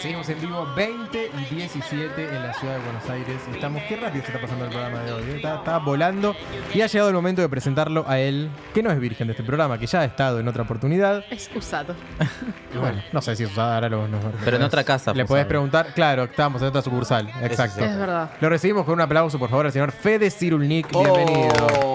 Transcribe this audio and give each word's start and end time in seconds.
Seguimos 0.00 0.28
en 0.28 0.40
vivo 0.40 0.66
20 0.76 1.30
y 1.50 1.54
17 1.56 2.28
en 2.28 2.42
la 2.42 2.54
ciudad 2.54 2.74
de 2.78 2.84
Buenos 2.84 3.10
Aires. 3.10 3.36
Estamos, 3.52 3.82
qué 3.88 3.96
rápido 3.96 4.24
se 4.24 4.30
está 4.30 4.40
pasando 4.40 4.64
el 4.66 4.70
programa 4.70 5.00
de 5.02 5.12
hoy. 5.12 5.22
¿eh? 5.24 5.36
Está, 5.36 5.56
está 5.56 5.78
volando 5.78 6.36
y 6.72 6.80
ha 6.82 6.86
llegado 6.86 7.08
el 7.08 7.14
momento 7.16 7.42
de 7.42 7.48
presentarlo 7.48 8.04
a 8.06 8.18
él, 8.20 8.48
que 8.72 8.82
no 8.82 8.90
es 8.92 9.00
virgen 9.00 9.26
de 9.26 9.32
este 9.32 9.42
programa, 9.42 9.76
que 9.76 9.86
ya 9.86 10.00
ha 10.00 10.04
estado 10.04 10.38
en 10.38 10.46
otra 10.46 10.62
oportunidad. 10.62 11.24
Es 11.30 11.50
usado. 11.54 11.94
Bueno, 12.78 13.02
no 13.12 13.20
sé 13.22 13.34
si 13.34 13.42
es 13.44 13.50
usada, 13.50 13.74
ahora 13.76 13.88
lo, 13.88 14.06
no- 14.06 14.18
Pero 14.44 14.56
en 14.58 14.62
otra 14.62 14.84
casa 14.84 15.12
Le 15.12 15.24
podés 15.24 15.40
usado. 15.42 15.48
preguntar, 15.48 15.94
claro, 15.94 16.24
estábamos 16.24 16.60
en 16.62 16.68
otra 16.68 16.82
sucursal. 16.82 17.28
Exacto. 17.42 17.82
Es 17.84 17.96
verdad. 17.98 18.30
Lo 18.40 18.48
recibimos 18.50 18.84
con 18.84 18.94
un 18.94 19.00
aplauso, 19.00 19.38
por 19.38 19.48
favor, 19.50 19.66
al 19.66 19.72
señor 19.72 19.90
Fede 19.90 20.30
Cirulnik. 20.30 20.88
Bienvenido. 20.90 21.94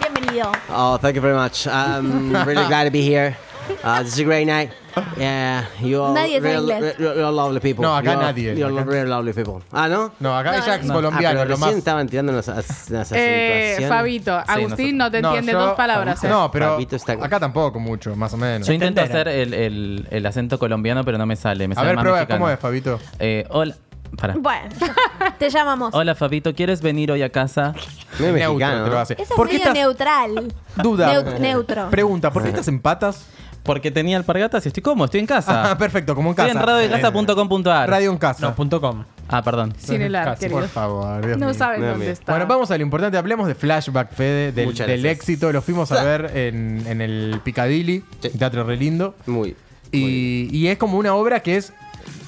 Bienvenido. 0.00 0.52
Oh, 0.70 0.98
thank 1.00 1.14
you 1.16 1.22
very 1.22 1.34
much. 1.36 1.66
I'm 1.66 2.32
really 2.44 2.64
glad 2.68 2.84
to 2.84 2.90
be 2.92 3.02
here. 3.02 3.36
Uh, 3.82 4.02
this 4.04 4.12
is 4.12 4.20
a 4.20 4.24
great 4.24 4.46
night. 4.46 4.70
Yeah, 5.18 5.64
you 5.80 6.02
all 6.02 6.14
Nadie 6.14 6.40
real, 6.40 6.62
inglés. 6.62 6.98
real- 6.98 7.14
real 7.14 7.34
lovely 7.36 7.60
people. 7.60 7.82
No, 7.84 7.96
acá 7.96 8.12
You're- 8.14 8.22
nadie. 8.24 8.54
You're 8.56 8.80
Acá- 8.80 8.90
real 8.90 9.08
lovely 9.08 9.32
people. 9.32 9.62
Ah, 9.72 9.88
¿no? 9.88 10.12
No, 10.20 10.36
acá 10.36 10.52
No, 10.52 10.62
ella 10.64 10.74
es 10.76 10.84
no. 10.84 10.94
colombiano, 10.94 11.40
ah, 11.40 11.44
lo 11.44 11.58
más. 11.58 11.72
estaban 11.74 12.08
tirando 12.08 12.32
unas, 12.32 12.48
unas 12.48 12.70
Eh, 13.12 13.74
situaciones. 13.74 13.88
Fabito, 13.88 14.34
Agustín 14.46 14.96
no 14.96 15.10
te 15.10 15.20
No, 15.22 15.28
entiende 15.28 15.52
yo- 15.52 15.58
dos 15.60 15.74
palabras. 15.76 16.22
¿eh? 16.24 16.28
No, 16.28 16.50
pero 16.50 16.72
Fabito 16.72 16.96
está- 16.96 17.12
acá 17.12 17.40
tampoco 17.40 17.78
mucho, 17.80 18.14
más 18.16 18.32
o 18.34 18.36
menos. 18.36 18.66
Yo 18.66 18.72
intento 18.72 19.00
hacer 19.02 19.28
el, 19.28 19.54
el- 19.54 20.06
el 20.10 20.26
acento 20.26 20.58
colombiano, 20.58 21.04
pero 21.04 21.18
no 21.18 21.26
me 21.26 21.36
sale. 21.36 21.66
Me 21.68 21.72
A 21.72 21.76
sale 21.76 21.86
ver, 21.88 21.96
más 21.96 22.02
prueba, 22.02 22.18
mexicano. 22.18 22.40
¿cómo 22.40 22.50
es, 22.50 22.58
Fabito? 22.58 23.00
Eh, 23.18 23.44
hola. 23.50 23.74
Para. 24.16 24.32
Bueno, 24.38 24.70
te 25.38 25.50
llamamos. 25.50 25.92
Hola, 25.94 26.14
Fabito, 26.14 26.54
¿quieres 26.54 26.80
venir 26.80 27.12
hoy 27.12 27.22
a 27.22 27.28
casa? 27.28 27.74
Neutro 28.18 28.32
mexicano, 28.54 28.84
te 28.84 28.90
lo 28.90 28.98
hace. 28.98 29.12
Esa 29.12 29.22
es 29.24 29.28
¿Por 29.32 29.48
qué 29.48 29.58
medio 29.58 29.68
estás, 29.68 29.74
neutral. 29.74 30.52
duda, 30.82 31.12
Neut- 31.12 31.38
neutro. 31.38 31.90
pregunta, 31.90 32.30
¿por 32.32 32.42
qué 32.42 32.48
estás 32.48 32.68
en 32.68 32.80
patas? 32.80 33.26
Porque 33.62 33.90
tenía 33.90 34.16
alpargatas 34.16 34.64
y 34.64 34.68
estoy 34.68 34.82
cómodo, 34.82 35.04
estoy 35.06 35.20
en 35.20 35.26
casa. 35.26 35.72
Ah, 35.72 35.76
perfecto, 35.78 36.14
como 36.14 36.30
en 36.30 36.34
casa. 36.36 36.48
Estoy 36.48 36.62
en 36.84 36.90
radiocasa.com.ar. 36.90 37.90
Radio 37.90 38.10
en 38.12 38.18
casa. 38.18 38.46
No, 38.48 38.54
punto 38.54 38.80
com. 38.80 39.04
Ah, 39.28 39.42
perdón. 39.42 39.74
Sin 39.78 40.00
el 40.00 40.14
ar, 40.14 40.38
querido. 40.38 40.58
Por 40.60 40.68
favor, 40.68 41.24
Dios 41.26 41.36
No 41.36 41.46
mío. 41.50 41.54
Mira, 41.76 41.90
dónde 41.90 42.10
está. 42.12 42.32
Bueno, 42.32 42.46
vamos 42.46 42.70
a 42.70 42.76
lo 42.78 42.82
importante. 42.82 43.18
Hablemos 43.18 43.46
de 43.46 43.54
Flashback, 43.54 44.12
Fede, 44.14 44.52
del, 44.52 44.66
Muchas 44.66 44.86
del 44.86 45.02
gracias. 45.02 45.18
éxito. 45.20 45.52
Lo 45.52 45.60
fuimos 45.60 45.92
a 45.92 46.02
ver 46.02 46.30
en, 46.34 46.82
en 46.86 47.00
el 47.02 47.40
Piccadilly, 47.44 48.02
Sí. 48.22 48.30
teatro 48.38 48.64
re 48.64 48.76
lindo. 48.76 49.14
Muy. 49.26 49.54
Y, 49.92 50.48
y 50.50 50.68
es 50.68 50.78
como 50.78 50.96
una 50.96 51.14
obra 51.14 51.40
que 51.40 51.56
es 51.56 51.72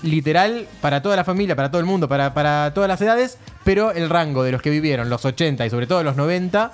literal 0.03 0.67
para 0.81 1.03
toda 1.03 1.17
la 1.17 1.25
familia, 1.25 1.57
para 1.57 1.71
todo 1.71 1.81
el 1.81 1.87
mundo, 1.87 2.09
para, 2.09 2.35
para 2.35 2.73
todas 2.75 2.89
las 2.89 3.01
edades, 3.01 3.39
pero 3.65 3.93
el 3.93 4.09
rango 4.11 4.43
de 4.43 4.53
los 4.53 4.63
que 4.63 4.71
vivieron 4.71 5.09
los 5.11 5.25
80 5.25 5.65
y 5.67 5.71
sobre 5.71 5.87
todo 5.87 6.03
los 6.03 6.17
90 6.17 6.73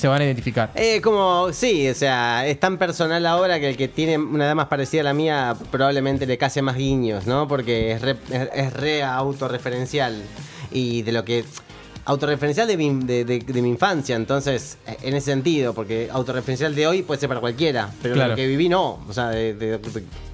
se 0.00 0.08
van 0.08 0.22
a 0.22 0.24
identificar. 0.24 0.70
Eh, 0.74 1.02
como, 1.02 1.52
sí, 1.52 1.86
o 1.88 1.94
sea, 1.94 2.46
es 2.46 2.58
tan 2.58 2.78
personal 2.78 3.26
ahora 3.26 3.60
que 3.60 3.68
el 3.68 3.76
que 3.76 3.86
tiene 3.86 4.16
una 4.16 4.46
edad 4.46 4.54
más 4.54 4.68
parecida 4.68 5.02
a 5.02 5.04
la 5.04 5.12
mía 5.12 5.54
probablemente 5.70 6.26
le 6.26 6.38
case 6.38 6.62
más 6.62 6.76
guiños, 6.76 7.26
¿no? 7.26 7.46
Porque 7.46 7.92
es 7.92 8.00
re, 8.00 8.16
es, 8.30 8.48
es 8.54 8.72
re 8.72 9.02
autorreferencial 9.02 10.22
y 10.70 11.02
de 11.02 11.12
lo 11.12 11.24
que... 11.24 11.44
Autorreferencial 12.04 12.66
de 12.66 12.76
mi, 12.76 13.04
de, 13.04 13.24
de- 13.24 13.38
de 13.40 13.62
mi 13.62 13.68
infancia, 13.68 14.16
entonces, 14.16 14.78
eh, 14.86 14.96
en 15.02 15.14
ese 15.14 15.26
sentido, 15.32 15.74
porque 15.74 16.08
autorreferencial 16.10 16.74
de 16.74 16.86
hoy 16.86 17.02
puede 17.02 17.20
ser 17.20 17.28
para 17.28 17.40
cualquiera, 17.40 17.90
pero 18.02 18.14
Claro. 18.14 18.30
lo 18.30 18.36
que 18.36 18.46
viví 18.46 18.68
no, 18.68 18.98
o 19.08 19.12
sea, 19.12 19.28
de, 19.28 19.78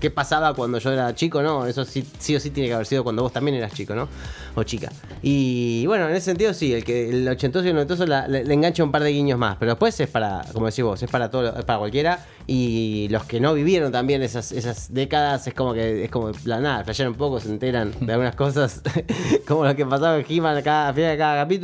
qué 0.00 0.10
pasaba 0.10 0.54
cuando 0.54 0.78
yo 0.78 0.92
era 0.92 1.14
chico, 1.14 1.42
no, 1.42 1.66
eso 1.66 1.84
sí, 1.84 2.06
sí 2.18 2.36
o 2.36 2.40
sí 2.40 2.50
tiene 2.50 2.68
que 2.68 2.74
haber 2.74 2.86
sido 2.86 3.02
cuando 3.04 3.22
vos 3.22 3.32
también 3.32 3.56
eras 3.56 3.72
chico, 3.74 3.94
¿no? 3.94 4.08
O 4.54 4.62
chica. 4.62 4.90
Y 5.22 5.84
bueno, 5.86 6.08
en 6.08 6.14
ese 6.14 6.26
sentido 6.26 6.54
sí, 6.54 6.72
el 6.72 6.84
que 6.84 7.10
el 7.10 7.28
ochentoso 7.28 7.66
y 7.66 7.68
el 7.70 7.74
noventoso 7.74 8.06
la- 8.06 8.28
le, 8.28 8.44
le 8.44 8.54
engancha 8.54 8.82
un 8.84 8.92
par 8.92 9.02
de 9.02 9.10
guiños 9.10 9.38
más, 9.38 9.56
pero 9.58 9.72
después 9.72 9.98
es 10.00 10.08
para, 10.08 10.44
como 10.52 10.66
decís 10.66 10.84
vos, 10.84 11.02
es 11.02 11.10
para 11.10 11.30
todo, 11.30 11.58
es 11.58 11.64
para 11.64 11.78
cualquiera 11.78 12.24
y 12.46 13.08
los 13.10 13.24
que 13.24 13.40
no 13.40 13.52
vivieron 13.54 13.90
también 13.90 14.22
esas, 14.22 14.52
esas 14.52 14.94
décadas 14.94 15.46
es 15.48 15.52
como 15.54 15.74
que 15.74 16.04
es 16.04 16.10
como 16.10 16.30
la 16.44 16.60
nada, 16.60 16.84
flashean 16.84 17.08
un 17.08 17.14
poco, 17.16 17.40
se 17.40 17.48
enteran 17.48 17.92
de 18.00 18.12
algunas 18.12 18.36
cosas, 18.36 18.82
como 19.48 19.64
lo 19.64 19.74
que 19.74 19.84
pasaba 19.84 20.16
en 20.18 20.24
He-Man 20.28 20.62
cada, 20.62 20.92
de 20.92 21.16
cada 21.18 21.42
capítulo 21.42 21.55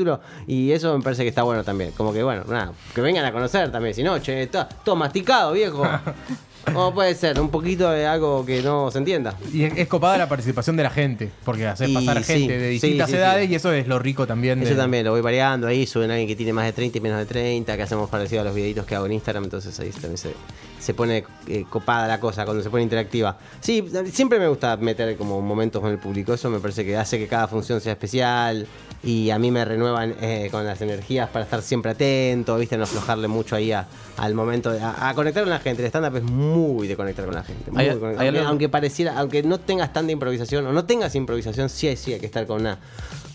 y 0.47 0.73
eso 0.73 0.97
me 0.97 1.03
parece 1.03 1.23
que 1.23 1.29
está 1.29 1.43
bueno 1.43 1.65
también, 1.65 1.93
como 1.93 2.13
que 2.13 2.23
bueno, 2.23 2.45
nada, 2.49 2.73
que 2.95 3.01
vengan 3.01 3.25
a 3.25 3.33
conocer 3.33 3.71
también, 3.71 3.95
si 3.95 4.03
no, 4.03 4.19
che, 4.19 4.43
está 4.43 4.69
todo 4.69 4.97
masticado, 4.97 5.53
viejo. 5.53 5.83
¿Cómo 6.67 6.95
puede 6.95 7.15
ser? 7.15 7.41
Un 7.41 7.49
poquito 7.51 7.91
de 7.91 8.07
algo 8.07 8.47
que 8.47 8.63
no 8.63 8.91
se 8.91 8.99
entienda. 8.99 9.35
Y 9.53 9.65
es, 9.65 9.73
es 9.77 9.89
copada 9.89 10.17
la 10.19 10.29
participación 10.29 10.77
de 10.77 10.83
la 10.85 10.91
gente, 10.91 11.31
porque 11.45 11.67
hacer 11.67 11.89
Y 11.89 11.95
pasar 11.95 12.19
sí, 12.23 12.33
gente 12.33 12.59
de 12.59 12.67
sí, 12.67 12.73
distintas 12.75 13.11
sí, 13.11 13.17
edades 13.17 13.51
y 13.51 13.55
eso 13.55 13.73
es 13.73 13.87
lo 13.89 13.99
rico 13.99 14.27
también. 14.27 14.61
de- 14.61 14.67
Eso 14.67 14.77
también 14.77 15.05
lo 15.05 15.11
voy 15.11 15.21
variando 15.21 15.67
ahí, 15.67 15.87
suben 15.87 16.11
a 16.11 16.15
alguien 16.15 16.29
que 16.29 16.37
tiene 16.37 16.53
más 16.53 16.65
de 16.67 16.73
30 16.73 16.99
y 16.99 17.01
menos 17.01 17.19
de 17.19 17.27
30, 17.27 17.77
que 17.77 17.83
hacemos 17.83 18.09
parecido 18.09 18.43
a 18.43 18.45
los 18.45 18.55
videitos 18.55 18.87
que 18.87 18.95
hago 18.95 19.07
en 19.07 19.13
Instagram, 19.13 19.45
entonces 19.45 19.79
ahí 19.81 19.91
también 19.91 20.19
se, 20.19 20.33
se 20.79 20.95
pone 20.95 21.25
eh, 21.49 21.65
copada 21.69 22.07
la 22.07 22.21
cosa, 22.21 22.45
cuando 22.45 22.63
se 22.63 22.71
pone 22.71 22.83
interactiva. 22.85 23.37
Sí, 23.61 23.85
siempre 24.13 24.39
me 24.39 24.47
gusta 24.49 24.77
meter 24.77 25.17
como 25.17 25.41
momentos 25.41 25.83
con 25.83 25.91
el 25.91 25.99
público, 25.99 26.33
eso 26.35 26.49
me 26.49 26.61
parece 26.61 26.85
que 26.85 26.97
hace 26.97 27.19
que 27.19 27.27
cada 27.27 27.49
función 27.49 27.81
sea 27.81 27.93
especial 27.93 28.67
y 29.05 29.31
a 29.31 29.39
mí 29.41 29.51
me 29.51 29.65
renuevan 29.65 30.15
eh, 30.21 30.49
con 30.53 30.65
las 30.65 30.81
energías 30.81 31.29
para 31.29 31.45
estar 31.45 31.61
siempre 31.63 31.91
atento, 31.91 32.57
viste, 32.57 32.77
no 32.77 32.85
aflojarle 32.85 33.27
mucho 33.27 33.57
ahí 33.57 33.73
a- 33.73 33.87
al 34.17 34.35
momento 34.35 34.71
de 34.71 34.81
a, 34.81 35.09
a 35.09 35.15
conectar 35.15 35.43
con 35.43 35.51
la 35.51 35.59
gente. 35.59 35.83
El 35.83 35.89
stand-up 35.89 36.17
es 36.19 36.23
muy 36.23 36.52
de 36.87 36.97
conectar 36.97 37.25
con 37.25 37.35
la 37.35 37.43
gente. 37.45 37.71
muy 37.71 37.85
de 37.85 37.99
conectar. 37.99 38.37
aunque, 38.47 38.69
pareciera, 38.69 39.19
aunque 39.19 39.43
no 39.43 39.59
tengas 39.61 39.93
tanta 39.93 40.13
improvisación 40.13 40.67
o 40.67 40.73
no 40.73 40.85
tengas 40.85 41.15
improvisación, 41.15 41.69
sí, 41.69 41.89
hay- 41.89 41.97
sí 41.97 42.13
hay 42.13 42.21
que 42.21 42.27
estar 42.27 42.47
con 42.47 42.61
una... 42.61 42.79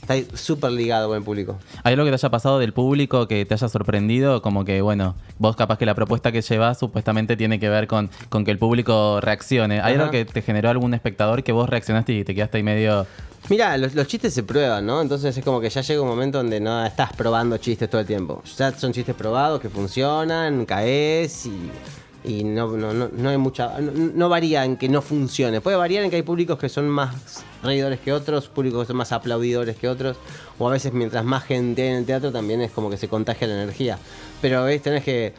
Está 0.09 0.37
súper 0.37 0.71
ligado 0.71 1.09
con 1.09 1.17
el 1.17 1.23
público. 1.23 1.57
¿Hay 1.83 1.91
algo 1.93 2.05
que 2.05 2.11
te 2.11 2.15
haya 2.15 2.29
pasado 2.29 2.59
del 2.59 2.71
público 2.71 3.27
que 3.27 3.45
te 3.45 3.53
haya 3.55 3.67
sorprendido? 3.67 4.41
Como 4.41 4.63
que, 4.63 4.79
bueno, 4.81 5.15
vos 5.37 5.57
capaz 5.57 5.77
que 5.77 5.85
la 5.85 5.95
propuesta 5.95 6.31
que 6.31 6.41
llevas 6.41 6.79
supuestamente 6.79 7.35
tiene 7.35 7.59
que 7.59 7.67
ver 7.67 7.87
con, 7.87 8.09
con 8.29 8.45
que 8.45 8.51
el 8.51 8.57
público 8.57 9.19
reaccione. 9.19 9.81
¿Hay 9.81 9.93
Ajá. 9.95 10.03
algo 10.03 10.11
que 10.11 10.23
te 10.23 10.41
generó 10.41 10.69
algún 10.69 10.93
espectador 10.93 11.43
que 11.43 11.51
vos 11.51 11.67
reaccionaste 11.69 12.13
y 12.13 12.23
te 12.23 12.33
quedaste 12.33 12.55
ahí 12.57 12.63
medio... 12.63 13.05
Mira, 13.49 13.77
los, 13.77 13.95
los 13.95 14.07
chistes 14.07 14.33
se 14.33 14.43
prueban, 14.43 14.85
¿no? 14.85 15.01
Entonces 15.01 15.37
es 15.37 15.43
como 15.43 15.59
que 15.59 15.69
ya 15.69 15.81
llega 15.81 16.01
un 16.01 16.07
momento 16.07 16.37
donde 16.37 16.59
no 16.61 16.85
estás 16.85 17.11
probando 17.13 17.57
chistes 17.57 17.89
todo 17.89 17.99
el 17.99 18.07
tiempo. 18.07 18.41
Ya 18.57 18.71
son 18.77 18.93
chistes 18.93 19.15
probados 19.15 19.59
que 19.59 19.69
funcionan, 19.69 20.65
caes 20.65 21.45
y, 21.47 21.69
y 22.23 22.43
no, 22.43 22.75
no, 22.75 22.93
no, 22.93 23.09
no 23.11 23.29
hay 23.29 23.37
mucha. 23.37 23.79
No, 23.79 24.29
varía 24.29 24.65
en 24.65 24.77
que 24.77 24.89
no 24.89 25.01
funcione. 25.01 25.61
Puede 25.61 25.77
variar 25.77 26.03
en 26.03 26.09
que 26.09 26.17
hay 26.17 26.23
públicos 26.23 26.57
que 26.57 26.69
son 26.69 26.89
más 26.89 27.43
reidores 27.63 27.99
que 27.99 28.13
otros, 28.13 28.47
públicos 28.47 28.81
que 28.81 28.87
son 28.87 28.97
más 28.97 29.11
aplaudidores 29.11 29.77
que 29.77 29.87
otros. 29.87 30.17
O 30.59 30.67
a 30.67 30.71
veces 30.71 30.93
mientras 30.93 31.23
más 31.23 31.43
gente 31.43 31.83
hay 31.83 31.89
en 31.89 31.95
el 31.95 32.05
teatro 32.05 32.31
también 32.31 32.61
es 32.61 32.71
como 32.71 32.89
que 32.89 32.97
se 32.97 33.07
contagia 33.07 33.47
la 33.47 33.61
energía. 33.63 33.97
Pero 34.41 34.63
ves, 34.63 34.81
tenés 34.81 35.03
que 35.03 35.33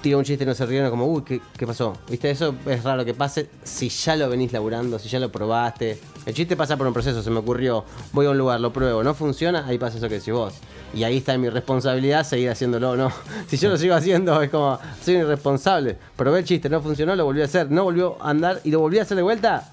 tira 0.00 0.16
un 0.16 0.24
chiste 0.24 0.44
y 0.44 0.46
no 0.46 0.54
se 0.54 0.66
rieron 0.66 0.90
como, 0.90 1.06
uy, 1.06 1.22
¿qué, 1.22 1.40
qué 1.56 1.66
pasó? 1.66 1.94
¿Viste? 2.08 2.30
Eso 2.30 2.54
es 2.66 2.84
raro 2.84 3.04
que 3.04 3.14
pase 3.14 3.48
si 3.62 3.88
ya 3.88 4.16
lo 4.16 4.28
venís 4.28 4.52
laburando, 4.52 4.98
si 4.98 5.08
ya 5.08 5.20
lo 5.20 5.30
probaste. 5.30 5.98
El 6.26 6.34
chiste 6.34 6.56
pasa 6.56 6.76
por 6.76 6.86
un 6.86 6.92
proceso, 6.92 7.22
se 7.22 7.30
me 7.30 7.38
ocurrió, 7.38 7.84
voy 8.12 8.26
a 8.26 8.30
un 8.30 8.38
lugar, 8.38 8.60
lo 8.60 8.72
pruebo, 8.72 9.02
no 9.02 9.14
funciona, 9.14 9.66
ahí 9.66 9.78
pasa 9.78 9.98
eso 9.98 10.08
que 10.08 10.14
decís 10.14 10.32
vos. 10.32 10.54
Y 10.92 11.04
ahí 11.04 11.18
está 11.18 11.38
mi 11.38 11.48
responsabilidad 11.48 12.24
seguir 12.24 12.50
haciéndolo, 12.50 12.96
¿no? 12.96 13.12
Si 13.48 13.56
yo 13.56 13.68
lo 13.68 13.76
sigo 13.76 13.94
haciendo 13.94 14.40
es 14.42 14.50
como, 14.50 14.78
soy 15.02 15.16
un 15.16 15.22
irresponsable. 15.22 15.96
Probé 16.16 16.40
el 16.40 16.44
chiste, 16.44 16.68
no 16.68 16.80
funcionó, 16.80 17.14
lo 17.14 17.24
volví 17.24 17.42
a 17.42 17.44
hacer, 17.44 17.70
no 17.70 17.84
volvió 17.84 18.16
a 18.20 18.30
andar 18.30 18.60
y 18.64 18.70
lo 18.70 18.80
volví 18.80 18.98
a 18.98 19.02
hacer 19.02 19.16
de 19.16 19.22
vuelta. 19.22 19.68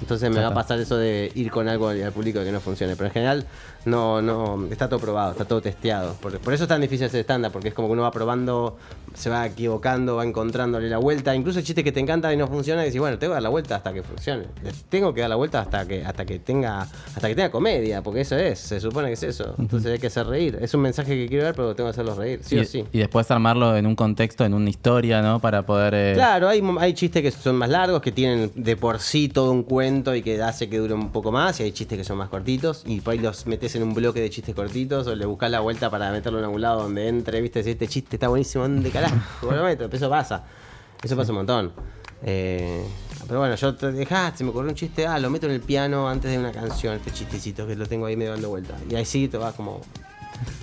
Entonces 0.00 0.30
me 0.30 0.40
va 0.40 0.48
a 0.48 0.54
pasar 0.54 0.80
eso 0.80 0.96
de 0.96 1.30
ir 1.34 1.50
con 1.50 1.68
algo 1.68 1.88
al 1.88 2.02
al 2.02 2.12
público 2.12 2.42
que 2.42 2.50
no 2.50 2.60
funcione. 2.60 2.96
Pero 2.96 3.06
en 3.06 3.12
general 3.12 3.46
no, 3.84 4.20
no, 4.20 4.66
está 4.70 4.88
todo 4.88 5.00
probado, 5.00 5.32
está 5.32 5.44
todo 5.44 5.60
testeado. 5.60 6.14
Por, 6.14 6.38
por 6.38 6.52
eso 6.54 6.64
es 6.64 6.68
tan 6.68 6.80
difícil 6.80 7.06
hacer 7.06 7.20
estándar, 7.20 7.50
porque 7.52 7.68
es 7.68 7.74
como 7.74 7.88
que 7.88 7.92
uno 7.92 8.02
va 8.02 8.10
probando, 8.10 8.76
se 9.14 9.30
va 9.30 9.46
equivocando, 9.46 10.16
va 10.16 10.24
encontrándole 10.24 10.88
la 10.88 10.98
vuelta. 10.98 11.34
Incluso 11.34 11.58
el 11.58 11.64
chiste 11.64 11.82
que 11.82 11.92
te 11.92 12.00
encanta 12.00 12.32
y 12.32 12.36
no 12.36 12.46
funciona, 12.46 12.82
y 12.82 12.86
decís, 12.86 13.00
bueno, 13.00 13.18
tengo 13.18 13.32
que 13.32 13.34
dar 13.36 13.42
la 13.42 13.48
vuelta 13.48 13.76
hasta 13.76 13.92
que 13.92 14.02
funcione. 14.02 14.44
Tengo 14.88 15.14
que 15.14 15.20
dar 15.22 15.30
la 15.30 15.36
vuelta 15.36 15.60
hasta 15.60 15.86
que, 15.86 16.04
hasta 16.04 16.24
que 16.24 16.38
tenga, 16.38 16.82
hasta 16.82 17.28
que 17.28 17.34
tenga 17.34 17.50
comedia, 17.50 18.02
porque 18.02 18.20
eso 18.20 18.36
es, 18.36 18.58
se 18.58 18.80
supone 18.80 19.08
que 19.08 19.14
es 19.14 19.22
eso. 19.22 19.54
Entonces 19.58 19.92
hay 19.92 19.98
que 19.98 20.08
hacer 20.08 20.26
reír. 20.26 20.58
Es 20.60 20.74
un 20.74 20.82
mensaje 20.82 21.14
que 21.14 21.28
quiero 21.28 21.44
dar, 21.44 21.54
pero 21.54 21.74
tengo 21.74 21.88
que 21.88 21.92
hacerlos 21.92 22.16
reír, 22.16 22.40
sí 22.42 22.56
y, 22.56 22.58
o 22.60 22.64
sí. 22.64 22.84
y 22.92 22.98
después 22.98 23.30
armarlo 23.30 23.76
en 23.76 23.86
un 23.86 23.96
contexto, 23.96 24.44
en 24.44 24.54
una 24.54 24.68
historia, 24.70 25.22
¿no? 25.22 25.40
Para 25.40 25.64
poder... 25.64 25.94
eh, 25.94 26.12
Claro, 26.14 26.48
hay, 26.48 26.62
hay 26.78 26.92
chistes 26.94 27.22
que 27.22 27.30
son 27.30 27.56
más 27.56 27.70
largos, 27.70 28.02
que 28.02 28.12
tienen 28.12 28.50
de 28.54 28.76
por 28.76 29.00
sí 29.00 29.28
todo 29.28 29.50
un 29.52 29.62
cuento 29.62 30.14
y 30.14 30.22
que 30.22 30.40
hace 30.42 30.68
que 30.68 30.78
dure 30.78 30.94
un 30.94 31.10
poco 31.10 31.32
más, 31.32 31.58
y 31.60 31.62
hay 31.62 31.72
chistes 31.72 31.98
que 31.98 32.04
son 32.04 32.18
más 32.18 32.28
cortitos, 32.28 32.82
y 32.86 33.00
por 33.00 33.12
ahí 33.12 33.18
los 33.18 33.46
metes 33.46 33.69
en 33.76 33.82
un 33.82 33.94
bloque 33.94 34.20
de 34.20 34.30
chistes 34.30 34.54
cortitos, 34.54 35.06
o 35.06 35.14
le 35.14 35.26
buscas 35.26 35.50
la 35.50 35.60
vuelta 35.60 35.90
para 35.90 36.10
meterlo 36.10 36.38
en 36.38 36.44
algún 36.44 36.60
lado 36.60 36.82
donde 36.82 37.08
entre, 37.08 37.40
viste, 37.40 37.62
si 37.62 37.70
este 37.70 37.88
chiste 37.88 38.16
está 38.16 38.28
buenísimo, 38.28 38.64
¿dónde 38.64 38.90
carajo? 38.92 39.50
lo 39.50 39.64
meto? 39.64 39.88
Eso 39.90 40.10
pasa, 40.10 40.44
eso 41.02 41.16
pasa 41.16 41.32
un 41.32 41.38
montón. 41.38 41.72
Eh, 42.22 42.84
pero 43.26 43.40
bueno, 43.40 43.54
yo 43.54 43.74
te 43.74 43.92
dejá, 43.92 44.34
se 44.36 44.44
me 44.44 44.50
ocurrió 44.50 44.70
un 44.70 44.76
chiste, 44.76 45.06
ah, 45.06 45.18
lo 45.18 45.30
meto 45.30 45.46
en 45.46 45.52
el 45.52 45.60
piano 45.60 46.08
antes 46.08 46.30
de 46.30 46.38
una 46.38 46.52
canción, 46.52 46.94
este 46.96 47.12
chistecito 47.12 47.66
que 47.66 47.76
lo 47.76 47.86
tengo 47.86 48.06
ahí 48.06 48.16
medio 48.16 48.32
dando 48.32 48.48
vuelta. 48.48 48.76
Y 48.88 48.94
ahí 48.94 49.04
sí 49.04 49.28
te 49.28 49.38
vas 49.38 49.54
como 49.54 49.80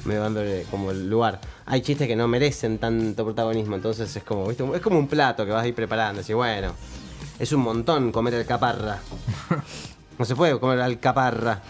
medio 0.05 0.21
dándole 0.21 0.65
como 0.69 0.91
el 0.91 1.09
lugar. 1.09 1.39
Hay 1.65 1.81
chistes 1.81 2.07
que 2.07 2.15
no 2.15 2.27
merecen 2.27 2.77
tanto 2.77 3.23
protagonismo, 3.23 3.75
entonces 3.75 4.13
es 4.15 4.23
como, 4.23 4.47
¿viste? 4.47 4.63
es 4.75 4.81
como 4.81 4.99
un 4.99 5.07
plato 5.07 5.45
que 5.45 5.51
vas 5.51 5.63
a 5.63 5.67
ir 5.67 5.75
preparando. 5.75 6.21
Así, 6.21 6.33
bueno, 6.33 6.73
es 7.39 7.51
un 7.51 7.61
montón 7.61 8.11
comer 8.11 8.35
alcaparra. 8.35 8.99
No 10.17 10.25
se 10.25 10.35
puede 10.35 10.59
comer 10.59 10.81
alcaparra. 10.81 11.61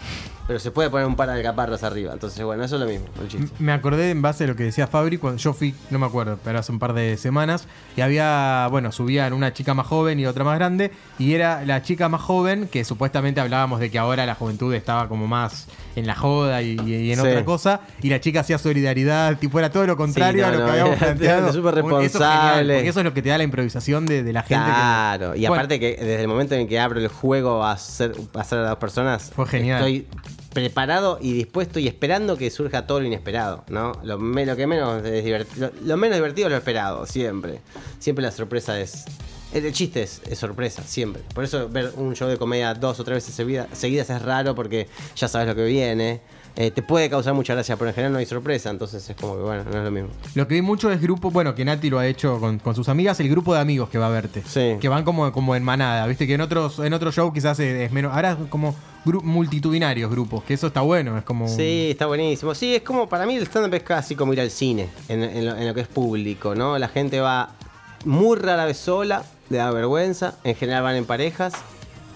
Pero 0.48 0.58
se 0.58 0.70
puede 0.72 0.88
poner 0.90 1.06
un 1.06 1.14
par 1.14 1.28
de 1.28 1.34
alcaparras 1.34 1.84
arriba. 1.84 2.12
Entonces, 2.12 2.42
bueno, 2.44 2.64
eso 2.64 2.74
es 2.76 2.80
lo 2.80 2.88
mismo, 2.88 3.06
el 3.22 3.28
chiste. 3.28 3.54
Me 3.60 3.70
acordé 3.72 4.10
en 4.10 4.22
base 4.22 4.44
a 4.44 4.46
lo 4.46 4.56
que 4.56 4.64
decía 4.64 4.86
Fabri 4.86 5.18
cuando 5.18 5.38
yo 5.38 5.52
fui, 5.52 5.74
no 5.90 5.98
me 5.98 6.06
acuerdo, 6.06 6.38
pero 6.42 6.58
hace 6.58 6.72
un 6.72 6.78
par 6.78 6.94
de 6.94 7.16
semanas, 7.18 7.68
y 7.96 8.00
había, 8.00 8.66
bueno, 8.70 8.90
subían 8.90 9.34
una 9.34 9.52
chica 9.52 9.74
más 9.74 9.86
joven 9.86 10.18
y 10.18 10.24
otra 10.26 10.44
más 10.44 10.58
grande, 10.58 10.90
y 11.18 11.34
era 11.34 11.64
la 11.66 11.82
chica 11.82 12.08
más 12.08 12.22
joven 12.22 12.66
que 12.66 12.82
supuestamente 12.84 13.40
hablábamos 13.42 13.78
de 13.78 13.90
que 13.90 13.98
ahora 13.98 14.24
la 14.26 14.34
juventud 14.34 14.72
estaba 14.74 15.06
como 15.08 15.26
más 15.26 15.66
en 15.96 16.06
la 16.06 16.14
joda 16.14 16.62
y, 16.62 16.76
y 16.86 17.12
en 17.12 17.18
Sí. 17.20 17.26
otra 17.26 17.44
cosa, 17.44 17.80
y 18.02 18.08
la 18.08 18.18
chica 18.20 18.40
hacía 18.40 18.56
solidaridad, 18.56 19.36
tipo 19.38 19.58
era 19.58 19.70
todo 19.70 19.86
lo 19.86 19.96
contrario 19.98 20.46
Sí, 20.46 20.50
no, 20.50 20.56
a 20.56 20.58
lo 20.58 20.58
no, 20.60 20.64
que 20.64 20.70
habíamos 20.80 20.96
planteado. 20.98 21.52
súper 21.52 21.74
Eso 21.78 21.88
es 21.88 21.92
responsable. 22.12 22.88
eso 22.88 23.00
es 23.00 23.04
lo 23.04 23.12
que 23.12 23.20
te 23.22 23.28
da 23.28 23.36
la 23.36 23.44
improvisación 23.44 24.06
de, 24.06 24.22
de 24.22 24.32
la 24.32 24.42
gente. 24.42 24.64
que- 24.64 24.70
Claro, 24.70 25.34
y 25.34 25.40
Bueno, 25.40 25.54
aparte 25.56 25.78
que 25.78 25.96
desde 25.96 26.22
el 26.22 26.28
momento 26.28 26.54
en 26.54 26.66
que 26.68 26.80
abro 26.80 27.00
el 27.00 27.08
juego 27.08 27.62
a 27.64 27.72
hacer, 27.72 28.12
a 28.34 28.40
hacer 28.40 28.60
a 28.60 28.68
dos 28.70 28.78
personas, 28.78 29.30
Fue 29.34 29.46
genial. 29.46 29.78
estoy 29.78 30.06
preparado 30.52 31.18
y 31.20 31.32
dispuesto 31.32 31.78
y 31.78 31.86
esperando 31.88 32.36
que 32.36 32.50
surja 32.50 32.86
todo 32.86 33.00
lo 33.00 33.06
inesperado, 33.06 33.64
¿no? 33.68 33.92
Lo, 34.02 34.16
que 34.56 34.66
menos 34.66 35.04
es 35.04 35.24
divert- 35.24 35.72
lo, 35.82 35.96
menos 35.96 36.16
divertido 36.16 36.48
es 36.48 36.52
lo 36.52 36.58
esperado, 36.58 37.06
siempre. 37.06 37.60
Siempre 37.98 38.22
la 38.24 38.30
sorpresa 38.32 38.80
es... 38.80 39.04
El 39.52 39.72
chiste 39.72 40.02
es, 40.02 40.20
es 40.28 40.38
sorpresa, 40.38 40.82
siempre. 40.82 41.22
Por 41.34 41.42
eso 41.42 41.68
ver 41.70 41.92
un 41.96 42.14
show 42.14 42.28
de 42.28 42.36
comedia 42.36 42.74
dos 42.74 43.00
o 43.00 43.04
tres 43.04 43.16
veces 43.16 43.34
seguida- 43.34 43.66
seguidas 43.72 44.10
es 44.10 44.20
raro 44.20 44.54
porque 44.54 44.88
ya 45.16 45.26
sabes 45.26 45.48
lo 45.48 45.54
que 45.54 45.64
viene. 45.64 46.20
Eh, 46.60 46.72
te 46.72 46.82
puede 46.82 47.08
causar 47.08 47.34
mucha 47.34 47.54
gracia, 47.54 47.76
pero 47.76 47.90
en 47.90 47.94
general 47.94 48.12
no 48.14 48.18
hay 48.18 48.26
sorpresa, 48.26 48.68
entonces 48.68 49.08
es 49.08 49.14
como 49.14 49.36
que 49.36 49.42
bueno, 49.42 49.62
no 49.62 49.78
es 49.78 49.84
lo 49.84 49.90
mismo. 49.92 50.08
Lo 50.34 50.48
que 50.48 50.56
vi 50.56 50.62
mucho 50.62 50.90
es 50.90 51.00
grupo, 51.00 51.30
bueno, 51.30 51.54
que 51.54 51.64
Nati 51.64 51.88
lo 51.88 52.00
ha 52.00 52.06
hecho 52.08 52.40
con, 52.40 52.58
con 52.58 52.74
sus 52.74 52.88
amigas, 52.88 53.20
el 53.20 53.28
grupo 53.28 53.54
de 53.54 53.60
amigos 53.60 53.88
que 53.90 53.96
va 53.96 54.08
a 54.08 54.10
verte. 54.10 54.42
Sí. 54.44 54.74
Que 54.80 54.88
van 54.88 55.04
como, 55.04 55.30
como 55.30 55.54
en 55.54 55.62
manada, 55.62 56.04
viste 56.08 56.26
que 56.26 56.34
en 56.34 56.40
otros, 56.40 56.80
en 56.80 56.92
otros 56.94 57.14
show 57.14 57.32
quizás 57.32 57.60
es 57.60 57.80
es 57.82 57.92
menos. 57.92 58.12
Ahora 58.12 58.32
es 58.32 58.48
como 58.48 58.74
gru- 59.04 59.22
multitudinarios 59.22 60.10
grupos, 60.10 60.42
que 60.42 60.54
eso 60.54 60.66
está 60.66 60.80
bueno, 60.80 61.16
es 61.16 61.22
como. 61.22 61.46
Sí, 61.46 61.90
está 61.92 62.06
buenísimo. 62.06 62.52
Sí, 62.56 62.74
es 62.74 62.82
como 62.82 63.08
para 63.08 63.24
mí 63.24 63.36
el 63.36 63.44
stand-up 63.44 63.74
es 63.74 63.84
casi 63.84 64.16
como 64.16 64.32
ir 64.32 64.40
al 64.40 64.50
cine, 64.50 64.88
en, 65.08 65.22
en 65.22 65.46
lo, 65.46 65.56
en 65.56 65.64
lo 65.68 65.74
que 65.74 65.82
es 65.82 65.88
público, 65.88 66.56
¿no? 66.56 66.76
La 66.76 66.88
gente 66.88 67.20
va 67.20 67.50
muy 68.04 68.36
rara 68.36 68.64
vez 68.64 68.78
sola, 68.78 69.22
le 69.48 69.58
da 69.58 69.70
vergüenza, 69.70 70.34
en 70.42 70.56
general 70.56 70.82
van 70.82 70.96
en 70.96 71.04
parejas 71.04 71.54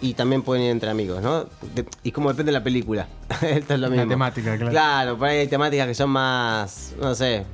y 0.03 0.15
también 0.15 0.43
pueden 0.43 0.65
ir 0.65 0.71
entre 0.71 0.91
amigos, 0.91 1.23
¿no? 1.23 1.45
De- 1.75 1.87
y 2.03 2.13
como 2.13 2.29
depende 2.29 2.53
de 2.53 2.59
la 2.59 2.65
película, 2.65 3.07
esto 3.43 3.75
es 3.75 3.81
lo 3.81 3.89
La 3.89 3.89
mismo. 3.89 4.09
temática, 4.09 4.57
claro. 4.57 4.71
Claro, 4.71 5.19
por 5.19 5.29
ahí 5.29 5.39
hay 5.39 5.49
temáticas 5.49 5.87
que 5.87 5.95
son 5.95 6.11
más, 6.11 6.93
no 7.01 7.15
sé, 7.15 7.45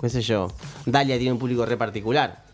qué 0.00 0.08
sé 0.08 0.22
yo. 0.22 0.52
Dalia 0.86 1.16
tiene 1.16 1.32
un 1.32 1.38
público 1.38 1.66
re 1.66 1.76
particular. 1.76 2.44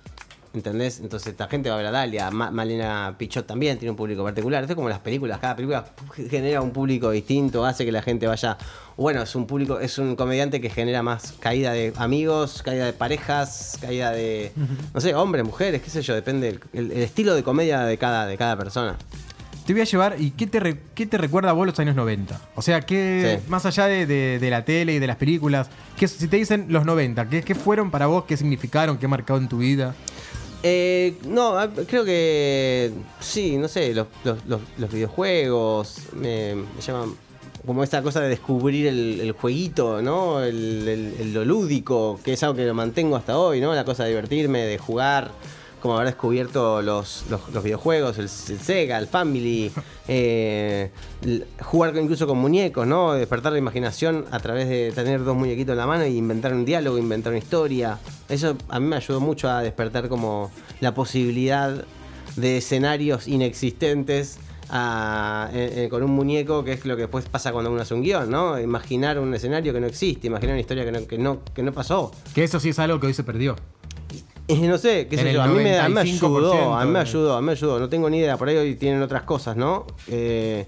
¿Entendés? 0.52 0.98
Entonces 0.98 1.28
esta 1.30 1.46
gente 1.46 1.68
va 1.68 1.76
a 1.76 1.78
ver 1.78 1.86
a 1.86 1.90
Dalia. 1.92 2.28
Ma- 2.32 2.50
Malena 2.50 3.14
Pichot 3.16 3.46
también 3.46 3.78
tiene 3.78 3.92
un 3.92 3.96
público 3.96 4.24
particular. 4.24 4.64
Esto 4.64 4.72
es 4.72 4.74
como 4.74 4.88
las 4.88 4.98
películas. 4.98 5.38
Cada 5.38 5.54
película 5.54 5.84
genera 6.28 6.60
un 6.60 6.72
público 6.72 7.12
distinto, 7.12 7.64
hace 7.64 7.84
que 7.84 7.92
la 7.92 8.02
gente 8.02 8.26
vaya. 8.26 8.58
Bueno, 8.96 9.22
es 9.22 9.32
un 9.36 9.46
público, 9.46 9.78
es 9.78 9.96
un 9.98 10.16
comediante 10.16 10.60
que 10.60 10.68
genera 10.68 11.04
más 11.04 11.34
caída 11.38 11.70
de 11.72 11.92
amigos, 11.96 12.64
caída 12.64 12.84
de 12.86 12.92
parejas, 12.92 13.78
caída 13.80 14.10
de. 14.10 14.50
No 14.92 15.00
sé, 15.00 15.14
hombres, 15.14 15.44
mujeres, 15.44 15.82
qué 15.82 15.88
sé 15.90 16.02
yo, 16.02 16.16
depende 16.16 16.48
el, 16.48 16.60
el- 16.72 16.90
el 16.90 17.02
estilo 17.02 17.36
de 17.36 17.44
comedia 17.44 17.82
de 17.82 17.96
cada, 17.96 18.26
de 18.26 18.36
cada 18.36 18.56
persona. 18.56 18.96
Te 19.66 19.72
voy 19.74 19.82
a 19.82 19.84
llevar, 19.84 20.16
¿y 20.18 20.32
qué 20.32 20.46
te, 20.48 20.58
re- 20.58 20.80
qué 20.94 21.06
te 21.06 21.16
recuerda 21.16 21.50
a 21.50 21.52
vos 21.52 21.64
los 21.66 21.78
años 21.78 21.94
90? 21.94 22.40
O 22.56 22.62
sea, 22.62 22.80
que 22.80 23.38
Sí. 23.40 23.46
más 23.48 23.66
allá 23.66 23.86
de, 23.86 24.04
de- 24.06 24.38
de 24.40 24.50
la 24.50 24.64
tele 24.64 24.94
y 24.94 24.98
de 24.98 25.06
las 25.06 25.16
películas, 25.16 25.68
¿qué, 25.96 26.08
si 26.08 26.26
te 26.26 26.36
dicen 26.38 26.66
los 26.70 26.84
90, 26.84 27.28
¿qué, 27.28 27.42
qué 27.42 27.54
fueron 27.54 27.90
para 27.90 28.06
vos? 28.06 28.24
¿Qué 28.24 28.36
significaron? 28.36 28.98
¿Qué 28.98 29.06
marcado 29.06 29.38
en 29.38 29.48
tu 29.48 29.58
vida? 29.58 29.94
Eh, 30.62 31.14
no, 31.26 31.56
ah, 31.58 31.68
creo 31.88 32.04
que 32.04 32.90
sí, 33.20 33.56
no 33.58 33.68
sé, 33.68 33.94
los, 33.94 34.08
los- 34.24 34.44
los- 34.46 34.60
los 34.76 34.90
videojuegos 34.92 35.96
me, 36.14 36.54
me 36.56 36.82
llaman 36.84 37.14
como 37.64 37.84
esta 37.84 38.02
cosa 38.02 38.20
de 38.20 38.28
descubrir 38.30 38.86
el, 38.88 39.20
el 39.20 39.32
jueguito, 39.32 40.02
¿no? 40.02 40.42
El- 40.42 41.32
lo 41.32 41.44
lúdico, 41.44 42.18
que 42.24 42.32
es 42.32 42.42
algo 42.42 42.56
que 42.56 42.64
lo 42.64 42.74
mantengo 42.74 43.14
hasta 43.16 43.38
hoy, 43.38 43.60
¿no? 43.60 43.72
La 43.74 43.84
cosa 43.84 44.02
de 44.04 44.10
divertirme, 44.10 44.60
de 44.62 44.78
jugar, 44.78 45.30
como 45.80 45.94
haber 45.94 46.06
descubierto 46.08 46.82
los, 46.82 47.24
los- 47.30 47.48
los 47.52 47.64
videojuegos, 47.64 48.18
el, 48.18 48.24
el 48.24 48.60
Sega, 48.60 48.98
el 48.98 49.06
Family, 49.06 49.72
eh, 50.08 50.90
jugar 51.62 51.96
incluso 51.96 52.26
con 52.26 52.38
muñecos, 52.38 52.86
¿no? 52.86 53.14
Despertar 53.14 53.52
la 53.52 53.58
imaginación 53.58 54.24
a 54.30 54.38
través 54.40 54.68
de 54.68 54.92
tener 54.92 55.24
dos 55.24 55.36
muñequitos 55.36 55.72
en 55.72 55.78
la 55.78 55.86
mano 55.86 56.06
y 56.06 56.16
inventar 56.16 56.52
un 56.54 56.64
diálogo, 56.64 56.98
inventar 56.98 57.32
una 57.32 57.38
historia. 57.38 57.98
Eso 58.28 58.56
a 58.68 58.78
mí 58.80 58.86
me 58.86 58.96
ayudó 58.96 59.20
mucho 59.20 59.48
a 59.50 59.62
despertar 59.62 60.08
como 60.08 60.50
la 60.80 60.94
posibilidad 60.94 61.84
de 62.36 62.58
escenarios 62.58 63.26
inexistentes 63.26 64.38
a- 64.72 65.50
eh, 65.52 65.84
eh, 65.84 65.88
con 65.88 66.02
un 66.04 66.12
muñeco, 66.12 66.62
que 66.62 66.72
es 66.74 66.84
lo 66.84 66.94
que 66.94 67.02
después 67.02 67.24
pasa 67.28 67.52
cuando 67.52 67.72
uno 67.72 67.80
hace 67.82 67.92
un 67.94 68.02
guion, 68.02 68.30
¿no? 68.30 68.58
Imaginar 68.60 69.18
un 69.18 69.34
escenario 69.34 69.72
que 69.72 69.80
no 69.80 69.86
existe, 69.88 70.28
imaginar 70.28 70.54
una 70.54 70.60
historia 70.60 70.84
que 70.84 70.92
no, 70.92 71.06
que 71.08 71.18
no, 71.18 71.38
que 71.54 71.62
no 71.64 71.72
pasó. 71.72 72.12
Que 72.34 72.44
eso 72.44 72.60
sí 72.60 72.68
es 72.68 72.78
algo 72.78 73.00
que 73.00 73.08
hoy 73.08 73.14
se 73.14 73.24
perdió. 73.24 73.56
No 74.56 74.78
sé, 74.78 75.06
qué 75.08 75.16
En 75.16 75.22
sé 75.22 75.32
yo, 75.32 75.42
a 75.42 75.46
mí, 75.46 75.62
me, 75.62 75.78
a 75.78 75.88
mí 75.88 75.94
me 75.94 76.02
95% 76.02 76.14
ayudó, 76.16 76.74
a 76.74 76.84
mí 76.84 76.90
me 76.90 76.98
ayudó, 76.98 77.36
a 77.36 77.40
mí 77.40 77.46
me 77.46 77.52
ayudó, 77.52 77.78
no 77.78 77.88
tengo 77.88 78.10
ni 78.10 78.18
idea, 78.18 78.36
por 78.36 78.48
ahí 78.48 78.56
hoy 78.56 78.74
tienen 78.74 79.02
otras 79.02 79.22
cosas, 79.22 79.56
¿no? 79.56 79.86
Eh, 80.08 80.64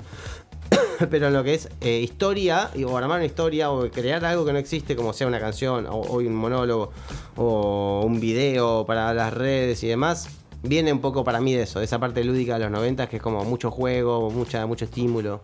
pero 1.11 1.29
en 1.29 1.33
lo 1.33 1.45
que 1.45 1.55
es 1.55 1.69
eh, 1.81 2.01
historia, 2.01 2.71
o 2.87 2.97
armar 2.97 3.19
una 3.19 3.27
historia, 3.27 3.71
o 3.71 3.91
crear 3.91 4.25
algo 4.25 4.45
que 4.45 4.53
no 4.53 4.59
existe, 4.59 4.97
como 4.97 5.13
sea 5.13 5.27
una 5.27 5.41
canción, 5.41 5.87
o, 5.87 5.97
o 5.97 6.19
un 6.19 6.35
monólogo, 6.35 6.93
o 7.37 8.03
un 8.05 8.21
video 8.21 8.85
para 8.87 9.13
las 9.15 9.33
redes 9.33 9.83
y 9.83 9.89
demás, 9.89 10.29
viene 10.63 10.93
un 10.93 11.01
poco 11.01 11.25
para 11.25 11.41
mí 11.41 11.55
de 11.55 11.63
eso, 11.63 11.79
de 11.81 11.85
esa 11.85 11.99
parte 11.99 12.23
lúdica 12.25 12.55
de 12.55 12.61
los 12.61 12.71
90, 12.71 13.09
que 13.09 13.17
es 13.17 13.23
como 13.23 13.45
mucho 13.45 13.71
juego, 13.71 14.31
mucha, 14.31 14.67
mucho 14.67 14.85
estímulo. 14.85 15.43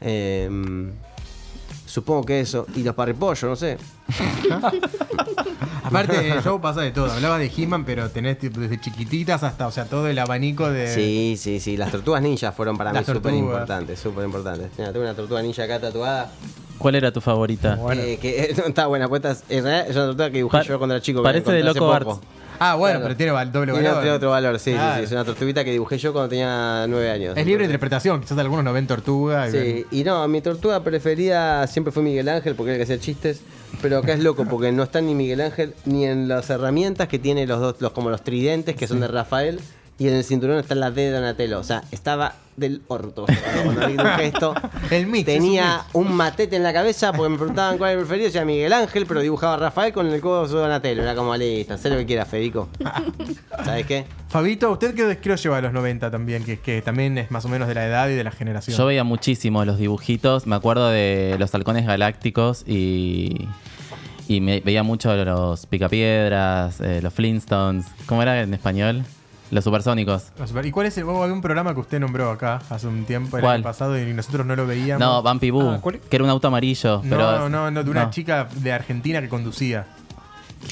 Eh, 0.00 0.48
supongo 1.90 2.24
que 2.24 2.40
eso, 2.40 2.66
y 2.76 2.82
los 2.82 2.94
parripollos, 2.94 3.42
no 3.44 3.56
sé. 3.56 3.76
Aparte, 5.82 6.26
en 6.28 6.32
el 6.36 6.42
show 6.42 6.60
pasa 6.60 6.80
de 6.82 6.90
todo. 6.92 7.10
Hablaba 7.10 7.38
de 7.38 7.50
He-Man, 7.54 7.84
pero 7.84 8.10
tenés 8.10 8.38
tipo, 8.38 8.60
desde 8.60 8.80
chiquititas 8.80 9.42
hasta, 9.42 9.66
o 9.66 9.70
sea, 9.70 9.86
todo 9.86 10.06
el 10.08 10.18
abanico 10.18 10.70
de. 10.70 10.92
Sí, 10.94 11.36
sí, 11.38 11.58
sí. 11.60 11.76
Las 11.76 11.90
tortugas 11.90 12.22
ninjas 12.22 12.54
fueron 12.54 12.76
para 12.76 12.92
Las 12.92 13.08
mí 13.08 13.14
súper 13.14 13.34
importantes, 13.34 13.98
súper 13.98 14.24
importantes. 14.24 14.70
Mira, 14.78 14.92
tengo 14.92 15.04
una 15.04 15.14
tortuga 15.14 15.42
ninja 15.42 15.64
acá 15.64 15.80
tatuada. 15.80 16.30
¿Cuál 16.78 16.94
era 16.94 17.12
tu 17.12 17.20
favorita? 17.20 17.74
Bueno. 17.76 18.00
eh, 18.02 18.18
que 18.20 18.54
no 18.58 18.64
está 18.64 18.86
buena, 18.86 19.08
pues 19.08 19.18
esta 19.24 19.32
es, 19.32 19.44
en 19.48 19.64
realidad 19.64 19.90
es 19.90 19.96
una 19.96 20.06
tortuga 20.06 20.30
que 20.30 20.36
dibujé 20.38 20.58
Pa- 20.58 20.64
yo 20.64 20.78
cuando 20.78 20.94
era 20.94 21.02
chico. 21.02 21.22
parece 21.22 21.52
de 21.52 21.62
Loco. 21.64 21.92
Arts. 21.92 22.20
Ah, 22.62 22.74
bueno, 22.74 22.98
Claro. 23.00 23.14
pero 23.14 23.16
tiene 23.16 23.32
doble 23.32 23.72
Tiene, 23.72 23.88
valor. 23.88 24.02
tiene 24.02 24.16
otro 24.16 24.30
valor, 24.30 24.58
sí, 24.58 24.70
sí, 24.70 24.76
Claro. 24.76 24.98
sí. 24.98 25.04
Es 25.04 25.12
una 25.12 25.24
tortuguita 25.24 25.64
que 25.64 25.72
dibujé 25.72 25.96
yo 25.96 26.12
cuando 26.12 26.28
tenía 26.28 26.84
nueve 26.88 27.10
años. 27.10 27.34
Es 27.36 27.46
libre 27.46 27.60
de 27.62 27.72
interpretación, 27.72 28.20
quizás 28.20 28.36
algunos 28.38 28.62
no 28.64 28.72
ven 28.74 28.86
tortuga. 28.86 29.48
y 29.48 29.50
Sí, 29.50 29.56
ven- 29.56 29.86
y 29.90 30.04
no, 30.04 30.28
mi 30.28 30.42
tortuga 30.42 30.84
preferida 30.84 31.66
siempre 31.66 31.90
fue 31.90 32.02
Miguel 32.02 32.28
Ángel 32.28 32.54
porque 32.54 32.72
era 32.74 32.82
el 32.82 32.86
que 32.86 32.92
hacía 32.92 33.02
chistes, 33.02 33.40
pero 33.80 33.98
acá 33.98 34.12
es 34.12 34.20
loco 34.20 34.44
porque 34.44 34.72
no 34.72 34.82
está 34.82 35.00
ni 35.00 35.14
Miguel 35.14 35.40
Ángel 35.40 35.74
ni 35.86 36.04
en 36.04 36.28
las 36.28 36.50
herramientas 36.50 37.08
que 37.08 37.18
tiene 37.18 37.46
los 37.46 37.60
dos, 37.60 37.76
los 37.80 37.92
como 37.92 38.10
los 38.10 38.22
tridentes 38.22 38.76
que 38.76 38.86
son 38.86 39.00
de 39.00 39.08
Rafael 39.08 39.58
y 40.00 40.08
en 40.08 40.14
el 40.14 40.24
cinturón 40.24 40.58
está 40.58 40.74
la 40.74 40.90
D 40.90 41.02
de 41.02 41.10
Donatello, 41.10 41.60
o 41.60 41.62
sea, 41.62 41.84
estaba 41.90 42.34
del 42.56 42.80
orto 42.88 43.26
cuando 43.62 43.86
dibujé 43.86 44.26
esto. 44.28 44.54
El 44.90 45.06
mix, 45.06 45.26
Tenía 45.26 45.82
un 45.92 46.14
matete 46.14 46.56
en 46.56 46.62
la 46.62 46.72
cabeza 46.72 47.12
porque 47.12 47.28
me 47.28 47.36
preguntaban 47.36 47.76
cuál 47.76 47.90
era 47.90 48.00
el 48.00 48.06
preferido, 48.06 48.28
decía 48.28 48.46
Miguel 48.46 48.72
Ángel, 48.72 49.04
pero 49.04 49.20
dibujaba 49.20 49.54
a 49.54 49.56
Rafael 49.58 49.92
con 49.92 50.06
el 50.06 50.18
codo 50.22 50.48
de 50.48 50.54
Donatello, 50.54 51.02
era 51.02 51.14
como 51.14 51.36
listo, 51.36 51.74
haz 51.74 51.84
lo 51.84 51.98
que 51.98 52.06
quieras, 52.06 52.28
Federico. 52.28 52.70
¿Sabes 53.62 53.84
qué? 53.84 54.06
Fabito, 54.30 54.70
¿usted 54.70 54.94
qué, 54.94 55.28
lo 55.28 55.36
lleva 55.36 55.58
a 55.58 55.60
los 55.60 55.74
90 55.74 56.10
también? 56.10 56.44
Que, 56.44 56.58
que 56.58 56.80
también 56.80 57.18
es 57.18 57.30
más 57.30 57.44
o 57.44 57.50
menos 57.50 57.68
de 57.68 57.74
la 57.74 57.86
edad 57.86 58.08
y 58.08 58.14
de 58.14 58.24
la 58.24 58.30
generación. 58.30 58.78
Yo 58.78 58.86
veía 58.86 59.04
muchísimo 59.04 59.62
los 59.66 59.76
dibujitos, 59.76 60.46
me 60.46 60.56
acuerdo 60.56 60.88
de 60.88 61.36
los 61.38 61.54
halcones 61.54 61.84
galácticos 61.84 62.64
y, 62.66 63.48
y 64.28 64.40
me 64.40 64.60
veía 64.60 64.82
mucho 64.82 65.14
los 65.26 65.66
picapiedras, 65.66 66.80
eh, 66.80 67.00
los 67.02 67.12
Flintstones, 67.12 67.84
¿cómo 68.06 68.22
era 68.22 68.40
en 68.40 68.54
español? 68.54 69.04
Los 69.50 69.64
supersónicos. 69.64 70.28
No, 70.38 70.46
super- 70.46 70.64
¿Y 70.66 70.70
cuál 70.70 70.86
es 70.86 70.96
el 70.98 71.04
hubo 71.04 71.24
un 71.24 71.40
programa 71.40 71.74
que 71.74 71.80
usted 71.80 71.98
nombró 71.98 72.30
acá 72.30 72.60
hace 72.70 72.86
un 72.86 73.04
tiempo, 73.04 73.36
el 73.36 73.42
¿Cuál? 73.42 73.54
año 73.56 73.64
pasado, 73.64 73.98
y 73.98 74.12
nosotros 74.14 74.46
no 74.46 74.54
lo 74.54 74.66
veíamos? 74.66 75.00
No, 75.00 75.22
Bumpy 75.22 75.50
Boo, 75.50 75.70
Ah, 75.70 75.80
que 76.08 76.16
era 76.16 76.24
un 76.24 76.30
auto 76.30 76.48
amarillo. 76.48 77.00
No, 77.04 77.16
pero, 77.16 77.48
no, 77.48 77.70
no, 77.70 77.82
de 77.82 77.90
una 77.90 78.04
no. 78.04 78.10
chica 78.10 78.48
de 78.54 78.72
Argentina 78.72 79.20
que 79.20 79.28
conducía, 79.28 79.86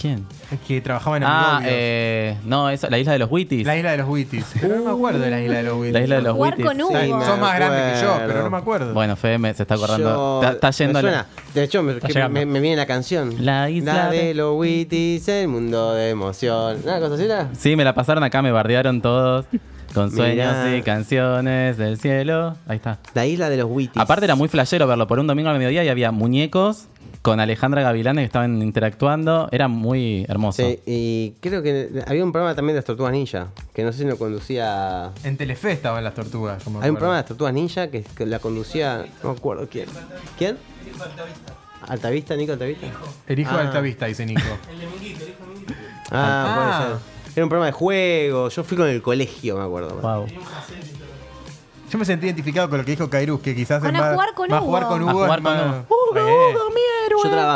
¿Quién? 0.00 0.26
que 0.66 0.80
trabajaba 0.80 1.16
en 1.16 1.25
Ah, 1.25 1.57
Amigobios. 1.57 1.73
eh, 1.76 2.37
no, 2.45 2.71
esa, 2.71 2.88
la 2.90 2.99
isla 2.99 3.12
de 3.12 3.18
los 3.18 3.30
Witties. 3.30 3.66
La 3.66 3.76
isla 3.76 3.90
de 3.92 3.99
los 3.99 4.09
Witties. 4.09 4.45
Pero 4.61 4.76
no 4.76 4.85
me 4.85 4.90
acuerdo 4.90 5.18
de 5.21 5.30
la 5.30 5.40
isla 5.40 5.57
de 5.57 5.62
los 5.64 5.75
Witties. 5.75 5.92
La 5.95 6.00
isla 6.02 6.16
de 6.16 6.23
los 6.23 6.35
Jugar 6.35 6.50
Witties. 6.54 6.68
con 6.68 6.80
U. 6.83 6.88
Sí, 6.88 7.09
Sos 7.26 7.38
más 7.38 7.54
grande 7.57 7.92
que 7.95 8.00
yo, 8.02 8.18
pero 8.26 8.42
no 8.45 8.50
me 8.50 8.57
acuerdo. 8.59 8.95
Bueno, 8.95 9.16
Fede 9.16 9.38
me- 9.38 9.52
se 9.54 9.62
está 9.62 9.75
acordando. 9.75 10.09
Yo- 10.42 10.49
Está, 10.52 10.52
está 10.68 10.71
yendo 10.85 10.99
a 10.99 11.02
me 11.02 11.11
la- 11.11 11.25
suena. 11.26 11.26
De 11.54 11.62
hecho, 11.64 11.83
me, 11.83 11.95
que 11.99 12.07
llegando. 12.09 12.38
me, 12.38 12.47
me 12.47 12.61
viene 12.61 12.76
la 12.76 12.87
canción. 12.87 13.35
La 13.45 13.68
isla 13.71 14.11
de 14.11 14.25
de- 14.26 14.35
los 14.35 14.57
Witties, 14.57 15.26
el 15.28 15.49
mundo 15.49 15.95
de 15.95 16.11
emoción. 16.11 16.78
¿Una 16.85 17.00
cosa 17.00 17.14
así 17.14 17.25
era? 17.25 17.49
Sí, 17.57 17.75
me 17.75 17.85
la 17.85 17.95
pasaron 17.95 18.23
acá, 18.25 18.40
me 18.42 18.52
bardearon 18.52 19.00
todos. 19.00 19.47
Con 19.95 20.11
sueños 20.11 20.54
Mirá. 20.64 20.76
y 20.76 20.83
canciones 20.83 21.76
del 21.76 21.99
cielo. 21.99 22.57
Ahí 22.66 22.76
está. 22.76 22.99
La 23.14 23.26
isla 23.26 23.49
de 23.50 23.57
los 23.57 23.66
Witties. 23.71 23.97
Aparte 24.02 24.25
era 24.26 24.35
muy 24.35 24.49
flashero 24.49 24.87
verlo 24.87 25.07
por 25.07 25.18
un 25.18 25.26
domingo 25.26 25.49
al 25.50 25.57
mediodía 25.59 25.83
y 25.85 25.88
había 25.88 26.11
muñecos 26.12 26.87
con 27.23 27.40
Alejandra 27.40 27.83
Gavilán 27.83 28.16
que 28.16 28.25
estaban 28.25 28.62
interactuando. 28.62 29.49
Era 29.50 29.66
muy 29.68 30.25
hermoso. 30.28 30.62
Sí, 30.62 30.78
y 30.87 31.33
creo 31.40 31.62
que 31.62 32.02
había 32.07 32.23
un 32.25 32.33
programa 32.33 32.54
también 32.54 32.75
de 32.75 32.78
las 32.78 32.85
tortugas 32.85 33.12
ninja, 33.12 33.49
que 33.75 33.83
no 33.83 33.92
sé 33.92 33.99
si 33.99 34.04
lo 34.04 34.16
conducía... 34.18 35.11
En 35.25 35.37
Telefe 35.37 35.73
estaban 35.73 36.04
las 36.04 36.14
tortugas. 36.14 36.62
Hay 36.66 36.90
un 36.90 36.97
programa 36.97 37.14
de 37.14 37.21
las 37.23 37.26
tortugas 37.26 37.52
ninja 37.54 37.88
que, 37.88 38.02
que 38.02 38.25
la 38.26 38.38
conducía, 38.38 39.04
no 39.23 39.33
me 39.33 39.37
acuerdo 39.38 39.68
quién. 39.71 39.87
¿Quién? 40.38 40.57
Altavista, 41.87 42.37
Nico 42.37 42.52
Altavista. 42.52 42.87
El 43.26 43.38
hijo 43.38 43.52
de 43.52 43.59
Ah. 43.59 43.66
Altavista, 43.66 44.07
dice 44.07 44.26
Nico. 44.26 44.40
Ah, 46.11 46.12
Ah. 46.12 46.54
puede 46.54 46.88
ser. 47.00 47.17
Era 47.38 47.45
un 47.45 47.50
programa 47.50 47.66
de 47.66 47.73
juegos. 47.73 48.52
Yo 48.57 48.64
fui 48.64 48.76
con 48.76 48.88
el 48.88 49.00
colegio, 49.00 49.57
me 49.57 49.62
acuerdo. 49.62 49.95
Wow. 50.02 50.26
Yo 51.88 51.97
me 51.99 52.04
sentí 52.04 52.26
identificado 52.26 52.68
con 52.68 52.78
lo 52.78 52.85
que 52.85 52.90
dijo 52.90 53.09
Kairus, 53.09 53.40
que 53.40 53.54
quizás 53.54 53.80
es 53.80 53.88
a 53.88 53.92
más, 53.92 54.12
jugar 54.12 54.35
con 54.35 54.50
más 54.50 54.61
Hugo. 54.61 54.66
jugar 54.66 54.87
con 54.88 55.00
A 55.00 55.04
Hugo. 55.04 55.12
jugar 55.23 55.38
es 55.38 55.45
con 55.45 55.54
más- 55.54 55.85
Hugo. 55.88 56.14
Yo 56.16 56.68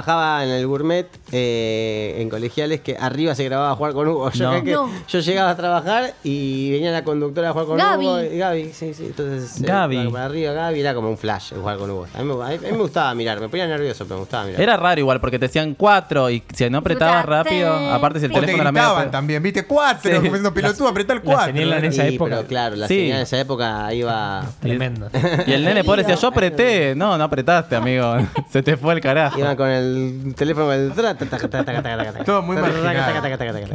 trabajaba 0.03 0.43
en 0.45 0.51
el 0.51 0.67
gourmet 0.67 1.07
eh, 1.33 2.17
en 2.19 2.29
colegiales 2.31 2.81
que 2.81 2.97
arriba 2.99 3.35
se 3.35 3.45
grababa 3.45 3.75
jugar 3.77 3.93
con 3.93 4.09
Hugo. 4.09 4.31
Yo, 4.31 4.45
No. 4.45 4.51
creo 4.53 4.65
que 4.65 4.73
No. 4.73 4.91
yo 5.09 5.21
llegaba 5.21 5.51
a 5.51 5.57
trabajar 5.57 6.15
y 6.25 6.71
venía 6.73 6.91
la 6.93 7.05
conductora 7.05 7.51
a 7.51 7.53
jugar 7.53 7.67
con 7.67 7.77
Gaby. 7.79 8.05
Hugo. 8.07 8.21
y 8.23 8.39
Gaby, 8.39 8.71
sí, 8.73 8.95
sí. 8.95 9.05
Entonces, 9.07 9.61
eh, 9.61 9.67
Gaby. 9.67 10.09
para 10.11 10.25
arriba 10.27 10.53
Gaby 10.53 10.81
era 10.81 10.95
como 10.95 11.11
un 11.11 11.19
flash 11.19 11.53
el 11.53 11.61
jugar 11.61 11.77
con 11.79 11.91
Hugo. 11.91 12.07
A 12.15 12.23
mí, 12.23 12.25
me- 12.25 12.45
a 12.45 12.49
mí 12.49 12.59
me 12.73 12.77
gustaba 12.79 13.15
mirar, 13.15 13.41
me 13.41 13.49
ponía 13.49 13.67
nervioso, 13.67 14.05
pero 14.05 14.17
me 14.17 14.21
gustaba 14.21 14.45
mirar. 14.45 14.61
Era 14.61 14.77
raro 14.77 14.99
igual 15.01 15.21
porque 15.21 15.39
te 15.39 15.47
decían 15.47 15.75
cuatro 15.75 16.31
y 16.31 16.43
si 16.55 16.69
no 16.71 16.79
apretabas 16.79 17.25
rápido, 17.27 17.77
te- 17.79 17.91
aparte 17.91 18.19
si 18.21 18.27
el 18.27 18.33
O 18.33 18.35
te 18.35 18.41
teléfono 18.41 18.63
era 18.63 18.73
medio. 18.73 19.11
también, 19.11 19.43
viste, 19.43 19.65
cuatro, 19.67 20.03
Sí. 20.03 20.17
como 20.17 20.23
diciendo 20.25 20.55
pelotudo, 20.55 20.89
apretá 20.89 21.13
el 21.13 21.19
la 21.19 21.25
cuatro. 21.25 21.53
señal 21.55 21.73
en 21.75 21.85
esa 21.85 22.07
época. 22.07 22.37
Pero 22.37 22.49
claro, 22.49 22.77
la 22.77 22.89
Sí. 22.89 22.95
señal 23.01 23.17
en 23.19 23.23
esa 23.25 23.39
época 23.41 23.93
iba. 23.95 24.45
Tremendo. 24.61 25.09
Y 25.47 25.53
el 25.53 25.65
nene 25.65 25.85
pobre 25.85 26.03
decía, 26.03 26.17
yo 26.17 26.29
apreté. 26.29 26.95
No, 26.95 27.17
no 27.19 27.25
apretaste, 27.25 27.77
amigo. 27.77 28.17
Se 28.53 28.63
te 28.63 28.77
fue 28.77 28.95
el 28.95 29.01
carajo. 29.01 29.39
Iba 29.39 29.57
con 29.57 29.69
el 29.69 29.82
el. 29.83 30.93
ta- 30.95 32.25
Todo 32.25 32.43
muy 32.43 32.57
marginal. 32.63 32.97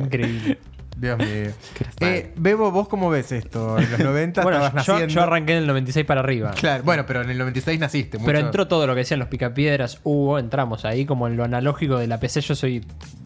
Increíble. 0.06 0.58
Dios 0.98 1.18
mío. 1.20 1.52
Eh, 2.00 2.34
Bebo, 2.38 2.72
¿vos 2.72 2.88
cómo 2.88 3.10
ves 3.12 3.32
esto? 3.32 3.78
En 3.78 3.92
los 3.92 4.00
90 4.00 4.42
Bueno, 4.42 4.58
estabas 4.66 4.86
yo, 4.86 4.94
naciendo. 4.94 5.14
yo 5.14 5.22
arranqué 5.22 5.52
en 5.54 5.60
el 5.60 5.68
96 5.68 6.06
para 6.08 6.22
arriba. 6.22 6.52
Claro, 6.52 6.84
bueno, 6.84 7.06
pero 7.06 7.22
en 7.22 7.30
el 7.30 7.38
96 7.38 7.80
naciste. 7.80 8.18
Pero 8.26 8.40
entró 8.40 8.68
todo 8.68 8.88
lo 8.88 8.94
que 8.96 9.00
decían 9.02 9.20
los 9.20 9.28
picapiedras, 9.30 10.00
Hugo, 10.04 10.40
entramos 10.40 10.86
ahí 10.86 11.06
como 11.06 11.28
en 11.28 11.38
lo 11.38 11.44
analógico 11.44 11.98
de 12.00 12.08
la 12.08 12.20
PC. 12.20 12.42
Yo 12.42 12.56
soy 12.56 12.84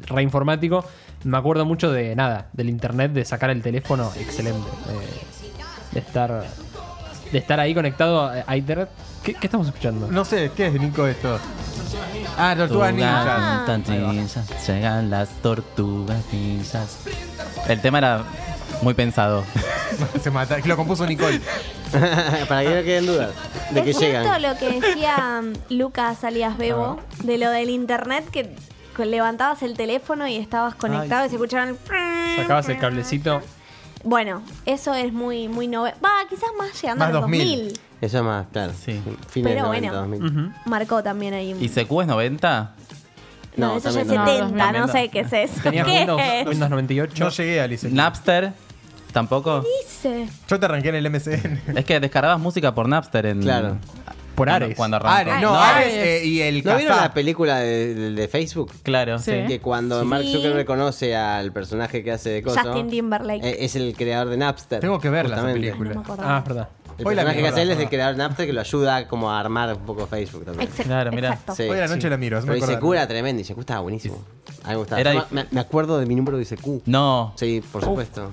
reinformático. 0.08 0.84
Me 1.24 1.38
acuerdo 1.38 1.66
mucho 1.66 1.92
de 1.94 2.14
nada, 2.16 2.50
del 2.52 2.70
internet, 2.70 3.14
de 3.14 3.24
sacar 3.24 3.50
el 3.50 3.62
teléfono, 3.62 4.12
excelente. 4.20 4.68
Eh, 4.90 5.94
de 5.94 6.00
estar 6.00 6.44
de 7.32 7.38
estar 7.38 7.60
ahí 7.62 7.74
conectado 7.74 8.30
a 8.46 8.58
internet. 8.58 8.90
¿Qué, 9.24 9.34
qué 9.34 9.48
estamos 9.48 9.68
escuchando? 9.68 10.08
No 10.12 10.26
sé, 10.26 10.52
¿qué 10.56 10.68
es, 10.68 10.74
Nico, 10.74 11.06
esto? 11.08 11.40
Ah, 12.38 12.56
Tortugas 12.58 12.94
Ninja. 12.94 13.64
Tortugas 13.66 14.14
ninjas, 14.16 14.68
llegan 14.68 15.10
las 15.10 15.30
tortugas 15.42 16.24
ninjas. 16.32 16.98
El 17.68 17.82
tema 17.82 18.00
era 18.00 18.24
muy 18.82 18.94
pensado. 18.94 19.44
Se 20.24 20.32
mata. 20.32 20.58
Lo 20.66 20.76
compuso 20.76 21.06
Nicole. 21.06 21.42
Para 22.48 22.64
que 22.64 22.70
no 22.76 22.84
queden 22.84 23.06
dudas 23.06 23.30
de 23.72 23.84
que 23.84 23.90
es 23.92 23.98
cierto 23.98 24.24
llegan. 24.24 24.42
lo 24.42 24.58
que 24.58 24.80
decía 24.80 25.42
mm, 25.42 25.74
Lucas 25.74 26.24
alias 26.24 26.58
Bebo 26.58 27.00
de 27.24 27.38
lo 27.38 27.50
del 27.50 27.70
internet 27.70 28.30
que 28.30 28.50
levantabas 29.06 29.64
el 29.64 29.76
teléfono 29.76 30.28
y 30.28 30.38
estabas 30.38 30.76
conectado 30.76 31.26
y 31.26 31.30
se 31.30 31.36
escuchaban 31.36 31.78
Sacabas 32.38 32.70
el 32.70 32.78
cablecito. 32.78 33.42
Bueno, 34.04 34.42
eso 34.66 34.94
es 34.94 35.14
muy 35.14 35.48
muy 35.48 35.68
nove... 35.68 35.94
Va, 36.04 36.10
quizás 36.30 36.50
más 36.58 36.74
llegando 36.82 37.00
Más 37.06 37.10
a 37.10 37.14
los 37.14 37.22
2000. 37.22 37.58
2000. 37.60 37.80
Eso 38.02 38.18
es 38.18 38.24
más, 38.24 38.48
claro. 38.52 38.74
Sí. 38.74 39.00
Fines 39.30 39.54
Pero 39.54 39.72
de 39.72 39.82
90, 39.82 39.90
bueno. 39.90 40.18
2000. 40.18 40.26
Ujú. 40.48 40.54
Marcó 40.66 41.04
también 41.04 41.34
ahí. 41.34 41.56
¿Y 41.60 41.70
CQ 41.70 42.02
es 42.02 42.08
90? 42.08 42.72
no, 43.58 43.68
No, 43.68 43.78
eso 43.78 43.90
ya 43.92 44.02
es 44.02 44.08
también 44.08 44.40
no. 44.40 44.48
70, 44.48 44.72
no, 44.72 44.80
No, 44.88 44.92
sé 44.92 45.10
qué 45.10 45.20
es 45.20 45.34
eso. 45.34 45.62
Tenías 45.62 45.86
¿Qué 45.86 45.98
Windows, 46.00 46.22
es? 46.24 46.48
Windows 46.48 46.70
98. 46.72 47.14
Yo 47.16 47.30
llegué 47.30 47.62
a 47.62 47.68
Lice. 47.68 47.90
¿Napster? 47.92 48.54
¿Tampoco? 49.14 49.64
Dice. 49.84 50.28
Yo 50.48 50.60
te 50.60 50.66
arranqué 50.66 50.90
en 50.90 50.96
el 50.96 51.10
MCN. 51.10 51.62
Es 51.78 51.86
que 51.86 52.00
descargabas 52.00 52.40
música 52.40 52.74
por 52.74 52.88
Napster 52.88 53.26
en. 53.26 53.42
Claro. 53.42 53.78
Por 54.42 54.48
cuando- 54.48 54.66
Ares. 54.66 54.78
Cuando 54.78 54.98
arrancó. 54.98 55.16
Ares, 55.32 55.34
no, 55.42 55.52
No, 55.54 55.60
Ares 55.62 55.94
eh, 55.94 56.26
y 56.26 56.42
el 56.42 56.64
¿No 56.64 56.76
vieron 56.78 56.98
la 56.98 57.14
película 57.14 57.58
de, 57.60 57.94
de- 57.96 58.12
de 58.12 58.28
Facebook? 58.28 58.72
Claro, 58.84 59.20
Sí. 59.20 59.32
sí. 59.32 59.48
Que 59.48 59.60
cuando 59.60 60.04
Mark. 60.06 60.24
Zuckerberg 60.26 60.66
conoce 60.66 61.16
al 61.16 61.52
personaje 61.52 62.04
que 62.04 62.12
hace 62.12 62.30
de 62.30 62.42
Coso, 62.44 62.60
Justin 62.62 62.90
Timberlake. 62.90 63.48
eh, 63.48 63.58
es 63.66 63.76
el 63.76 63.96
creador 63.96 64.30
de 64.30 64.38
Napster. 64.38 64.80
Tengo 64.80 65.00
que 65.00 65.10
verla 65.10 65.38
esa 65.38 65.46
película. 65.54 65.94
No. 65.94 66.04
Ah, 66.20 66.40
es 66.44 66.48
verdad. 66.48 66.70
El 66.98 67.08
Hoy 67.08 67.16
la 67.16 67.24
personaje 67.24 67.38
vi, 67.38 67.44
que 67.44 67.50
hace 67.50 67.62
él 67.64 67.72
es 67.72 67.80
el 67.80 67.90
creador 67.90 68.16
de 68.16 68.18
Napster 68.24 68.46
que 68.46 68.54
lo 68.54 68.60
ayuda 68.60 69.08
como 69.08 69.32
a 69.32 69.40
armar 69.40 69.74
un 69.74 69.86
poco 69.86 70.06
Facebook 70.08 70.46
también. 70.46 70.68
Exacto. 70.70 70.90
Claro, 70.90 71.12
mira. 71.12 71.40
Sí, 71.56 71.64
Hoy 71.64 71.78
la 71.78 71.88
noche 71.88 72.02
sí. 72.02 72.10
la 72.10 72.18
miro. 72.18 72.40
Pero. 72.46 72.56
ICQ 72.58 72.94
era 72.94 73.08
tremendo, 73.08 73.42
ICQ 73.42 73.60
estaba 73.60 73.80
buenísimo. 73.80 74.24
A 74.64 74.68
mí 74.68 74.74
me 74.74 74.76
gustaba. 74.76 75.02
Era 75.02 75.26
me, 75.32 75.46
me 75.50 75.60
acuerdo 75.62 75.98
de 76.00 76.06
mi 76.06 76.16
número 76.16 76.38
de 76.38 76.44
ICQ. 76.44 76.84
No. 76.86 77.34
Sí, 77.38 77.64
por 77.72 77.84
supuesto. 77.84 78.32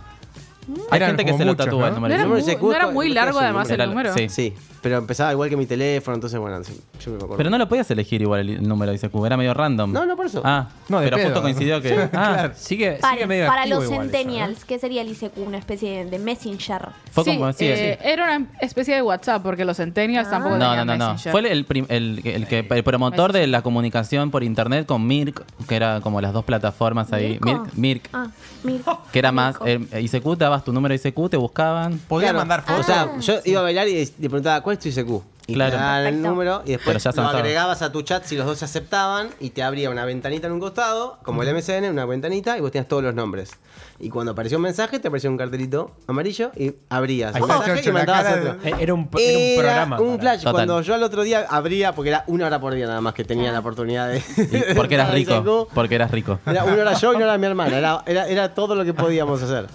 Hay 0.90 1.00
gente 1.00 1.24
que 1.24 1.32
se 1.36 1.44
lo 1.46 1.56
tatúa 1.56 1.80
¿no? 1.80 1.86
el 1.86 1.90
No 1.92 1.94
número. 2.00 2.14
era, 2.14 2.24
número 2.24 2.42
muy, 2.44 2.54
de 2.54 2.60
no 2.60 2.72
era 2.74 2.86
muy 2.90 3.08
¿no 3.08 3.14
largo 3.14 3.38
además 3.38 3.68
el 3.70 3.74
Era- 3.74 3.86
número. 3.86 4.12
sí. 4.12 4.28
Sí, 4.28 4.52
pero 4.88 4.98
empezaba 5.00 5.32
igual 5.32 5.50
que 5.50 5.56
mi 5.58 5.66
teléfono, 5.66 6.14
entonces 6.14 6.40
bueno, 6.40 6.64
sí, 6.64 6.80
yo 7.04 7.10
me 7.10 7.16
acuerdo. 7.18 7.36
Pero 7.36 7.50
no 7.50 7.58
lo 7.58 7.68
podías 7.68 7.90
elegir 7.90 8.22
igual 8.22 8.40
el, 8.48 8.66
número 8.66 8.90
de 8.90 8.96
ICQ, 8.96 9.26
era 9.26 9.36
medio 9.36 9.52
random. 9.52 9.92
No, 9.92 10.06
no, 10.06 10.16
por 10.16 10.24
eso. 10.24 10.40
Ah, 10.44 10.68
No, 10.88 10.98
de 11.00 11.04
pero 11.06 11.16
pedo, 11.18 11.26
justo 11.26 11.42
coincidió 11.42 11.82
que. 11.82 11.92
ah, 12.04 12.08
claro. 12.10 12.52
Sigue, 12.56 12.92
Para, 12.92 13.12
sigue 13.14 13.26
medio 13.26 13.46
para 13.46 13.60
activo 13.62 13.80
los 13.80 13.84
igual 13.84 14.06
eso, 14.06 14.08
¿eh? 14.16 14.18
centennials, 14.18 14.64
¿qué 14.64 14.78
sería 14.78 15.02
el 15.02 15.10
ICQ? 15.10 15.36
Una 15.46 15.58
especie 15.58 16.04
de, 16.04 16.10
de 16.10 16.18
messenger. 16.18 16.88
Fue 17.10 17.24
Sí, 17.24 17.36
como. 17.36 17.52
Sí, 17.52 17.66
eh. 17.66 17.98
Era 18.02 18.24
una 18.36 18.46
especie 18.62 18.94
de 18.94 19.02
WhatsApp 19.02 19.42
porque 19.42 19.64
los 19.66 19.76
centennials 19.76 20.28
Ah. 20.28 20.30
tampoco 20.30 20.56
No, 20.56 20.64
no, 20.64 20.70
tenían 20.70 20.86
no, 20.86 20.96
no. 20.96 21.12
Messenger. 21.12 21.32
Fue 21.32 21.52
el, 21.52 21.64
prim- 21.66 21.86
el, 21.90 22.20
el 22.24 22.46
que 22.46 22.66
el 22.68 22.82
promotor 22.84 23.32
de 23.34 23.46
la 23.46 23.60
comunicación 23.60 24.30
por 24.30 24.42
internet 24.42 24.86
con 24.86 25.06
Mirk, 25.06 25.44
que 25.68 25.76
era 25.76 26.00
como 26.00 26.20
las 26.22 26.32
dos 26.32 26.44
plataformas 26.46 27.12
ahí. 27.12 27.38
¿Mirko? 27.42 27.46
Mirk, 27.50 27.74
Mirk, 27.76 28.08
Ah, 28.14 28.28
mira. 28.64 28.82
que 29.12 29.18
era 29.18 29.32
más. 29.32 29.56
Eh, 29.66 29.78
ICQ, 30.00 30.36
dabas 30.38 30.64
tu 30.64 30.72
número 30.72 30.92
de 30.92 30.96
ICQ, 30.96 31.28
te 31.28 31.36
buscaban. 31.36 31.98
Podías 32.08 32.30
Claro. 32.30 32.38
mandar 32.38 32.62
fotos. 32.62 32.80
O 32.80 32.82
sea, 32.84 33.18
yo 33.20 33.40
iba 33.44 33.60
a 33.60 33.62
bailar 33.64 33.88
y 33.88 33.94
le 34.04 34.28
preguntaba, 34.30 34.60
¿cuál 34.62 34.77
es 34.78 34.94
tu 34.94 35.00
ICQ? 35.00 35.22
Y 35.48 35.54
Claro. 35.54 35.70
te 35.70 35.76
daban 35.78 35.98
el 36.00 36.04
Perfecto. 36.04 36.28
número 36.28 36.52
y 36.56 36.66
Pero 36.66 36.76
después 36.78 37.02
ya 37.02 37.08
lo 37.10 37.14
saltaba. 37.14 37.38
agregabas 37.38 37.80
a 37.80 37.90
tu 37.90 38.02
chat 38.02 38.22
si 38.24 38.36
los 38.36 38.44
dos 38.44 38.58
se 38.58 38.66
aceptaban 38.66 39.30
y 39.40 39.48
te 39.50 39.62
abría 39.62 39.88
una 39.88 40.04
ventanita 40.04 40.46
en 40.46 40.52
un 40.52 40.60
costado, 40.60 41.16
como 41.22 41.42
el 41.42 41.48
MSN, 41.54 41.88
una 41.90 42.04
ventanita 42.04 42.58
y 42.58 42.60
vos 42.60 42.70
tenías 42.70 42.86
todos 42.86 43.02
los 43.02 43.14
nombres. 43.14 43.52
Y 43.98 44.10
cuando 44.10 44.32
apareció 44.32 44.58
un 44.58 44.64
mensaje, 44.64 44.98
te 44.98 45.08
aparecía 45.08 45.30
un 45.30 45.38
cartelito 45.38 45.92
amarillo 46.06 46.52
y 46.54 46.74
abrías 46.90 47.34
Ahí 47.34 47.42
el 47.42 47.48
está, 47.48 47.58
mensaje 47.60 47.78
Chocho, 47.78 47.88
y 47.88 47.92
la 47.92 47.98
mandabas 47.98 48.22
cara 48.24 48.36
de- 48.36 48.50
otro. 48.50 48.62
Eh, 48.62 48.74
Era 48.78 48.94
un, 48.94 49.08
era 49.18 49.38
un 49.38 49.56
programa. 49.56 50.00
un 50.00 50.08
para- 50.08 50.20
flash. 50.20 50.38
Total. 50.40 50.52
Cuando 50.52 50.82
yo 50.82 50.94
al 50.94 51.02
otro 51.02 51.22
día 51.22 51.46
abría, 51.48 51.94
porque 51.94 52.10
era 52.10 52.24
una 52.26 52.46
hora 52.46 52.60
por 52.60 52.74
día 52.74 52.86
nada 52.86 53.00
más 53.00 53.14
que 53.14 53.24
tenía 53.24 53.50
la 53.50 53.60
oportunidad 53.60 54.08
de. 54.10 54.18
Y 54.18 54.74
porque 54.74 54.96
eras 54.96 55.08
de 55.08 55.14
rico. 55.14 55.66
Porque 55.72 55.94
eras 55.94 56.10
rico. 56.10 56.38
Era 56.44 56.64
una 56.64 56.74
hora 56.82 56.92
yo 56.92 57.12
y 57.14 57.16
una 57.16 57.24
hora 57.24 57.38
mi 57.38 57.46
hermana. 57.46 57.78
Era, 57.78 58.02
era, 58.06 58.28
era 58.28 58.54
todo 58.54 58.74
lo 58.74 58.84
que 58.84 58.92
podíamos 58.92 59.42
hacer. 59.42 59.66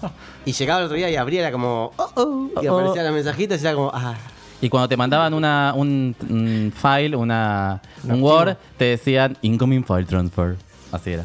Y 0.44 0.52
llegaba 0.52 0.78
el 0.78 0.84
otro 0.86 0.96
día 0.96 1.10
y 1.10 1.16
abría, 1.16 1.40
era 1.40 1.50
como. 1.50 1.90
Oh, 1.96 2.10
oh, 2.14 2.48
y 2.62 2.68
Oh, 2.68 2.74
oh. 2.74 2.78
aparecían 2.78 3.06
los 3.06 3.14
mensajitos 3.14 3.60
y 3.60 3.66
era 3.66 3.74
como. 3.74 3.90
Ah. 3.92 4.14
Y 4.60 4.68
cuando 4.68 4.88
te 4.88 4.96
mandaban 4.96 5.34
una, 5.34 5.72
un, 5.76 6.14
un 6.30 6.72
file, 6.74 7.16
una, 7.16 7.82
un 8.04 8.22
Word, 8.22 8.56
te 8.78 8.84
decían 8.86 9.36
Incoming 9.42 9.84
File 9.84 10.04
Transfer. 10.04 10.56
Así 10.92 11.10
era. 11.12 11.24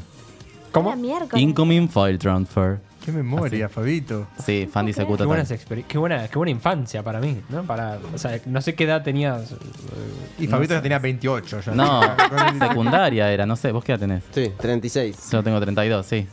¿Cómo? 0.72 0.94
Incoming 1.36 1.88
File 1.90 2.18
Transfer. 2.18 2.80
Qué 3.04 3.14
memoria, 3.14 3.70
Fabito. 3.70 4.28
Sí, 4.46 4.68
fan 4.72 4.86
de 4.86 4.92
ICQ 4.92 5.18
Qué 5.18 5.24
buenas 5.26 5.50
experi- 5.52 5.86
qué 5.88 5.98
buena, 5.98 6.28
qué 6.28 6.38
buena 6.38 6.52
infancia 6.52 7.02
para 7.02 7.20
mí, 7.22 7.42
¿no? 7.50 7.64
Para, 7.64 7.98
o 8.14 8.18
sea, 8.18 8.40
no 8.46 8.62
sé 8.62 8.76
qué 8.76 8.84
edad 8.84 9.02
tenías. 9.04 9.52
eh, 9.54 9.56
Y 10.40 10.48
Fabito 10.48 10.74
ya 10.74 10.82
tenía 10.82 11.00
28 11.00 11.62
ya. 11.62 11.72
No, 11.72 12.02
secundaria 12.60 13.32
era, 13.32 13.46
no 13.46 13.56
sé, 13.56 13.72
¿vos 13.72 13.84
qué 13.86 13.94
edad 13.94 14.02
tenés? 14.02 14.24
Sí, 14.34 14.52
36. 14.60 15.30
Yo 15.32 15.42
tengo 15.42 15.60
32, 15.62 16.06
sí. 16.06 16.28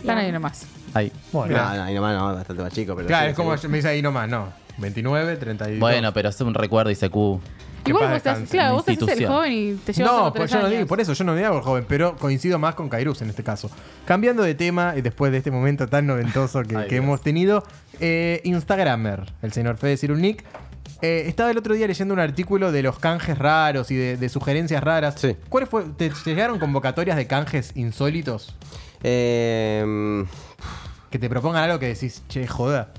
Están 0.00 0.18
ahí 0.18 0.32
nomás. 0.32 0.66
Ahí. 0.94 1.12
Bueno, 1.32 1.56
No, 1.56 1.76
no, 1.76 1.82
ahí 1.82 1.94
nomás 1.94 2.16
no, 2.18 2.34
bastante 2.34 2.62
más 2.62 2.72
chico. 2.72 2.96
Pero 2.96 3.06
Claro, 3.06 3.26
sí, 3.26 3.30
es 3.32 3.36
como 3.36 3.56
sí. 3.56 3.68
me 3.68 3.76
dice 3.76 3.88
ahí 3.88 4.00
nomás, 4.02 4.28
no. 4.28 4.48
29, 4.78 5.36
32. 5.36 5.78
Bueno, 5.80 6.12
pero 6.12 6.28
es 6.28 6.40
un 6.40 6.54
recuerdo 6.54 6.90
ICQ. 6.90 7.40
Igual 7.86 8.04
vos 8.04 8.12
descanse. 8.14 8.50
claro, 8.50 8.76
vos 8.76 8.88
haces 8.88 9.18
el 9.20 9.26
joven 9.26 9.52
y 9.52 9.74
te 9.74 9.92
llevas 9.92 10.12
No, 10.12 10.32
pues 10.32 10.50
yo 10.50 10.62
no 10.62 10.68
digo, 10.70 10.86
por 10.86 11.00
eso 11.02 11.12
yo 11.12 11.22
no 11.24 11.34
me 11.34 11.44
hago 11.44 11.58
el 11.58 11.62
joven, 11.62 11.84
pero 11.86 12.16
coincido 12.16 12.58
más 12.58 12.74
con 12.74 12.88
Kairus 12.88 13.20
en 13.20 13.28
este 13.28 13.42
caso. 13.44 13.70
Cambiando 14.06 14.42
de 14.42 14.54
tema, 14.54 14.94
y 14.96 15.02
después 15.02 15.30
de 15.32 15.38
este 15.38 15.50
momento 15.50 15.86
tan 15.86 16.06
noventoso 16.06 16.62
que, 16.62 16.76
Ay, 16.78 16.84
que 16.88 16.94
Dios. 16.94 17.04
hemos 17.04 17.20
tenido, 17.20 17.62
eh, 18.00 18.40
Instagramer, 18.44 19.30
el 19.42 19.52
señor 19.52 19.76
Fede 19.76 19.98
Cirulnik, 19.98 20.42
eh, 21.02 21.24
estaba 21.26 21.50
el 21.50 21.58
otro 21.58 21.74
día 21.74 21.86
leyendo 21.86 22.14
un 22.14 22.20
artículo 22.20 22.72
de 22.72 22.82
los 22.82 22.98
canjes 22.98 23.36
raros 23.36 23.90
y 23.90 23.96
de, 23.96 24.16
de 24.16 24.28
sugerencias 24.30 24.82
raras. 24.82 25.16
Sí. 25.18 25.36
¿Cuáles 25.50 25.68
fue? 25.68 25.84
¿Te 25.98 26.10
llegaron 26.24 26.58
convocatorias 26.58 27.18
de 27.18 27.26
canjes 27.26 27.72
insólitos? 27.74 28.54
Eh, 29.02 30.24
Que 31.10 31.18
te 31.18 31.28
propongan 31.28 31.64
algo 31.64 31.78
que 31.78 31.86
decís, 31.88 32.22
che, 32.28 32.46
joda. 32.46 32.92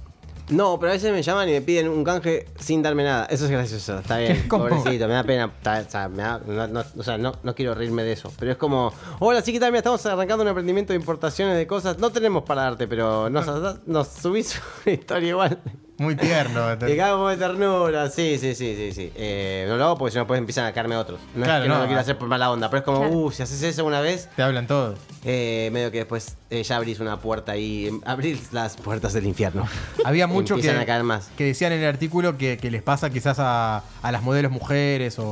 No, 0.50 0.80
pero 0.80 0.92
a 0.92 0.94
veces 0.94 1.12
me 1.12 1.24
llaman 1.24 1.50
y 1.50 1.54
me 1.54 1.62
piden 1.62 1.90
un 1.90 2.04
canje 2.04 2.48
sin 2.60 2.84
darme 2.84 3.04
nada. 3.04 3.25
Eso 3.25 3.46
es 3.46 3.52
gracioso, 3.52 3.98
está 4.00 4.20
bien. 4.20 4.46
Pobrecito, 4.50 5.08
me 5.08 5.14
da 5.16 5.24
pena. 5.24 5.46
está- 5.58 5.84
o 5.88 5.90
sea, 5.90 6.08
me 6.08 6.22
da- 6.22 6.40
no, 6.46 6.68
no- 6.68 6.84
o 6.98 7.04
sea, 7.04 7.18
no, 7.18 7.34
no 7.42 7.56
quiero 7.56 7.74
reírme 7.74 8.04
de 8.04 8.12
eso. 8.12 8.32
Pero 8.38 8.52
es 8.52 8.58
como, 8.58 8.94
hola, 9.20 9.42
sí, 9.42 9.52
¿qué 9.54 9.60
tal? 9.60 9.72
Mira, 9.72 9.80
estamos 9.80 10.06
arrancando 10.06 10.44
un 10.44 10.50
emprendimiento 10.50 10.94
de 10.94 11.00
importaciones 11.00 11.58
de 11.58 11.66
cosas. 11.66 11.98
No 11.98 12.12
tenemos 12.12 12.44
para 12.44 12.62
darte, 12.64 12.88
pero 12.88 13.30
nos, 13.30 13.48
nos 13.88 14.08
subís 14.08 14.62
una 14.86 14.94
historia 14.94 15.30
igual. 15.30 15.60
Muy 15.98 16.16
tierno. 16.16 16.74
Y 16.88 16.98
como 16.98 17.30
de 17.30 17.38
ternura, 17.38 18.10
sí, 18.10 18.38
sí, 18.40 18.54
sí, 18.56 18.75
sí, 18.75 18.92
sí. 18.94 19.12
Eh, 19.16 19.66
no 19.70 19.78
lo 19.78 19.86
hago 19.86 19.98
porque 19.98 20.12
si 20.14 20.18
no 20.18 20.28
pues 20.28 20.38
empiezan 20.40 20.66
a 20.66 20.74
caerme 20.74 20.98
otros. 20.98 21.20
No 21.36 21.44
Claro, 21.46 21.60
es 21.60 21.64
que 21.64 21.70
no, 21.70 21.75
no, 21.75 21.82
lo 21.82 21.88
quiero 21.88 22.02
hacer 22.02 22.18
por 22.18 22.28
mala 22.28 22.52
onda, 22.52 22.70
pero 22.70 22.80
es 22.80 22.86
como, 22.86 23.00
Claro. 23.00 23.14
uh, 23.16 23.32
si 23.32 23.44
haces 23.44 23.62
eso 23.64 23.86
una 23.86 24.02
vez, 24.02 24.28
Te 24.36 24.44
hablan 24.44 24.68
todos. 24.68 25.00
eh, 25.24 25.70
medio 25.72 25.92
que 25.92 26.00
después 26.00 26.36
eh, 26.50 26.64
ya 26.64 26.75
abrís 26.78 27.00
una 27.00 27.20
puerta 27.20 27.54
ahí, 27.54 27.88
em, 27.88 28.02
abrís 28.06 28.52
las 28.52 28.75
puertas 28.78 29.14
del 29.14 29.25
infierno. 29.25 29.66
Había 30.06 30.28
mucho 30.28 30.56
que, 30.56 30.62
Empiezan 30.62 30.82
a 30.82 30.86
caer 30.86 31.04
más. 31.04 31.30
que 31.38 31.46
decían 31.46 31.72
en 31.72 31.80
el 31.82 31.88
artículo 31.88 32.38
que, 32.38 32.58
que 32.58 32.70
les 32.72 32.82
pasa 32.84 33.10
quizás 33.10 33.38
a, 33.40 33.84
a 34.02 34.12
las 34.12 34.22
modelos 34.22 34.52
mujeres 34.52 35.18
o, 35.20 35.25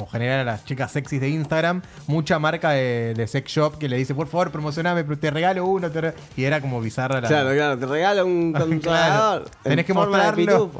o 0.00 0.06
general 0.12 0.40
a 0.40 0.44
las 0.44 0.64
chicas 0.64 0.92
sexys 0.92 1.20
de 1.20 1.28
Instagram, 1.30 1.82
mucha 2.06 2.38
marca 2.38 2.70
de, 2.72 3.14
de 3.16 3.26
sex 3.26 3.50
shop 3.50 3.78
que 3.78 3.88
le 3.88 3.96
dice, 3.96 4.14
por 4.14 4.26
favor, 4.28 4.50
promocioname, 4.52 5.02
pero 5.04 5.18
te 5.18 5.30
regalo 5.30 5.64
uno. 5.64 5.90
te 5.90 6.00
re-". 6.00 6.14
Y 6.36 6.44
era 6.44 6.60
como 6.60 6.80
bizarra 6.80 7.20
la... 7.20 7.28
Claro, 7.28 7.50
claro, 7.54 7.78
te 7.78 7.86
regalo 7.86 8.26
un 8.26 8.52
controlador. 8.58 9.44
en 9.64 9.70
Tenés 9.70 9.86
que 9.86 9.92
de 9.92 10.09
mostrarlo. 10.10 10.70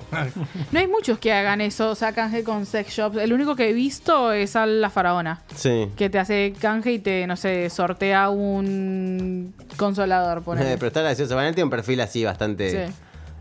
No 0.72 0.78
hay 0.78 0.86
muchos 0.88 1.18
que 1.18 1.32
hagan 1.32 1.60
eso, 1.60 1.90
o 1.90 1.94
sea, 1.94 2.12
canje 2.12 2.44
con 2.44 2.66
sex 2.66 2.90
shops. 2.92 3.16
El 3.16 3.32
único 3.32 3.56
que 3.56 3.70
he 3.70 3.72
visto 3.72 4.32
es 4.32 4.56
a 4.56 4.66
la 4.66 4.90
faraona. 4.90 5.42
Sí. 5.54 5.88
Que 5.96 6.10
te 6.10 6.18
hace 6.18 6.52
canje 6.60 6.92
y 6.92 6.98
te, 6.98 7.26
no 7.26 7.36
sé, 7.36 7.70
sortea 7.70 8.30
un 8.30 9.54
consolador, 9.76 10.42
por 10.42 10.58
Eh, 10.60 10.74
pero 10.74 10.88
está 10.88 11.02
gracioso. 11.02 11.34
Vanel 11.36 11.54
tiene 11.54 11.64
un 11.64 11.70
perfil 11.70 12.00
así 12.00 12.24
bastante 12.24 12.86
Sí. 12.88 12.92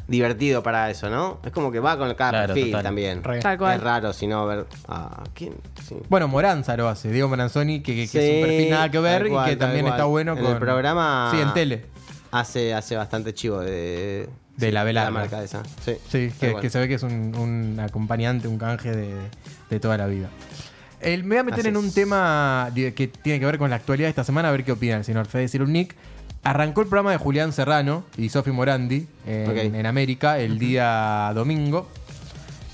divertido 0.07 0.63
para 0.63 0.89
eso, 0.89 1.09
¿no? 1.09 1.39
Es 1.45 1.51
como 1.51 1.71
que 1.71 1.79
va 1.79 1.97
con 1.97 2.13
cada 2.15 2.31
Claro, 2.31 2.47
perfil 2.53 2.71
total. 2.71 2.83
también. 2.83 3.21
Tal 3.21 3.57
cual. 3.57 3.75
Es 3.77 3.83
raro 3.83 4.13
si 4.13 4.27
no 4.27 4.45
ver. 4.47 4.65
Ah, 4.87 5.23
¿quién? 5.33 5.53
Sí. 5.87 5.95
Bueno, 6.09 6.27
Moranza 6.27 6.75
lo 6.77 6.87
hace, 6.87 7.11
Diego 7.11 7.27
Moranzoni, 7.27 7.81
que, 7.81 7.95
que- 7.95 8.07
que 8.07 8.39
es 8.39 8.43
un 8.43 8.49
perfil 8.49 8.69
nada 8.71 8.89
que 8.89 8.99
ver 8.99 9.29
cual, 9.29 9.47
y 9.47 9.49
que 9.51 9.55
también 9.57 9.81
cual. 9.85 9.93
está 9.93 10.05
bueno 10.05 10.33
En 10.37 10.43
con... 10.43 10.51
el 10.53 10.57
programa- 10.59 11.29
Sí, 11.33 11.39
en 11.41 11.53
tele. 11.53 11.85
Hace, 12.31 12.73
hace 12.75 12.95
bastante 12.95 13.33
chivo 13.33 13.59
de. 13.59 14.29
De 14.59 14.67
sí, 14.67 14.71
la 14.73 14.83
velarga. 14.83 15.11
marca 15.11 15.43
esa. 15.43 15.63
Sí. 15.83 15.93
Sí, 16.11 16.31
que, 16.39 16.69
se 16.69 16.79
ve 16.79 16.87
que 16.87 16.95
es 16.95 17.03
un, 17.03 17.35
un 17.35 17.79
acompañante, 17.79 18.47
un 18.47 18.57
canje 18.57 18.91
de, 18.91 19.13
de 19.69 19.79
toda 19.79 19.97
la 19.97 20.05
vida. 20.07 20.29
El- 21.01 21.23
me 21.23 21.35
voy 21.35 21.37
a 21.37 21.43
meter 21.43 21.59
Así 21.61 21.69
en 21.69 21.77
un 21.77 21.87
es. 21.87 21.93
tema 21.93 22.69
que 22.75 23.07
tiene 23.21 23.39
que 23.39 23.45
ver 23.45 23.57
con 23.57 23.69
la 23.69 23.77
actualidad 23.77 24.07
de 24.07 24.09
esta 24.11 24.23
semana, 24.23 24.49
a 24.49 24.51
ver 24.51 24.63
qué 24.65 24.73
opina 24.73 24.97
el 24.97 25.05
señor 25.05 25.27
Fede 25.27 25.47
Cirulnik. 25.47 25.95
Arrancó 26.43 26.81
el 26.81 26.87
programa 26.87 27.11
de 27.11 27.17
Julián 27.17 27.51
Serrano 27.51 28.03
y 28.17 28.29
Sofi 28.29 28.51
Morandi 28.51 29.07
en, 29.27 29.75
en 29.75 29.85
América 29.85 30.39
el 30.39 30.57
día 30.57 31.31
domingo. 31.35 31.89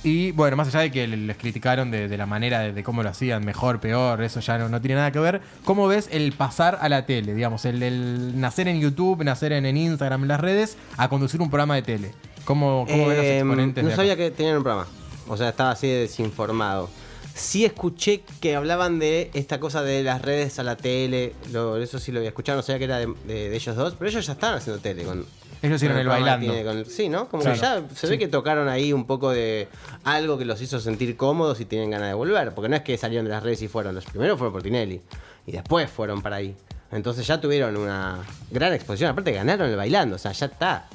Y 0.06 0.32
bueno, 0.32 0.56
más 0.56 0.68
allá 0.68 0.82
de 0.82 0.92
que 0.92 1.08
les 1.08 1.36
criticaron 1.36 1.90
de, 1.90 2.08
de 2.08 2.18
la 2.18 2.28
manera 2.28 2.60
de, 2.60 2.72
de 2.74 2.84
cómo 2.84 3.02
lo 3.02 3.10
hacían, 3.10 3.44
mejor, 3.44 3.80
peor, 3.80 4.22
eso 4.22 4.40
ya 4.40 4.58
no, 4.60 4.70
no 4.70 4.80
tiene 4.80 4.96
nada 4.96 5.12
que 5.12 5.18
ver. 5.20 5.42
¿Cómo 5.64 5.88
ves 5.88 6.08
el 6.12 6.32
pasar 6.34 6.78
a 6.80 6.88
la 6.90 7.08
tele? 7.08 7.34
Digamos, 7.34 7.66
el, 7.66 7.82
el 7.82 8.40
nacer 8.40 8.68
en 8.68 8.80
YouTube, 8.80 9.24
nacer 9.24 9.52
en, 9.52 9.66
en 9.66 9.78
Instagram, 9.78 10.22
en 10.22 10.28
las 10.28 10.40
redes, 10.40 10.78
a 10.98 11.10
conducir 11.10 11.42
un 11.42 11.50
programa 11.50 11.74
de 11.76 11.82
tele. 11.82 12.12
¿Cómo, 12.46 12.86
cómo 12.88 13.08
ven 13.08 13.18
los 13.18 13.26
Eh, 13.26 13.38
exponentes? 13.40 13.84
No 13.84 13.90
de 13.90 13.96
sabía 13.96 14.16
que 14.16 14.30
tenían 14.30 14.58
un 14.58 14.64
programa. 14.64 14.88
O 15.28 15.36
sea, 15.38 15.50
estaba 15.50 15.72
así 15.72 15.88
de 15.88 16.02
desinformado. 16.02 16.88
Sí 17.34 17.66
escuché 17.66 18.22
que 18.40 18.56
hablaban 18.56 19.00
de 19.00 19.32
esta 19.34 19.60
cosa 19.60 19.82
de 19.82 20.04
las 20.04 20.22
redes 20.22 20.60
a 20.60 20.64
la 20.64 20.78
tele. 20.78 21.34
Lo- 21.52 21.78
eso 21.78 21.98
sí 22.00 22.12
lo 22.12 22.20
había 22.20 22.30
escuchado. 22.30 22.58
No 22.60 22.62
sabía 22.64 22.78
que 22.78 22.86
era 22.86 23.00
de 23.00 23.56
ellos 23.56 23.76
dos. 23.76 23.96
Pero 23.98 24.10
ellos 24.10 24.26
ya 24.26 24.34
estaban 24.34 24.60
haciendo 24.60 24.80
tele. 24.82 25.04
Con, 25.04 25.26
Ellos 25.62 25.76
hicieron 25.78 25.98
el 25.98 26.08
bailando. 26.08 26.46
que 26.48 26.52
tiene 26.54 26.66
con- 26.84 26.86
sí, 26.86 27.10
¿no? 27.10 27.28
Como 27.30 27.44
Claro. 27.44 27.56
que 27.56 27.62
ya 27.62 27.96
se 27.96 28.08
ve 28.08 28.18
que 28.20 28.28
tocaron 28.28 28.68
ahí 28.68 28.94
un 28.94 29.06
poco 29.08 29.32
de 29.32 29.68
algo 30.04 30.38
que 30.38 30.46
los 30.46 30.62
hizo 30.62 30.80
sentir 30.80 31.16
cómodos 31.18 31.60
y 31.60 31.66
tienen 31.66 31.90
ganas 31.92 32.08
de 32.10 32.14
volver. 32.14 32.54
Porque 32.54 32.70
no 32.70 32.76
es 32.76 32.82
que 32.84 32.98
salieron 32.98 33.26
de 33.26 33.32
las 33.32 33.42
redes 33.44 33.62
y 33.62 33.68
fueron. 33.68 33.96
Los 33.96 34.06
primeros 34.06 34.38
fueron 34.38 34.54
por 34.54 34.62
Tinelli. 34.64 35.02
Y 35.48 35.52
después 35.52 35.90
fueron 35.90 36.22
para 36.22 36.38
ahí. 36.38 36.56
Entonces 36.92 37.26
ya 37.26 37.40
tuvieron 37.42 37.76
una 37.78 38.20
gran 38.52 38.74
exposición. 38.74 39.12
Aparte 39.12 39.32
ganaron 39.32 39.70
el 39.70 39.76
bailando. 39.76 40.16
O 40.16 40.20
sea, 40.20 40.32
ya 40.32 40.46
está. 40.48 40.88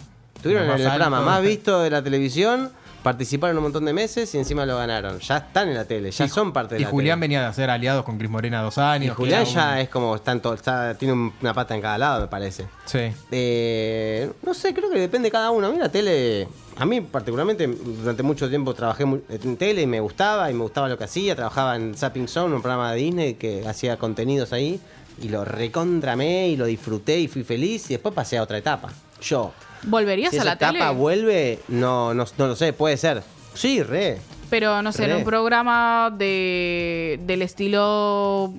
Tuvieron 0.43 0.67
Lo 0.69 0.75
el 0.75 0.83
programa 0.83 1.21
más 1.21 1.43
visto 1.43 1.81
de 1.83 1.91
la 1.91 2.03
televisión. 2.03 2.71
Participaron 3.03 3.57
un 3.57 3.63
montón 3.63 3.87
de 3.87 3.93
meses 3.95 4.35
y 4.35 4.39
encima 4.39 4.67
lo 4.67 4.77
ganaron. 4.77 5.19
Ya 5.21 5.39
están 5.39 5.69
en 5.69 5.75
la 5.75 5.87
tele, 5.87 6.11
ya 6.11 6.27
Y- 6.27 6.29
son 6.29 6.53
parte 6.53 6.75
de 6.75 6.83
Y 6.83 6.85
la 6.85 6.91
Julián 6.91 7.19
tele. 7.19 7.29
venía 7.29 7.47
de 7.49 7.55
ser 7.55 7.71
aliados 7.71 8.05
con 8.05 8.19
Cris 8.19 8.29
Morena 8.31 8.61
dos 8.63 8.77
Y 8.77 8.81
años. 8.81 9.17
Julián 9.17 9.47
un- 9.47 9.55
ya 9.55 9.81
es 9.81 9.89
como 9.89 10.15
están 10.17 10.41
to- 10.43 10.53
está- 10.53 10.95
tiene 10.99 11.15
un- 11.15 11.33
una 11.41 11.55
pata 11.55 11.75
en 11.75 11.81
cada 11.81 11.97
lado, 11.97 12.21
me 12.21 12.27
parece. 12.29 12.67
Sí. 12.85 13.11
Eh, 13.31 14.31
no 14.43 14.53
sé, 14.53 14.75
creo 14.75 14.91
que 14.91 14.99
depende 15.01 15.29
de 15.29 15.33
cada 15.33 15.51
uno. 15.51 15.69
A 15.69 15.71
mí 15.71 15.79
la 15.79 15.89
tele, 15.89 16.47
a 16.77 16.85
mí 16.85 17.01
particularmente 17.01 17.67
durante 17.67 18.23
mucho 18.23 18.49
tiempo 18.51 18.75
trabajé 18.75 19.05
en 19.05 19.57
tele 19.57 19.81
y 19.83 19.87
me 19.87 20.01
gustaba 20.01 20.51
y 20.51 20.55
me 20.55 20.61
gustaba 20.63 20.89
lo 20.89 20.99
que 20.99 21.05
hacía. 21.05 21.35
Trabajaba 21.35 21.77
en 21.77 21.95
Zapping 21.95 22.29
Zone, 22.29 22.55
un 22.55 22.61
programa 22.61 22.93
de 22.93 22.99
Disney 23.01 23.35
que 23.35 23.67
hacía 23.67 23.97
contenidos 23.97 24.53
ahí 24.53 24.79
y 25.23 25.29
lo 25.31 25.45
recontramé 25.45 26.49
y 26.49 26.57
lo 26.57 26.67
disfruté 26.67 27.19
y 27.19 27.29
fui 27.29 27.45
feliz 27.45 27.87
y 27.91 27.95
después 27.95 28.15
pasé 28.15 28.37
a 28.37 28.43
otra 28.43 28.59
etapa. 28.59 28.91
Yo. 29.23 29.53
¿Volverías 29.85 30.31
Si 30.31 30.37
a 30.37 30.41
esa 30.41 30.45
la 30.51 30.53
etapa 30.55 30.73
tele? 30.73 30.91
vuelve, 30.91 31.59
no, 31.69 32.13
no, 32.15 32.25
no 32.39 32.47
lo 32.49 32.57
sé, 32.57 32.73
puede 32.73 32.97
ser. 32.97 33.23
Sí, 33.55 33.83
re. 33.83 34.19
Pero 34.51 34.83
no 34.83 34.93
sé, 34.93 35.05
en 35.05 35.11
Re. 35.11 35.17
un 35.17 35.25
programa 35.25 36.13
de 36.17 37.19
del 37.23 37.43
estilo 37.43 38.53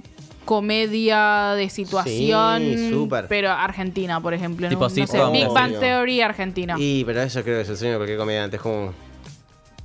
comedia 0.45 1.53
de 1.55 1.69
situación, 1.69 2.61
Sí, 2.63 2.89
súper. 2.91 3.27
pero 3.27 3.51
Argentina, 3.51 4.19
por 4.21 4.33
ejemplo. 4.33 4.67
Tipo 4.69 4.89
¿no? 4.89 4.95
No 4.95 5.07
sé, 5.07 5.19
Big. 5.31 5.47
Bang 5.49 5.79
Theory 5.79 6.21
Argentina. 6.21 6.75
Y, 6.77 7.03
pero 7.05 7.21
eso 7.21 7.43
creo 7.43 7.57
que 7.57 7.61
es 7.61 7.69
el 7.69 7.77
sueño 7.77 7.91
de 7.93 7.97
cualquier 7.99 8.17
comediante. 8.17 8.55
Es 8.57 8.61
como. 8.61 8.93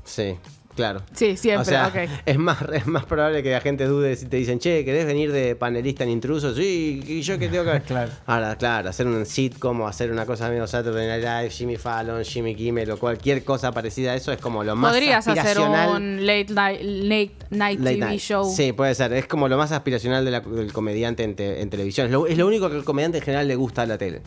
Sí, 0.05 0.37
claro. 0.77 1.03
Sí, 1.15 1.37
siempre, 1.37 1.63
O 1.63 1.65
sea, 1.65 1.89
ok. 1.89 2.09
es, 2.27 2.39
más, 2.39 2.59
es 2.73 2.87
más 2.87 3.05
probable 3.07 3.43
que 3.43 3.51
la 3.51 3.61
gente 3.61 3.87
dude 3.87 4.15
si 4.15 4.27
te 4.27 4.37
dicen, 4.37 4.59
che, 4.61 4.85
¿querés 4.85 5.07
venir 5.07 5.33
de 5.33 5.57
panelista 5.57 6.05
en 6.05 6.11
intrusos? 6.11 6.57
Sí, 6.57 7.03
y 7.05 7.23
yo 7.23 7.39
que 7.39 7.49
tengo 7.49 7.65
que. 7.65 7.81
Claro. 7.87 8.11
Ahora, 8.27 8.57
claro, 8.57 8.91
hacer 8.91 9.07
un 9.07 9.25
sitcom 9.27 9.81
o 9.81 9.89
hacer 9.89 10.11
una 10.13 10.27
cosa 10.27 10.49
medio 10.49 10.67
Saturday 10.67 11.07
Night 11.07 11.23
Live, 11.25 11.51
Jimmy 11.51 11.77
Fallon, 11.77 12.25
Jimmy 12.25 12.55
Kimmel 12.55 12.91
o 12.91 12.99
cualquier 12.99 13.43
cosa 13.45 13.73
parecida 13.73 14.13
a 14.13 14.15
eso 14.15 14.31
es 14.33 14.39
como 14.41 14.63
lo 14.65 14.77
más 14.77 14.93
Podrías 14.93 15.27
hacer 15.27 15.59
un 15.59 16.27
late 16.27 16.53
night, 16.53 16.81
late 16.83 17.33
night 17.51 17.81
Late 17.81 17.95
TV 17.97 17.97
night. 18.07 18.21
show. 18.21 18.45
Sí, 18.55 18.73
puede 18.73 18.95
ser. 18.95 19.13
Es 19.13 19.27
como 19.27 19.49
lo 19.49 19.57
más 19.57 19.73
aspiracional 19.73 20.25
de 20.25 20.31
la- 20.31 20.41
del 20.41 20.73
comediante 20.73 21.23
en, 21.25 21.35
te- 21.37 21.61
en 21.63 21.71
televisión. 21.71 22.07
Es 22.07 22.13
lo, 22.13 22.27
es 22.27 22.37
lo 22.37 22.47
único 22.47 22.69
que 22.69 22.77
al 22.77 22.85
comediante 22.85 23.19
en 23.19 23.25
general 23.25 23.49
le 23.49 23.57
gusta 23.57 23.83
a 23.83 23.87
la 23.87 23.97
tele. 23.99 24.21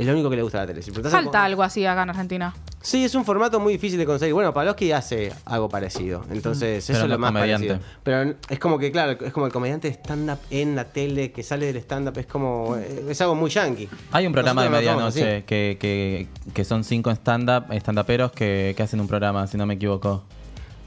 Es 0.00 0.06
lo 0.06 0.12
único 0.14 0.30
que 0.30 0.36
le 0.36 0.42
gusta 0.42 0.58
a 0.58 0.60
la 0.62 0.66
tele. 0.68 0.82
Si 0.82 0.90
preguntás 0.90 1.12
a- 1.14 1.22
Falta 1.22 1.44
algo 1.44 1.62
así 1.62 1.84
acá 1.86 2.02
en 2.04 2.10
Argentina. 2.10 2.54
Sí, 2.82 3.04
es 3.04 3.14
un 3.14 3.24
formato 3.26 3.60
muy 3.60 3.74
difícil 3.74 3.98
de 3.98 4.06
conseguir. 4.06 4.32
Bueno, 4.32 4.54
Pavlovsky 4.54 4.90
hace 4.92 5.30
algo 5.44 5.68
parecido. 5.68 6.24
Entonces, 6.30 6.84
Pero 6.86 6.96
eso 6.98 7.04
es 7.04 7.08
no 7.10 7.14
lo 7.14 7.18
más 7.18 7.30
comediante. 7.32 7.68
parecido. 7.68 7.90
Pero 8.02 8.34
es 8.48 8.58
como 8.58 8.78
que, 8.78 8.90
claro, 8.90 9.12
es 9.22 9.32
como 9.32 9.44
el 9.46 9.52
comediante 9.52 9.88
de 9.88 9.94
stand-up 9.94 10.38
en 10.50 10.74
la 10.74 10.84
tele 10.84 11.30
que 11.32 11.42
sale 11.42 11.66
del 11.66 11.76
stand-up. 11.82 12.16
Es 12.18 12.26
como. 12.26 12.76
eh, 12.78 13.04
Es 13.10 13.20
algo 13.20 13.34
muy 13.34 13.50
yankee. 13.50 13.88
Hay 14.12 14.26
un 14.26 14.32
programa 14.32 14.62
de 14.62 14.70
Nosotros 14.70 15.14
medianoche 15.14 15.44
que, 15.44 15.76
que, 15.78 16.28
que 16.54 16.64
son 16.64 16.82
cinco 16.84 17.10
stand-up, 17.10 17.64
stand-uperos 17.70 18.32
que, 18.32 18.72
que 18.74 18.82
hacen 18.82 19.00
un 19.00 19.08
programa, 19.08 19.46
si 19.46 19.58
no 19.58 19.66
me 19.66 19.74
equivoco. 19.74 20.24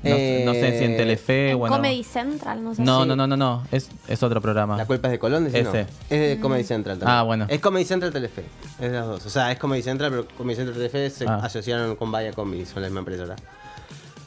No, 0.03 0.09
Eh, 0.15 0.43
no 0.45 0.53
sé 0.53 0.77
si 0.77 0.83
en 0.83 0.97
Telefe 0.97 1.49
En 1.51 1.55
o 1.55 1.59
bueno. 1.59 1.75
Comedy 1.77 2.03
Central, 2.03 2.61
no 2.63 2.75
sé. 2.75 2.81
No, 2.81 3.03
si- 3.03 3.07
no, 3.07 3.15
no, 3.15 3.25
no, 3.25 3.37
no. 3.37 3.63
Es, 3.71 3.89
es 4.07 4.21
otro 4.21 4.41
programa. 4.41 4.75
La 4.75 4.85
culpa 4.85 5.07
es 5.07 5.13
de 5.13 5.19
Colón, 5.19 5.43
no. 5.43 5.49
Ese. 5.49 5.81
Es 6.09 6.09
de 6.09 6.39
Comedy 6.41 6.63
Central 6.65 6.99
también. 6.99 7.17
Ah, 7.17 7.23
bueno. 7.23 7.45
Es 7.47 7.59
Comedy 7.61 7.85
Central 7.85 8.11
Telefe. 8.11 8.43
Es 8.79 8.91
de 8.91 8.97
las 8.97 9.05
dos. 9.07 9.25
O 9.25 9.29
sea, 9.29 9.51
es 9.51 9.57
Comedy 9.57 9.81
Central, 9.81 10.11
pero 10.11 10.27
Comedy 10.37 10.57
Central 10.57 10.75
Telefe 10.75 11.09
se 11.09 11.25
Ah. 11.27 11.39
asociaron 11.43 11.95
con 11.95 12.11
Vaya 12.11 12.33
Comedy, 12.33 12.65
son 12.65 12.81
la 12.81 12.89
misma 12.89 12.99
empresa 12.99 13.23
ahora. 13.23 13.35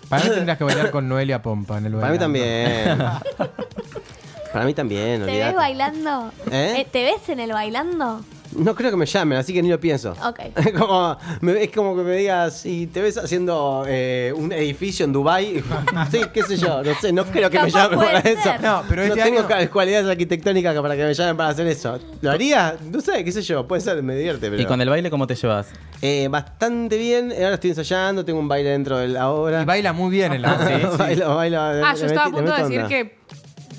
Para 0.09 0.25
mí 0.25 0.31
tendrías 0.35 0.57
que 0.57 0.65
bailar 0.65 0.91
con 0.91 1.09
Noelia 1.09 1.43
Pompa 1.43 1.77
en 1.79 1.87
el 1.87 1.93
Para 1.95 2.11
mí 2.13 2.19
bailando. 2.19 2.25
también. 2.25 2.99
Para 4.53 4.65
mí 4.65 4.73
también, 4.73 5.27
¿Te 5.27 5.39
ves 5.39 5.55
bailando? 5.55 6.33
¿Eh? 6.51 6.77
Eh, 6.79 6.87
¿Te 6.91 7.03
ves 7.05 7.29
en 7.29 7.41
el 7.41 7.53
bailando? 7.53 8.25
No 8.59 8.75
creo 8.75 8.91
que 8.91 8.97
me 8.97 9.07
llamen, 9.07 9.39
así 9.39 9.53
que 9.53 9.63
ni 9.63 9.69
lo 9.69 9.79
pienso. 9.81 10.13
Ok. 10.25 10.41
Es 10.67 10.73
como, 10.73 11.17
me- 11.41 11.63
es 11.65 11.71
como 11.71 11.97
que 11.97 12.03
me 12.03 12.17
digas, 12.17 12.65
y 12.67 12.87
te 12.87 13.01
ves 13.03 13.19
haciendo 13.19 13.85
eh, 13.87 14.33
un 14.37 14.51
edificio 14.53 15.05
en 15.05 15.13
Dubai 15.13 15.63
sí, 16.11 16.21
qué 16.33 16.43
sé 16.43 16.57
yo, 16.57 16.83
no 16.83 16.95
sé, 17.01 17.13
no 17.13 17.25
creo 17.27 17.51
que 17.51 17.59
me 17.61 17.71
llamen 17.71 17.99
para 17.99 18.19
eso. 18.21 18.51
No, 18.63 18.83
pero 18.89 19.03
este 19.03 19.23
tengo 19.23 19.41
año- 19.41 19.49
ca- 19.49 19.69
cualidades 19.71 20.07
arquitectónicas 20.09 20.75
para 20.81 20.97
que 20.97 21.05
me 21.05 21.15
llamen 21.15 21.37
para 21.37 21.51
hacer 21.51 21.67
eso. 21.67 21.99
¿Lo 22.21 22.31
haría? 22.31 22.77
No 22.91 23.01
sé, 23.01 23.23
qué 23.25 23.33
sé 23.33 23.43
yo, 23.43 23.67
puede 23.67 23.81
ser, 23.83 24.03
me 24.03 24.15
divierte. 24.17 24.51
Pero... 24.51 24.63
¿Y 24.63 24.67
con 24.67 24.81
el 24.81 24.89
baile 24.89 25.11
cómo 25.11 25.27
te 25.27 25.35
llevas? 25.35 25.69
Eh, 26.03 26.29
bastante 26.31 26.97
bien, 26.99 27.33
ahora 27.33 27.55
estoy 27.55 27.71
ensayando, 27.71 28.25
tengo 28.25 28.39
un 28.41 28.49
baile 28.49 28.71
dentro 28.71 28.99
de 28.99 29.09
la 29.09 29.31
obra. 29.31 29.63
Y 29.63 29.65
baila 29.65 29.93
muy 29.93 30.11
bien 30.11 30.33
en 30.33 30.43
la 30.43 30.55
bailo, 30.99 31.35
bailo, 31.37 31.61
Ah, 31.61 31.95
yo 31.99 32.07
estaba 32.07 32.27
a 32.27 32.31
punto 32.31 32.53
de 32.55 32.63
decir 32.63 32.77
onda. 32.79 32.89
que 32.89 33.17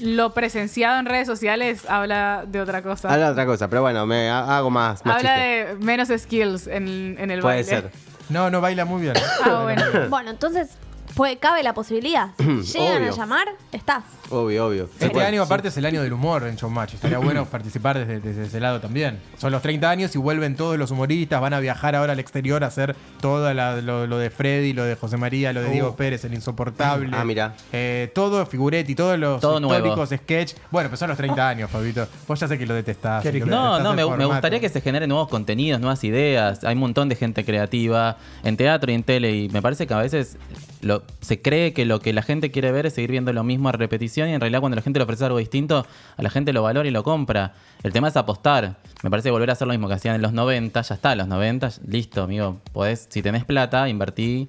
lo 0.02 0.34
presenciado 0.34 1.00
en 1.00 1.06
redes 1.06 1.28
sociales 1.28 1.86
habla 1.90 2.44
de 2.48 2.62
otra 2.62 2.82
cosa. 2.82 3.10
Habla 3.12 3.28
de 3.28 3.32
otra 3.32 3.46
cosa, 3.46 3.68
pero 3.70 3.82
bueno, 3.82 4.06
me 4.06 4.30
ha- 4.30 4.58
hago 4.58 4.70
más, 4.70 5.06
más 5.06 5.18
habla 5.18 5.36
chiste. 5.36 5.48
de 5.48 5.76
menos 5.86 6.10
skills 6.18 6.68
en, 6.68 7.16
en 7.20 7.32
el 7.32 7.40
Puede 7.42 7.64
baile. 7.64 7.70
ser. 7.70 7.92
No, 8.30 8.50
no 8.50 8.60
baila 8.62 8.86
muy 8.86 9.02
bien. 9.02 9.14
Ah, 9.44 9.62
bueno. 9.64 9.82
Bueno, 10.10 10.30
entonces, 10.32 10.70
Pues 11.16 11.38
cabe 11.40 11.64
la 11.64 11.74
posibilidad. 11.74 12.30
Si 12.38 12.44
llegan 12.80 13.02
Obvio. 13.02 13.14
a 13.14 13.16
llamar, 13.16 13.48
estás. 13.72 14.04
Obvio, 14.30 14.68
obvio. 14.68 14.84
Este 14.86 15.08
Bueno, 15.10 15.28
año, 15.28 15.42
sí. 15.44 15.46
aparte, 15.46 15.68
es 15.70 15.78
el 15.78 15.86
año 15.86 16.02
del 16.04 16.12
humor 16.14 16.46
en 16.48 16.56
Showmatch. 16.56 16.96
Estaría 16.96 17.18
bueno 17.18 17.46
participar 17.52 17.98
desde, 17.98 18.20
desde 18.20 18.44
ese 18.46 18.60
lado 18.60 18.80
también. 18.82 19.20
Son 19.38 19.52
los 19.52 19.62
30 19.62 19.90
años 19.90 20.16
y 20.16 20.18
vuelven 20.18 20.56
todos 20.56 20.78
los 20.78 20.92
humoristas. 20.92 21.40
Van 21.40 21.54
a 21.54 21.60
viajar 21.60 21.96
ahora 21.96 22.14
al 22.14 22.20
exterior 22.20 22.64
a 22.64 22.68
hacer 22.68 22.96
todo 23.22 23.54
la- 23.54 23.82
lo, 23.82 24.06
lo 24.08 24.18
de 24.18 24.30
Freddy, 24.30 24.74
lo 24.74 24.84
de 24.84 24.96
José 24.96 25.18
María, 25.18 25.54
lo 25.54 25.62
de 25.62 25.70
Diego 25.72 25.96
Pérez, 25.96 26.26
el 26.26 26.34
insoportable. 26.34 27.10
Ah, 27.14 27.24
mira. 27.24 27.56
Eh, 27.72 28.12
todo 28.14 28.46
Figuretti, 28.46 28.96
todos 28.96 29.18
los 29.18 29.40
Todo 29.40 29.60
nuevo. 29.60 29.76
históricos 29.88 30.10
sketch. 30.24 30.54
Bueno, 30.72 30.90
pues 30.90 31.00
son 31.00 31.10
los 31.10 31.18
30 31.18 31.48
años, 31.50 31.72
Fabito. 31.72 32.08
Vos 32.28 32.40
ya 32.40 32.48
sé 32.48 32.58
que 32.58 32.66
lo 32.66 32.74
detestás. 32.74 33.24
Que. 33.24 33.32
No, 33.32 33.78
detestás 33.78 33.84
no, 33.84 33.94
me, 33.94 34.18
me 34.18 34.26
gustaría 34.26 34.60
que 34.60 34.70
se 34.70 34.82
generen 34.82 35.10
nuevos 35.10 35.30
contenidos, 35.30 35.80
nuevas 35.80 36.04
ideas. 36.04 36.64
Hay 36.64 36.74
un 36.74 36.82
montón 36.82 37.08
de 37.10 37.16
gente 37.16 37.46
creativa 37.46 38.18
en 38.44 38.58
teatro 38.58 38.92
y 38.92 38.96
en 38.96 39.04
tele 39.04 39.32
y 39.36 39.50
me 39.50 39.62
parece 39.62 39.88
que 39.88 39.94
a 39.94 40.00
veces 40.00 40.38
lo, 40.82 41.04
se 41.22 41.42
cree 41.42 41.74
que 41.74 41.86
lo 41.86 42.00
que 42.00 42.14
la 42.14 42.22
gente 42.22 42.52
quiere 42.52 42.72
ver 42.72 42.86
es 42.86 42.94
seguir 42.94 43.12
viendo 43.12 43.32
lo 43.34 43.44
mismo 43.44 43.70
a 43.70 43.72
repetición 43.72 44.17
y 44.26 44.34
en 44.34 44.40
realidad 44.40 44.60
cuando 44.62 44.76
la 44.78 44.82
gente 44.82 45.00
le 45.00 45.04
ofrece 45.04 45.26
algo 45.26 45.38
distinto, 45.38 45.86
a 46.16 46.22
la 46.24 46.30
gente 46.30 46.54
lo 46.54 46.64
valora 46.64 46.88
y 46.88 46.92
lo 46.92 47.04
compra. 47.04 47.54
El 47.84 47.92
tema 47.94 48.08
es 48.08 48.18
apostar. 48.18 48.78
Me 49.04 49.10
parece 49.10 49.28
que 49.28 49.32
volver 49.32 49.50
a 49.50 49.54
hacer 49.54 49.68
lo 49.68 49.74
mismo 49.74 49.88
que 49.88 49.94
hacían 49.94 50.16
en 50.16 50.22
los 50.22 50.34
90, 50.34 50.82
ya 50.82 50.96
está, 50.96 51.14
los 51.16 51.28
90, 51.28 51.70
listo, 51.88 52.24
amigo. 52.24 52.58
Podés, 52.74 53.08
si 53.10 53.22
tenés 53.22 53.46
plata, 53.46 53.88
invertí 53.90 54.48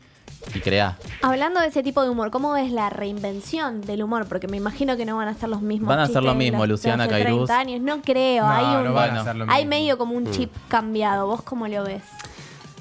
y 0.55 0.61
creá. 0.61 0.97
Hablando 1.23 1.61
de 1.61 1.67
ese 1.67 1.83
tipo 1.83 2.03
de 2.03 2.09
humor, 2.11 2.31
¿cómo 2.31 2.53
ves 2.53 2.71
la 2.71 2.89
reinvención 2.91 3.81
del 3.83 4.03
humor? 4.03 4.27
Porque 4.27 4.47
me 4.49 4.57
imagino 4.57 4.97
que 4.97 5.05
no 5.05 5.17
van 5.17 5.29
a 5.29 5.35
ser 5.35 5.49
los 5.49 5.61
mismos. 5.61 5.89
Van 5.89 5.99
a 5.99 6.07
ser 6.07 6.23
lo 6.23 6.35
mismo, 6.35 6.61
los- 6.61 6.69
Luciana 6.81 7.05
hace 7.05 7.11
Cairuz. 7.13 7.47
30 7.47 7.59
años. 7.59 7.81
No 7.83 8.01
creo. 8.03 8.45
No, 8.47 8.51
hay 8.53 8.77
un, 8.77 8.85
no 8.85 8.93
van 8.95 9.05
a 9.05 9.07
Bueno. 9.13 9.21
hacer 9.21 9.37
lo 9.37 9.45
hay 9.51 9.65
mismo. 9.65 9.71
medio 9.71 9.99
como 9.99 10.15
un 10.15 10.25
Mm. 10.25 10.31
chip 10.31 10.53
cambiado. 10.69 11.27
¿Vos 11.27 11.43
cómo 11.43 11.67
lo 11.69 11.85
ves? 11.85 12.03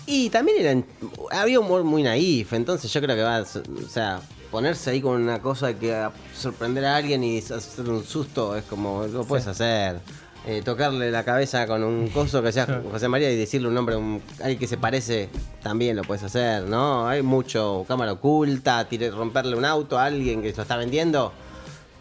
Y 0.05 0.29
también 0.29 0.57
eran, 0.61 0.85
había 1.31 1.59
humor 1.59 1.83
muy 1.83 2.01
naif, 2.03 2.53
entonces 2.53 2.91
yo 2.93 3.01
creo 3.01 3.13
que 3.15 3.23
va, 3.23 3.37
a 3.37 3.45
ser- 3.45 3.63
o 3.69 3.89
sea, 3.89 4.21
ponerse 4.57 4.89
ahí 4.89 5.01
con 5.01 5.21
una 5.21 5.39
cosa 5.39 5.75
que 5.75 5.93
a- 5.93 6.11
sorprender 6.35 6.83
a 6.83 6.95
alguien 6.95 7.23
y 7.23 7.37
hacer 7.37 7.87
un 7.87 8.03
susto 8.03 8.55
es 8.57 8.63
como, 8.63 9.05
lo 9.05 9.23
puedes 9.23 9.45
hacer. 9.45 9.99
Eh, 10.47 10.63
tocarle 10.65 11.11
la 11.11 11.23
cabeza 11.23 11.67
con 11.67 11.83
un 11.83 12.07
coso 12.13 12.41
que 12.41 12.51
sea 12.51 12.81
José 12.91 13.07
María 13.07 13.29
y 13.31 13.35
decirle 13.35 13.67
un 13.67 13.75
nombre 13.75 13.93
a 13.93 13.97
un, 13.99 14.19
alguien 14.39 14.57
que 14.57 14.65
se 14.65 14.77
parece, 14.77 15.29
también 15.61 15.95
lo 15.95 16.01
puedes 16.01 16.23
hacer, 16.23 16.63
¿no? 16.63 17.07
Hay 17.07 17.21
mucho 17.21 17.85
cámara 17.87 18.13
oculta, 18.13 18.87
tire- 18.89 19.11
romperle 19.11 19.55
un 19.55 19.63
auto 19.65 19.99
a 19.99 20.05
alguien 20.05 20.41
que 20.41 20.51
lo 20.53 20.61
está 20.63 20.75
vendiendo. 20.75 21.31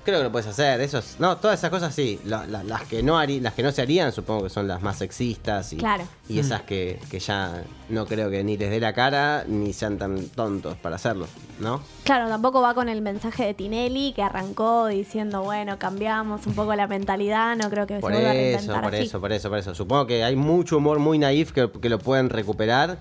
Creo 0.07 0.19
que 0.21 0.25
lo 0.25 0.31
puedes 0.33 0.47
hacer, 0.47 0.81
eso 0.81 0.99
es- 0.99 1.16
no, 1.19 1.37
todas 1.38 1.59
esas 1.59 1.69
cosas 1.69 1.92
sí, 1.92 2.21
La- 2.25 2.47
la- 2.47 2.62
las 2.62 2.85
que 2.85 3.03
no 3.03 3.19
harí- 3.19 3.40
las 3.40 3.55
que 3.55 3.62
no 3.64 3.73
se 3.73 3.83
harían 3.83 4.12
supongo 4.12 4.45
que 4.45 4.51
son 4.51 4.69
las 4.69 4.81
más 4.81 4.97
sexistas 4.99 5.73
y, 5.73 5.77
Claro. 5.79 6.05
y 6.29 6.38
esas 6.38 6.62
que, 6.62 7.01
que 7.11 7.19
ya 7.19 7.64
no 7.88 8.07
creo 8.07 8.31
que 8.31 8.45
ni 8.45 8.57
les 8.57 8.71
dé 8.71 8.79
la 8.79 8.92
cara 8.92 9.45
ni 9.49 9.73
sean 9.73 9.99
tan 9.99 10.29
tontos 10.29 10.77
para 10.77 10.95
hacerlo, 10.97 11.27
¿no? 11.59 11.83
Claro, 12.05 12.29
tampoco 12.29 12.62
va 12.62 12.73
con 12.75 12.88
el 12.88 13.03
mensaje 13.03 13.45
de 13.47 13.55
Tinelli 13.55 14.12
que 14.12 14.23
arrancó 14.23 14.87
diciendo, 14.87 15.42
bueno, 15.42 15.77
cambiamos 15.79 16.47
un 16.47 16.55
poco 16.55 16.75
la 16.77 16.87
mentalidad. 16.87 17.57
No 17.57 17.69
creo 17.69 17.87
que 17.88 17.99
Por 17.99 18.12
se 18.12 18.21
vuelva 18.21 18.31
a 18.31 18.83
por 18.83 18.95
así. 18.95 19.03
eso, 19.07 19.21
por 19.21 19.33
eso, 19.33 19.49
por 19.51 19.59
eso. 19.59 19.75
Supongo 19.75 20.07
que 20.07 20.23
hay 20.23 20.37
mucho 20.37 20.77
humor 20.77 21.01
muy 21.01 21.19
naif 21.19 21.51
que, 21.51 21.69
que 21.69 21.88
lo 21.88 21.99
pueden 21.99 22.31
recuperar 22.31 22.99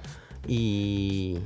y, 0.48 1.38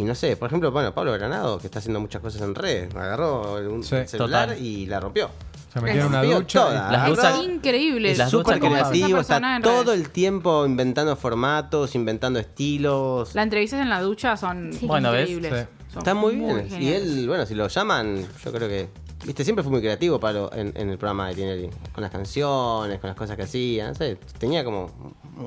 y 0.00 0.04
no 0.04 0.14
sé, 0.14 0.36
por 0.36 0.46
ejemplo, 0.46 0.70
bueno, 0.70 0.94
Pablo 0.94 1.12
Granado, 1.12 1.58
que 1.58 1.66
está 1.66 1.80
haciendo 1.80 1.98
muchas 1.98 2.22
cosas 2.22 2.40
en 2.42 2.54
red, 2.54 2.96
agarró 2.96 3.54
un 3.68 3.82
Sí, 3.82 3.96
celular 4.06 4.48
total. 4.50 4.62
y 4.64 4.86
la 4.86 5.00
rompió. 5.00 5.28
Se 5.72 5.80
metió 5.80 6.02
en 6.02 6.06
una 6.06 6.22
ducha. 6.22 6.60
toda. 6.60 6.92
Las 6.92 7.08
duchas- 7.08 7.44
Increíble. 7.44 8.16
Las 8.16 8.28
Es 8.28 8.30
súper 8.30 8.58
creativo, 8.60 9.18
está 9.20 9.40
todo 9.62 9.92
redes. 9.92 10.00
el 10.00 10.10
tiempo 10.10 10.64
inventando 10.64 11.14
formatos, 11.16 11.94
inventando 11.96 12.38
estilos. 12.38 13.34
Las 13.34 13.42
entrevistas 13.42 13.80
en 13.82 13.90
la 13.90 14.00
ducha 14.00 14.36
son 14.36 14.72
Sí. 14.72 14.86
Bueno, 14.86 15.10
¿ves? 15.12 15.28
increíbles. 15.28 15.66
Sí. 15.68 15.92
Son 15.92 15.98
Está 15.98 16.14
muy 16.14 16.36
bien. 16.36 16.68
y 16.80 16.88
él, 16.92 17.26
bueno, 17.26 17.44
si 17.44 17.54
lo 17.54 17.66
llaman, 17.68 18.24
yo 18.44 18.52
creo 18.52 18.68
que. 18.68 18.88
Viste, 19.26 19.42
siempre 19.42 19.64
fue 19.64 19.72
muy 19.72 19.80
creativo 19.80 20.20
Pablo 20.20 20.48
en, 20.54 20.72
en 20.76 20.90
el 20.90 20.96
programa 20.96 21.28
de 21.28 21.34
Tinelli. 21.34 21.70
Con 21.92 22.02
las 22.02 22.10
canciones, 22.12 23.00
con 23.00 23.08
las 23.08 23.16
cosas 23.16 23.36
que 23.36 23.42
hacía. 23.42 23.88
No 23.88 23.94
sé, 23.96 24.16
tenía 24.38 24.62
como 24.64 24.90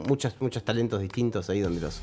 muchos, 0.08 0.34
muchos 0.42 0.64
talentos 0.64 1.00
distintos 1.00 1.50
ahí 1.50 1.62
donde 1.62 1.80
los, 1.80 2.02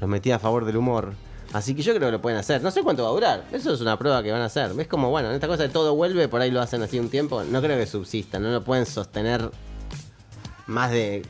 los 0.00 0.08
metía 0.08 0.36
a 0.36 0.38
favor 0.38 0.64
del 0.64 0.76
humor. 0.76 1.12
Así 1.54 1.74
que 1.74 1.80
yo 1.82 1.94
creo 1.94 2.08
que 2.08 2.12
lo 2.12 2.20
pueden 2.20 2.38
hacer. 2.38 2.60
No 2.62 2.70
sé 2.70 2.82
cuánto 2.82 3.04
va 3.04 3.08
a 3.08 3.12
durar. 3.12 3.44
Eso 3.52 3.72
es 3.72 3.80
una 3.80 3.96
prueba 3.98 4.22
que 4.22 4.30
van 4.32 4.42
a 4.42 4.46
hacer. 4.46 4.72
Es 4.78 4.88
como, 4.88 5.08
bueno, 5.10 5.28
en 5.30 5.34
esta 5.36 5.46
cosa 5.46 5.62
de 5.62 5.68
todo 5.70 5.94
vuelve, 5.94 6.28
por 6.28 6.40
ahí 6.42 6.50
lo 6.50 6.60
hacen 6.60 6.82
así 6.82 6.98
un 6.98 7.08
tiempo. 7.08 7.42
No 7.44 7.62
creo 7.62 7.78
que 7.78 7.86
subsistan. 7.86 8.42
No 8.42 8.50
lo 8.50 8.62
pueden 8.64 8.84
sostener 8.86 9.50
más 10.66 10.90
de 10.90 11.22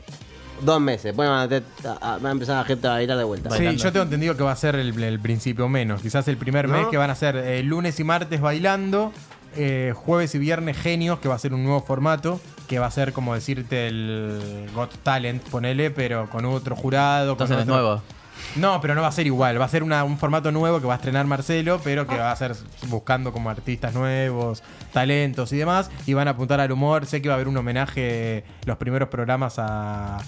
dos 0.61 0.81
meses. 0.81 1.15
Bueno, 1.15 1.31
va 1.31 1.43
a, 1.43 2.15
a- 2.27 2.31
empezar 2.31 2.57
la 2.57 2.63
gente 2.63 2.87
a 2.87 2.91
bailar 2.91 3.17
de 3.17 3.23
vuelta. 3.23 3.49
Sí, 3.51 3.57
Bailando. 3.57 3.83
yo 3.83 3.91
tengo 3.91 4.03
entendido 4.03 4.35
que 4.37 4.43
va 4.43 4.51
a 4.51 4.55
ser 4.55 4.75
el, 4.75 5.01
el 5.03 5.19
principio 5.19 5.69
menos. 5.69 6.01
Quizás 6.01 6.27
el 6.27 6.37
primer 6.37 6.67
mes 6.67 6.87
que 6.87 6.97
van 6.97 7.09
a 7.11 7.15
ser 7.15 7.35
eh, 7.35 7.61
lunes 7.63 7.99
y 7.99 8.03
martes 8.03 8.41
bailando, 8.41 9.11
eh, 9.55 9.93
jueves 9.95 10.33
y 10.35 10.39
viernes 10.39 10.77
genios, 10.77 11.19
que 11.19 11.27
va 11.27 11.35
a 11.35 11.39
ser 11.39 11.53
un 11.53 11.63
nuevo 11.63 11.81
formato, 11.81 12.39
que 12.67 12.79
va 12.79 12.87
a 12.87 12.91
ser 12.91 13.13
como 13.13 13.35
decirte 13.35 13.87
el 13.89 14.69
Got 14.73 14.91
Talent, 15.03 15.43
ponele, 15.49 15.91
pero 15.91 16.29
con 16.31 16.45
otro 16.45 16.75
jurado. 16.75 17.35
con 17.37 17.43
Entonces 17.45 17.57
es 17.57 17.69
otro- 17.69 17.75
nuevo. 17.83 18.01
No, 18.55 18.79
pero 18.81 18.95
no 18.95 19.01
va 19.01 19.07
a 19.07 19.11
ser 19.11 19.27
igual. 19.27 19.59
Va 19.59 19.65
a 19.65 19.69
ser 19.69 19.83
un 19.83 20.17
formato 20.17 20.51
nuevo 20.51 20.79
que 20.79 20.87
va 20.87 20.93
a 20.93 20.97
estrenar 20.97 21.25
Marcelo, 21.25 21.79
pero 21.83 22.07
que 22.07 22.17
va 22.17 22.31
a 22.31 22.35
ser 22.35 22.55
buscando 22.87 23.31
como 23.33 23.49
artistas 23.49 23.93
nuevos, 23.93 24.63
talentos 24.93 25.51
y 25.53 25.57
demás. 25.57 25.89
Y 26.05 26.13
van 26.13 26.27
a 26.27 26.31
apuntar 26.31 26.59
al 26.59 26.71
humor. 26.71 27.05
Sé 27.05 27.21
que 27.21 27.27
va 27.29 27.33
a 27.33 27.37
haber 27.37 27.47
un 27.47 27.57
homenaje, 27.57 28.43
los 28.65 28.77
primeros 28.77 29.09
programas 29.09 29.55
a, 29.57 30.19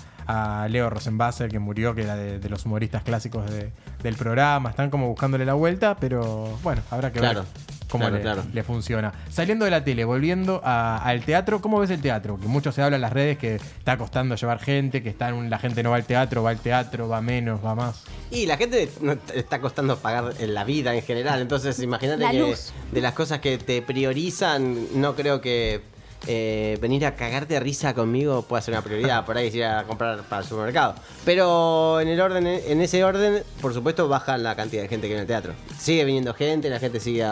Leo 0.70 0.90
Rosenbasser, 0.90 1.50
que 1.50 1.58
murió, 1.60 1.96
que 1.96 2.02
era 2.02 2.16
de, 2.18 2.50
los 2.50 2.66
humoristas 2.66 3.02
clásicos 3.04 3.50
de- 3.50 3.72
del 4.04 4.16
programa. 4.16 4.70
Están 4.72 4.90
como 4.90 5.08
buscándole 5.08 5.46
la 5.46 5.54
vuelta, 5.54 5.96
pero 5.98 6.60
bueno, 6.64 6.82
habrá 6.92 7.14
que 7.14 7.20
Claro, 7.20 7.42
ver 7.42 7.67
cómo 7.90 8.04
claro, 8.04 8.16
le, 8.18 8.22
claro. 8.22 8.44
le 8.54 8.64
funciona. 8.64 9.14
Saliendo 9.30 9.66
de 9.66 9.72
la 9.72 9.84
tele, 9.84 10.04
volviendo 10.06 10.62
a- 10.64 10.98
al 10.98 11.24
teatro, 11.24 11.62
¿cómo 11.62 11.80
ves 11.80 11.90
el 11.90 12.02
teatro? 12.02 12.40
Que 12.40 12.48
mucho 12.48 12.72
se 12.72 12.82
habla 12.82 12.96
en 12.98 13.02
las 13.02 13.14
redes 13.14 13.38
que 13.38 13.56
está 13.56 13.98
costando 13.98 14.36
llevar 14.36 14.60
gente, 14.60 15.02
que 15.04 15.10
está 15.10 15.32
la 15.32 15.60
gente 15.60 15.84
no 15.84 15.92
va 15.92 15.98
al 15.98 16.06
teatro, 16.06 16.44
va 16.44 16.50
al 16.52 16.60
teatro, 16.60 17.08
va 17.08 17.22
menos, 17.22 17.64
va 17.66 17.76
más. 17.76 18.04
Y 18.32 18.46
la 18.46 18.58
gente 18.58 18.90
no 19.02 19.16
está 19.34 19.62
costando 19.62 19.98
pagar 19.98 20.34
en 20.40 20.54
la 20.54 20.64
vida 20.64 20.94
en 20.96 21.02
general. 21.02 21.42
Entonces, 21.42 21.80
imagínate 21.80 22.26
que 22.30 22.40
luz. 22.40 22.72
de 22.92 23.02
las 23.02 23.14
cosas 23.14 23.40
que 23.40 23.58
te 23.58 23.82
priorizan, 23.82 25.00
no 25.00 25.16
creo 25.16 25.42
que 25.42 25.82
eh, 26.26 26.78
venir 26.82 27.06
a 27.06 27.16
cagarte 27.16 27.54
de 27.54 27.60
risa 27.60 27.94
conmigo 27.94 28.42
pueda 28.42 28.62
ser 28.62 28.74
una 28.74 28.82
prioridad. 28.82 29.26
Por 29.26 29.38
ahí 29.38 29.48
ir 29.48 29.64
a 29.64 29.84
comprar 29.84 30.24
para 30.24 30.42
el 30.42 30.48
supermercado. 30.48 30.96
Pero 31.24 32.02
en 32.02 32.08
el 32.08 32.20
orden, 32.20 32.48
en 32.48 32.82
ese 32.82 33.04
orden, 33.04 33.44
por 33.62 33.74
supuesto, 33.74 34.08
baja 34.08 34.38
la 34.38 34.56
cantidad 34.56 34.82
de 34.82 34.88
gente 34.88 35.08
que 35.08 35.14
viene 35.14 35.22
al 35.22 35.28
teatro. 35.28 35.54
Sigue 35.78 36.04
viniendo 36.06 36.34
gente, 36.34 36.70
la 36.70 36.80
gente 36.80 37.00
sigue 37.00 37.26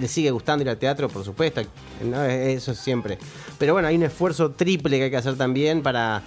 le 0.00 0.08
sigue 0.08 0.30
gustando 0.30 0.62
ir 0.62 0.70
al 0.70 0.78
teatro, 0.78 1.08
por 1.08 1.24
supuesto. 1.24 1.62
¿no? 2.04 2.24
Eso 2.24 2.74
siempre. 2.74 3.18
Pero 3.58 3.72
bueno, 3.74 3.88
hay 3.88 3.96
un 3.96 4.02
esfuerzo 4.02 4.50
triple 4.50 4.98
que 4.98 5.04
hay 5.04 5.10
que 5.10 5.16
hacer 5.16 5.36
también 5.36 5.82
para, 5.82 6.22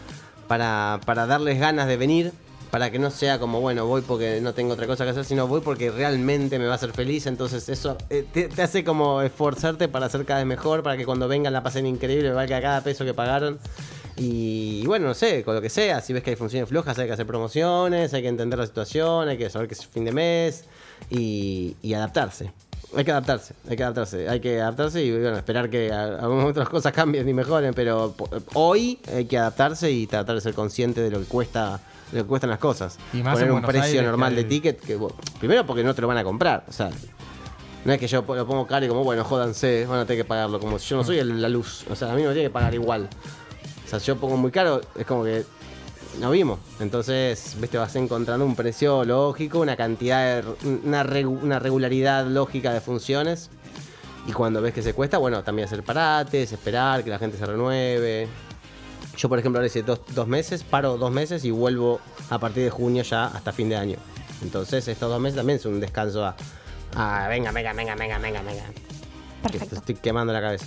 para, 0.47 0.99
para 1.05 1.25
darles 1.25 1.59
ganas 1.59 1.87
de 1.87 1.97
venir 1.97 2.33
para 2.75 2.91
que 2.91 2.99
no 2.99 3.09
sea 3.09 3.39
como, 3.39 3.61
bueno, 3.61 3.85
voy 3.85 4.01
porque 4.01 4.41
no 4.41 4.53
tengo 4.53 4.73
otra 4.73 4.85
cosa 4.85 5.05
que 5.05 5.11
hacer, 5.11 5.23
sino 5.23 5.47
voy 5.47 5.61
porque 5.61 5.91
realmente 5.91 6.59
me 6.59 6.65
va 6.65 6.73
a 6.73 6.75
hacer 6.75 6.91
feliz. 6.91 7.25
Entonces 7.25 7.69
eso 7.69 7.97
eh, 8.09 8.25
te, 8.33 8.61
hace 8.61 8.83
como 8.83 9.21
esforzarte 9.21 9.87
para 9.87 10.09
ser 10.09 10.25
cada 10.25 10.41
vez 10.41 10.45
mejor, 10.45 10.83
para 10.83 10.97
que 10.97 11.05
cuando 11.05 11.29
vengan 11.29 11.53
la 11.53 11.63
pasen 11.63 11.85
increíble, 11.85 12.33
valga 12.33 12.59
cada 12.59 12.81
peso 12.81 13.05
que 13.05 13.13
pagaron. 13.13 13.59
Y, 14.17 14.85
bueno, 14.87 15.07
no 15.07 15.13
sé, 15.13 15.45
con 15.45 15.55
lo 15.55 15.61
que 15.61 15.69
sea, 15.69 16.01
si 16.01 16.11
ves 16.11 16.21
que 16.21 16.31
hay 16.31 16.35
funciones 16.35 16.67
flojas, 16.67 16.99
hay 16.99 17.07
que 17.07 17.13
hacer 17.13 17.25
promociones, 17.25 18.13
hay 18.13 18.21
que 18.21 18.27
entender 18.27 18.59
la 18.59 18.67
situación, 18.67 19.29
hay 19.29 19.37
que 19.37 19.49
saber 19.49 19.69
que 19.69 19.75
es 19.75 19.87
fin 19.87 20.03
de 20.03 20.11
mes 20.11 20.65
y, 21.09 21.77
y 21.81 21.93
adaptarse. 21.93 22.51
Hay 22.93 23.05
que 23.05 23.11
adaptarse, 23.11 23.53
hay 23.69 23.77
que 23.77 23.83
adaptarse, 23.83 24.27
hay 24.27 24.41
que 24.41 24.59
adaptarse 24.59 25.01
y 25.01 25.11
bueno, 25.11 25.37
esperar 25.37 25.69
que 25.69 25.93
algunas 25.93 26.47
otras 26.47 26.67
cosas 26.67 26.91
cambien 26.91 27.27
y 27.27 27.33
mejoren, 27.33 27.73
pero 27.73 28.13
hoy 28.53 28.99
hay 29.13 29.23
que 29.25 29.37
adaptarse 29.37 29.89
y 29.91 30.07
tratar 30.07 30.35
de 30.35 30.41
ser 30.41 30.53
consciente 30.53 30.99
de 30.99 31.09
lo 31.09 31.19
que 31.19 31.25
cuesta, 31.25 31.79
lo 32.11 32.21
que 32.23 32.27
cuestan 32.27 32.49
las 32.49 32.59
cosas. 32.59 32.97
Y 33.13 33.17
más 33.23 33.33
Poner 33.33 33.49
un 33.51 33.61
Buenos 33.61 33.69
precio 33.69 33.83
Aires, 33.99 34.03
normal 34.05 34.29
que 34.35 34.43
de 34.43 34.43
ticket 34.49 34.79
que 34.79 34.99
primero 35.39 35.65
porque 35.65 35.83
no 35.83 35.93
te 35.93 36.01
lo 36.01 36.07
van 36.07 36.17
a 36.17 36.23
comprar, 36.23 36.63
o 36.67 36.71
sea, 36.71 36.89
no 37.83 37.93
es 37.93 37.99
que 37.99 38.07
yo 38.07 38.23
lo 38.27 38.47
pongo 38.47 38.65
caro 38.67 38.85
y 38.85 38.89
como 38.89 39.03
bueno, 39.03 39.23
jódanse, 39.23 39.85
van 39.87 39.99
a 39.99 40.05
tener 40.05 40.23
que 40.23 40.27
pagarlo, 40.27 40.59
como 40.59 40.79
si 40.79 40.87
yo 40.89 40.97
no 40.97 41.03
soy 41.03 41.19
el- 41.19 41.41
la 41.41 41.49
luz, 41.49 41.85
o 41.89 41.95
sea, 41.95 42.11
a 42.11 42.15
mí 42.15 42.21
me 42.23 42.29
tiene 42.33 42.43
que 42.43 42.49
pagar 42.49 42.73
igual. 42.73 43.07
O 43.85 43.87
sea, 43.89 43.99
si 43.99 44.07
yo 44.07 44.15
pongo 44.17 44.37
muy 44.37 44.49
caro, 44.51 44.81
es 44.95 45.05
como 45.05 45.23
que 45.23 45.45
no 46.19 46.31
vimos. 46.31 46.59
Entonces, 46.79 47.55
viste, 47.59 47.77
vas 47.77 47.95
encontrando 47.95 48.45
un 48.45 48.55
precio 48.55 49.03
lógico, 49.05 49.59
una 49.59 49.75
cantidad, 49.75 50.41
de, 50.41 50.47
una, 50.83 51.03
regu- 51.03 51.39
una 51.41 51.59
regularidad 51.59 52.25
lógica 52.25 52.73
de 52.73 52.81
funciones. 52.81 53.49
Y 54.27 54.31
cuando 54.31 54.59
ves 54.61 54.73
que 54.73 54.81
se 54.81 54.93
cuesta, 54.95 55.19
bueno, 55.19 55.43
también 55.43 55.67
hacer 55.67 55.83
parates, 55.83 56.51
esperar 56.51 57.03
que 57.03 57.11
la 57.11 57.19
gente 57.19 57.37
se 57.37 57.45
renueve. 57.45 58.27
Yo, 59.17 59.29
por 59.29 59.39
ejemplo, 59.39 59.59
ahora 59.59 59.67
hice 59.67 59.83
dos, 59.83 60.01
dos 60.13 60.27
meses, 60.27 60.63
paro 60.63 60.97
dos 60.97 61.11
meses 61.11 61.45
y 61.45 61.51
vuelvo 61.51 61.99
a 62.29 62.39
partir 62.39 62.63
de 62.63 62.69
junio 62.69 63.03
ya 63.03 63.25
hasta 63.25 63.51
fin 63.51 63.69
de 63.69 63.75
año. 63.77 63.97
Entonces, 64.41 64.87
estos 64.87 65.09
dos 65.09 65.19
meses 65.21 65.37
también 65.37 65.57
es 65.59 65.65
un 65.65 65.79
descanso 65.79 66.25
a, 66.25 66.35
a 66.95 67.27
venga, 67.27 67.51
venga, 67.51 67.73
venga, 67.73 67.95
venga, 67.95 68.17
venga, 68.19 68.41
venga. 68.41 68.63
Perfecto. 69.43 69.75
estoy 69.75 69.95
quemando 69.95 70.33
la 70.33 70.41
cabeza. 70.41 70.65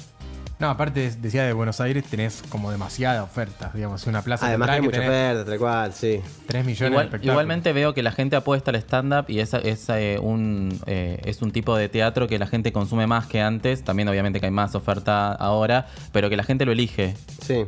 No, 0.61 0.69
aparte 0.71 1.13
decía 1.21 1.45
de 1.45 1.53
Buenos 1.53 1.81
Aires 1.81 2.03
tenés 2.11 2.43
como 2.49 2.73
demasiada 2.73 3.23
oferta, 3.23 3.71
digamos, 3.75 4.05
una 4.09 4.23
plaza 4.23 4.47
Además 4.49 4.69
que 4.71 4.75
hay 4.75 4.81
mucha 4.83 4.99
oferta, 5.01 5.45
tal 5.45 5.59
cual, 5.59 5.93
sí. 5.93 6.21
3 6.49 6.65
millones 6.65 6.79
de 6.81 6.87
Igual- 6.89 7.05
espectáculos. 7.05 7.33
igualmente 7.33 7.73
veo 7.73 7.95
que 7.95 8.03
la 8.03 8.11
gente 8.11 8.35
apuesta 8.35 8.73
al 8.73 8.77
stand-up 8.77 9.27
y 9.29 9.39
es, 9.39 9.55
es, 9.55 9.89
eh, 9.91 10.19
un, 10.21 10.81
eh, 10.87 11.21
es 11.25 11.43
un 11.43 11.53
tipo 11.53 11.77
de 11.77 11.89
teatro 11.89 12.27
que 12.27 12.41
la 12.41 12.49
gente 12.49 12.73
consume 12.73 13.07
más 13.07 13.27
que 13.29 13.41
antes. 13.41 13.85
También 13.85 14.09
obviamente 14.09 14.41
que 14.41 14.47
hay 14.47 14.53
más 14.53 14.75
oferta 14.75 15.31
ahora, 15.33 15.87
pero 16.11 16.29
que 16.29 16.37
la 16.37 16.43
gente 16.43 16.65
lo 16.65 16.73
elige. 16.73 17.15
Sí. 17.41 17.65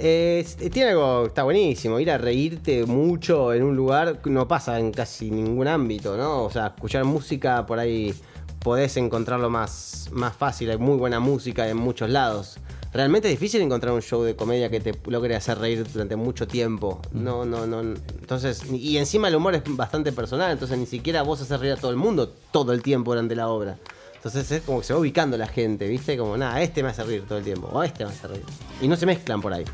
Eh, 0.00 0.46
tiene 0.72 0.90
algo, 0.90 1.26
está 1.26 1.42
buenísimo, 1.42 1.98
ir 1.98 2.08
a 2.12 2.18
reírte 2.18 2.86
mucho 2.86 3.52
en 3.52 3.64
un 3.64 3.74
lugar 3.74 4.20
no 4.26 4.46
pasa 4.46 4.78
en 4.78 4.92
casi 4.92 5.28
ningún 5.28 5.66
ámbito, 5.66 6.16
¿no? 6.16 6.44
O 6.44 6.50
sea, 6.50 6.68
escuchar 6.68 7.04
música 7.04 7.66
por 7.66 7.80
ahí 7.80 8.14
podés 8.60 8.96
encontrarlo 8.96 9.50
más, 9.50 10.08
más 10.12 10.36
fácil, 10.36 10.70
hay 10.70 10.78
muy 10.78 10.96
buena 10.96 11.18
música 11.18 11.68
en 11.68 11.78
muchos 11.78 12.10
lados. 12.10 12.58
Realmente 12.92 13.26
es 13.26 13.34
difícil 13.34 13.60
encontrar 13.60 13.92
un 13.92 14.00
show 14.00 14.22
de 14.22 14.36
comedia 14.36 14.70
que 14.70 14.78
te 14.78 14.94
logre 15.10 15.34
hacer 15.34 15.58
reír 15.58 15.84
durante 15.92 16.14
mucho 16.14 16.46
tiempo. 16.46 17.02
No, 17.12 17.44
no, 17.44 17.66
no. 17.66 17.80
Entonces, 17.80 18.70
y 18.70 18.98
encima 18.98 19.26
el 19.26 19.34
humor 19.34 19.56
es 19.56 19.62
bastante 19.66 20.12
personal, 20.12 20.52
entonces 20.52 20.78
ni 20.78 20.86
siquiera 20.86 21.22
vos 21.22 21.40
haces 21.40 21.58
reír 21.58 21.72
a 21.72 21.76
todo 21.76 21.90
el 21.90 21.96
mundo 21.96 22.28
todo 22.52 22.72
el 22.72 22.82
tiempo 22.82 23.10
durante 23.10 23.34
la 23.34 23.48
obra. 23.48 23.78
Entonces 24.14 24.48
es 24.52 24.62
como 24.62 24.78
que 24.78 24.86
se 24.86 24.94
va 24.94 25.00
ubicando 25.00 25.36
la 25.36 25.48
gente, 25.48 25.88
¿viste? 25.88 26.16
Como, 26.16 26.36
nada, 26.36 26.62
este 26.62 26.84
me 26.84 26.90
hace 26.90 27.02
reír 27.02 27.24
todo 27.26 27.38
el 27.38 27.44
tiempo, 27.44 27.68
o 27.72 27.82
este 27.82 28.04
me 28.04 28.10
hace 28.10 28.28
reír. 28.28 28.44
Y 28.80 28.86
no 28.86 28.94
se 28.94 29.04
mezclan 29.04 29.40
por 29.40 29.52
ahí. 29.52 29.64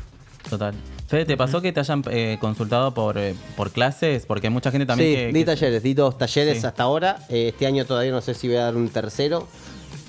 Total. 0.49 0.73
Fede, 1.07 1.25
¿te 1.25 1.37
pasó 1.37 1.61
que 1.61 1.71
te 1.71 1.79
hayan 1.79 2.03
eh, 2.09 2.37
consultado 2.41 2.93
por, 2.93 3.17
eh, 3.17 3.35
por 3.55 3.71
clases? 3.71 4.25
Porque 4.25 4.47
hay 4.47 4.53
mucha 4.53 4.71
gente 4.71 4.85
también 4.85 5.09
sí, 5.09 5.15
que... 5.15 5.27
di 5.27 5.33
que- 5.39 5.45
talleres, 5.45 5.83
di 5.83 5.93
dos 5.93 6.17
talleres 6.17 6.61
Sí. 6.61 6.65
hasta 6.67 6.83
ahora. 6.83 7.19
Eh, 7.29 7.49
este 7.49 7.67
año 7.67 7.85
todavía 7.85 8.11
no 8.11 8.21
sé 8.21 8.33
si 8.33 8.47
voy 8.47 8.57
a 8.57 8.63
dar 8.63 8.75
un 8.75 8.89
tercero. 8.89 9.47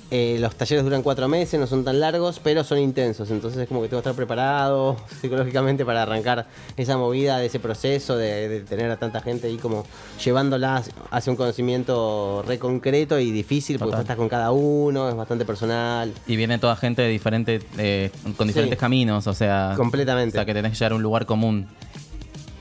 Eh, 0.09 0.37
los 0.39 0.55
talleres 0.55 0.85
duran 0.85 1.03
cuatro 1.03 1.27
meses, 1.27 1.59
no 1.59 1.67
son 1.67 1.83
tan 1.83 1.99
largos, 1.99 2.39
pero 2.41 2.63
son 2.63 2.77
intensos. 2.79 3.29
Entonces 3.29 3.59
es 3.61 3.67
como 3.67 3.81
que 3.81 3.89
tengo 3.89 4.01
que 4.01 4.07
estar 4.09 4.15
preparado 4.15 4.95
psicológicamente 5.21 5.83
para 5.83 6.03
arrancar 6.03 6.45
esa 6.77 6.95
movida 6.97 7.37
de 7.39 7.47
ese 7.47 7.59
proceso, 7.59 8.15
de, 8.15 8.47
de 8.47 8.59
tener 8.61 8.89
a 8.89 8.95
tanta 8.95 9.19
gente 9.19 9.47
ahí 9.47 9.57
como 9.57 9.85
llevándola 10.23 10.81
hacia 11.11 11.29
un 11.31 11.35
conocimiento 11.35 12.41
re 12.47 12.57
concreto 12.57 13.19
y 13.19 13.31
difícil, 13.31 13.77
porque 13.79 13.91
Total. 13.91 14.01
estás 14.03 14.15
con 14.15 14.29
cada 14.29 14.51
uno, 14.51 15.09
es 15.09 15.15
bastante 15.15 15.43
personal. 15.43 16.13
Y 16.25 16.37
viene 16.37 16.57
toda 16.57 16.77
gente 16.77 17.01
de 17.01 17.09
diferente, 17.09 17.59
eh, 17.77 18.09
con 18.37 18.47
diferentes 18.47 18.77
Sí. 18.77 18.79
caminos, 18.79 19.27
o 19.27 19.33
sea... 19.33 19.73
Completamente. 19.75 20.37
O 20.37 20.39
sea, 20.39 20.45
que 20.45 20.53
tenés 20.53 20.71
que 20.71 20.77
llegar 20.77 20.93
a 20.93 20.95
un 20.95 21.03
lugar 21.03 21.25
común. 21.25 21.67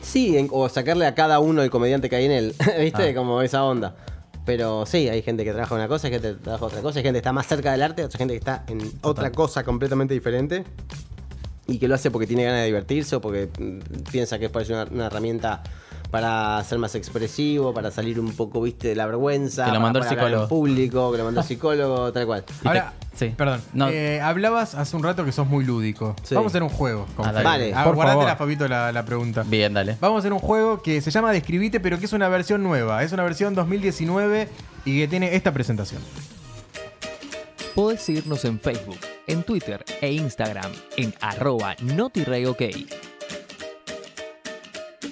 Sí, 0.02 0.36
en- 0.36 0.48
o 0.50 0.68
sacarle 0.68 1.06
a 1.06 1.14
cada 1.14 1.38
uno 1.38 1.62
el 1.62 1.70
comediante 1.70 2.08
que 2.10 2.16
hay 2.16 2.24
en 2.24 2.32
él, 2.32 2.54
¿viste? 2.80 3.10
Ah. 3.10 3.14
Como 3.14 3.40
esa 3.42 3.62
onda. 3.64 3.94
Pero 4.46 4.86
sí, 4.86 5.08
hay 5.08 5.22
gente 5.22 5.44
que 5.44 5.52
trabaja 5.52 5.74
una 5.74 5.88
cosa, 5.88 6.06
hay 6.06 6.14
gente 6.14 6.34
que 6.34 6.36
trabaja 6.36 6.64
otra 6.64 6.80
cosa, 6.80 7.00
hay 7.00 7.02
gente 7.02 7.16
que 7.16 7.18
está 7.18 7.32
más 7.32 7.48
cerca 7.48 7.72
del 7.72 7.82
arte, 7.82 8.04
otra 8.04 8.16
gente 8.16 8.32
que 8.32 8.38
está 8.38 8.64
en 8.68 8.80
otra 9.02 9.32
cosa 9.32 9.64
completamente 9.64 10.14
diferente 10.14 10.64
y 11.66 11.78
que 11.78 11.88
lo 11.88 11.96
hace 11.96 12.12
porque 12.12 12.28
tiene 12.28 12.44
ganas 12.44 12.60
de 12.60 12.66
divertirse 12.66 13.16
o 13.16 13.20
porque 13.20 13.48
piensa 14.12 14.38
que 14.38 14.46
es 14.46 14.70
una, 14.70 14.84
una 14.84 15.06
herramienta 15.06 15.64
para 16.10 16.62
ser 16.64 16.78
más 16.78 16.94
expresivo, 16.94 17.74
para 17.74 17.90
salir 17.90 18.18
un 18.20 18.32
poco, 18.32 18.60
viste, 18.62 18.88
de 18.88 18.94
la 18.94 19.06
vergüenza, 19.06 19.64
Que 19.64 19.70
lo 19.70 19.74
para 19.74 19.80
mandó 19.80 19.98
el 19.98 20.04
hablar 20.06 20.18
en 20.18 20.24
psicólogo. 20.26 20.48
público, 20.48 21.12
que 21.12 21.18
lo 21.18 21.24
mandó 21.24 21.40
el 21.40 21.46
psicólogo, 21.48 22.12
tal 22.12 22.26
cual. 22.26 22.44
Ahora, 22.64 22.92
sí. 23.14 23.34
perdón. 23.36 23.60
No. 23.72 23.88
eh, 23.88 24.20
hablabas 24.20 24.74
hace 24.74 24.96
un 24.96 25.02
rato 25.02 25.24
que 25.24 25.32
sos 25.32 25.46
muy 25.46 25.64
lúdico. 25.64 26.14
Sí. 26.22 26.34
Vamos 26.34 26.50
a 26.50 26.52
hacer 26.52 26.62
un 26.62 26.68
juego. 26.68 27.06
con 27.16 27.26
Ah, 27.26 27.32
dale. 27.32 27.72
Ah, 27.74 27.84
Por 27.84 27.94
guardátela, 27.96 28.36
favor. 28.36 28.38
Fabito, 28.38 28.68
la, 28.68 28.92
la 28.92 29.04
pregunta. 29.04 29.42
Bien, 29.46 29.74
dale. 29.74 29.96
Vamos 30.00 30.16
a 30.16 30.18
hacer 30.20 30.32
un 30.32 30.38
juego 30.38 30.82
que 30.82 31.00
se 31.00 31.10
llama 31.10 31.32
Describite, 31.32 31.80
pero 31.80 31.98
que 31.98 32.06
es 32.06 32.12
una 32.12 32.28
versión 32.28 32.62
nueva. 32.62 33.02
Es 33.02 33.12
una 33.12 33.24
versión 33.24 33.54
2019 33.54 34.48
y 34.84 34.98
que 34.98 35.08
tiene 35.08 35.34
esta 35.34 35.52
presentación. 35.52 36.00
Podés 37.74 38.00
seguirnos 38.00 38.42
en 38.46 38.58
Facebook, 38.58 38.96
en 39.26 39.42
Twitter 39.42 39.84
e 40.00 40.10
Instagram 40.12 40.72
en 40.96 41.12
arroba 41.20 41.74
notireyok. 41.82 42.58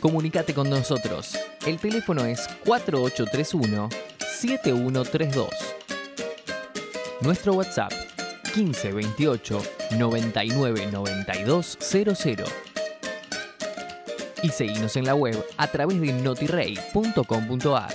Comunicate 0.04 0.52
con 0.52 0.68
nosotros. 0.68 1.38
El 1.64 1.78
teléfono 1.78 2.26
es 2.26 2.46
4831-7132. 2.66 5.48
Nuestro 7.22 7.54
WhatsApp 7.54 7.90
1528 8.54 9.62
99 9.92 10.88
92 10.92 11.78
00. 11.80 12.44
Y 14.42 14.50
seguinos 14.50 14.94
en 14.96 15.06
la 15.06 15.14
web 15.14 15.42
a 15.56 15.68
través 15.68 15.98
de 15.98 16.12
notirey.com.ar. 16.12 17.94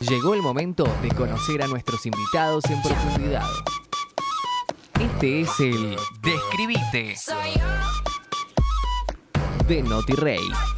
Llegó 0.00 0.32
el 0.32 0.40
momento 0.40 0.88
de 1.02 1.10
conocer 1.10 1.60
a 1.60 1.66
nuestros 1.66 2.06
invitados 2.06 2.64
en 2.70 2.80
profundidad. 2.80 3.44
Este 4.98 5.42
es 5.42 5.60
el 5.60 5.98
Describite 6.22 7.14
de 9.66 9.82
NotiRey. 9.82 10.73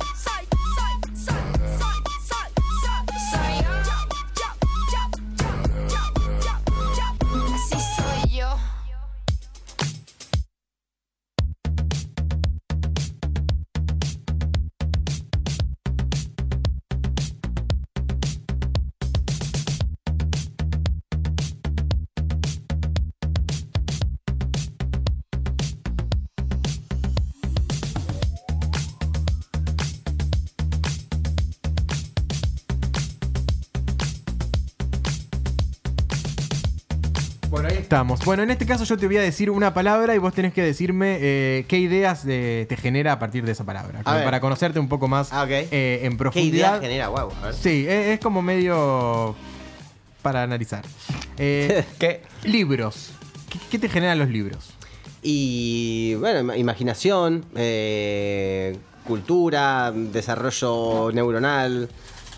Estamos. 37.86 38.24
Bueno, 38.24 38.42
en 38.42 38.50
este 38.50 38.66
caso 38.66 38.82
yo 38.84 38.96
te 38.96 39.06
voy 39.06 39.16
a 39.16 39.20
decir 39.22 39.48
una 39.48 39.72
palabra 39.72 40.12
y 40.14 40.18
vos 40.18 40.34
tenés 40.34 40.52
que 40.52 40.60
decirme 40.62 41.18
eh, 41.20 41.64
qué 41.68 41.78
ideas 41.78 42.24
eh, 42.26 42.66
te 42.68 42.76
genera 42.76 43.12
a 43.12 43.18
partir 43.20 43.44
de 43.44 43.52
esa 43.52 43.62
palabra. 43.64 44.02
Como 44.02 44.16
ver. 44.16 44.24
para 44.24 44.40
conocerte 44.40 44.80
un 44.80 44.88
poco 44.88 45.06
más 45.06 45.32
Ah, 45.32 45.46
eh, 45.48 46.00
en 46.02 46.12
¿Qué 46.12 46.16
profundidad. 46.18 46.78
idea 46.78 46.80
genera? 46.80 47.08
Wow, 47.08 47.30
a 47.42 47.46
ver. 47.46 47.54
Sí, 47.54 47.86
es, 47.88 48.06
es 48.08 48.20
como 48.20 48.42
medio 48.42 49.36
para 50.22 50.42
analizar. 50.42 50.84
¿Qué? 51.36 52.22
libros. 52.42 53.12
¿Qué, 53.48 53.58
qué 53.70 53.78
te 53.78 53.88
generan 53.88 54.18
los 54.18 54.28
libros? 54.30 54.70
Y 55.22 56.14
bueno, 56.16 56.40
ima- 56.52 56.58
imaginación, 56.58 57.44
cultura, 59.06 59.92
desarrollo 59.94 61.10
neuronal. 61.12 61.88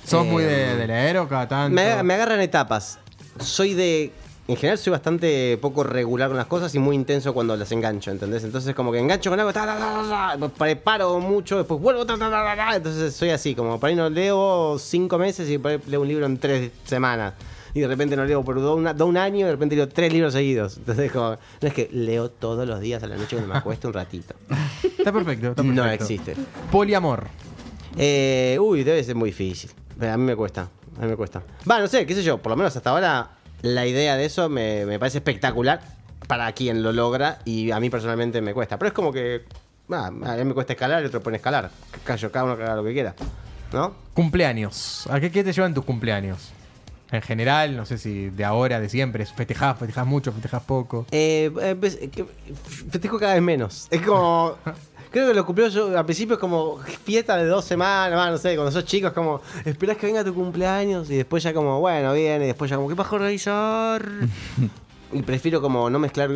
¿Sos 0.07 0.27
muy 0.27 0.43
de, 0.43 0.77
de 0.77 0.87
leer 0.87 1.17
o 1.19 1.29
cada 1.29 1.49
tanto? 1.49 1.75
Me, 1.75 2.03
me 2.03 2.15
agarran 2.15 2.41
etapas. 2.41 2.99
Soy 3.41 3.73
de. 3.73 4.13
En 4.49 4.57
general 4.57 4.79
soy 4.79 4.93
bastante 4.93 5.59
poco 5.61 5.85
regular 5.85 6.29
con 6.29 6.39
las 6.39 6.47
cosas 6.47 6.75
y 6.75 6.79
muy 6.79 6.97
intenso 6.97 7.35
cuando 7.35 7.55
las 7.55 7.71
engancho, 7.71 8.11
¿entendés? 8.11 8.45
Entonces 8.45 8.75
como 8.75 8.91
que 8.91 8.99
engancho 8.99 9.29
con 9.29 9.39
algo, 9.39 9.53
ta, 9.53 10.39
preparo 10.57 11.21
mucho, 11.21 11.59
después 11.59 11.79
vuelvo, 11.79 12.01
entonces 12.03 13.15
soy 13.15 13.29
así, 13.29 13.55
como 13.55 13.79
por 13.79 13.91
ahí 13.91 13.95
no 13.95 14.09
leo 14.09 14.79
cinco 14.79 15.19
meses 15.19 15.51
y 15.51 15.59
por 15.59 15.73
ahí 15.73 15.79
leo 15.87 16.01
un 16.01 16.09
libro 16.09 16.25
en 16.25 16.39
tres 16.39 16.71
semanas. 16.85 17.35
Y 17.75 17.81
de 17.81 17.89
repente 17.89 18.17
no 18.17 18.25
leo 18.25 18.43
por 18.43 18.57
una- 18.57 18.93
un 19.05 19.17
año 19.19 19.41
y 19.41 19.43
de 19.43 19.51
repente 19.53 19.77
leo 19.77 19.87
tres 19.87 20.11
libros 20.15 20.33
seguidos. 20.33 20.79
Entonces 20.79 21.13
como, 21.13 21.33
no 21.61 21.69
es 21.69 21.75
que 21.75 21.91
leo 21.93 22.31
todos 22.31 22.67
los 22.67 22.81
días 22.81 23.03
a 23.03 23.07
la 23.07 23.17
noche 23.17 23.37
cuando 23.37 23.53
me 23.53 23.59
acuesto 23.59 23.89
un 23.89 23.95
ratito. 23.95 24.35
Está 24.83 25.13
perfecto, 25.13 25.49
está 25.49 25.63
perfecto. 25.63 25.65
No 25.85 25.91
existe. 25.91 26.35
Poliamor. 26.73 27.27
Eh, 27.99 28.57
uy, 28.61 28.83
debe 28.83 29.05
ser 29.05 29.15
muy 29.15 29.29
difícil. 29.29 29.71
A 30.01 30.17
mí 30.17 30.25
me 30.25 30.35
cuesta. 30.35 30.71
A 30.99 31.03
mí 31.03 31.09
me 31.09 31.17
cuesta. 31.17 31.43
Va, 31.71 31.79
no 31.81 31.87
sé, 31.87 32.07
qué 32.07 32.15
sé 32.15 32.23
yo. 32.23 32.39
Por 32.39 32.51
lo 32.51 32.57
menos 32.57 32.75
hasta 32.75 32.91
ahora 32.91 33.31
la 33.62 33.87
idea 33.87 34.16
de 34.16 34.25
eso 34.25 34.49
me, 34.49 34.87
me 34.87 34.99
parece 34.99 35.18
espectacular 35.18 35.81
para 36.27 36.53
quien 36.53 36.83
lo 36.83 36.92
logra 36.92 37.38
y 37.44 37.71
a 37.71 37.81
mí 37.81 37.90
personalmente 37.90 38.40
me 38.40 38.55
cuesta. 38.55 38.79
Pero 38.79 38.88
es 38.88 38.94
como 38.94 39.12
que... 39.12 39.44
ah, 39.90 40.07
a 40.07 40.11
mí 40.11 40.44
me 40.44 40.55
cuesta 40.55 40.73
escalar 40.75 41.03
y 41.03 41.07
otro 41.07 41.23
pone 41.23 41.37
escalar. 41.37 41.71
Callo, 42.05 42.31
cada 42.31 42.44
uno 42.44 42.57
que 42.57 42.64
haga 42.64 42.77
lo 42.77 42.85
que 42.85 42.92
quiera. 42.92 43.14
¿No? 43.73 43.94
Cumpleaños. 44.14 45.07
¿A 45.11 45.21
qué, 45.21 45.31
qué 45.31 45.44
te 45.44 45.53
llevan 45.53 45.75
tus 45.75 45.85
cumpleaños? 45.85 46.53
En 47.11 47.23
general, 47.23 47.75
no 47.75 47.87
sé 47.87 47.97
si 47.97 48.29
de 48.29 48.44
ahora, 48.44 48.81
de 48.81 48.88
siempre, 48.90 49.25
festejás, 49.25 49.79
festejás 49.79 50.07
mucho, 50.07 50.31
festejás 50.31 50.62
poco. 50.64 51.07
Eh, 51.11 51.51
eh, 51.62 51.75
pues, 51.79 51.99
festejo 52.90 53.18
cada 53.18 53.33
vez 53.35 53.42
menos. 53.42 53.88
Es 53.90 54.03
como. 54.03 54.57
Creo 55.11 55.29
que 55.29 55.35
los 55.35 55.44
cumpleaños 55.44 55.75
yo, 55.75 55.99
al 55.99 56.05
principio 56.05 56.35
es 56.35 56.40
como 56.40 56.79
fiesta 57.05 57.37
de 57.37 57.47
dos 57.47 57.64
semanas, 57.64 58.31
no 58.31 58.38
sé, 58.38 58.55
cuando 58.55 58.71
sos 58.71 58.85
chico 58.85 59.09
es 59.09 59.12
como, 59.12 59.40
esperás 59.64 59.97
que 59.97 60.07
venga 60.07 60.23
tu 60.23 60.35
cumpleaños 60.35 61.11
y 61.11 61.16
después 61.16 61.42
ya 61.42 61.55
como, 61.55 61.81
bueno, 61.81 62.12
viene, 62.12 62.44
y 62.44 62.49
después 62.49 62.71
ya 62.71 62.77
como, 62.77 62.88
¿qué 62.88 62.97
pasó 62.97 63.16
realizar? 63.16 64.07
y 65.12 65.23
prefiero 65.23 65.61
como 65.62 65.88
no 65.88 65.99
mezclar. 65.99 66.31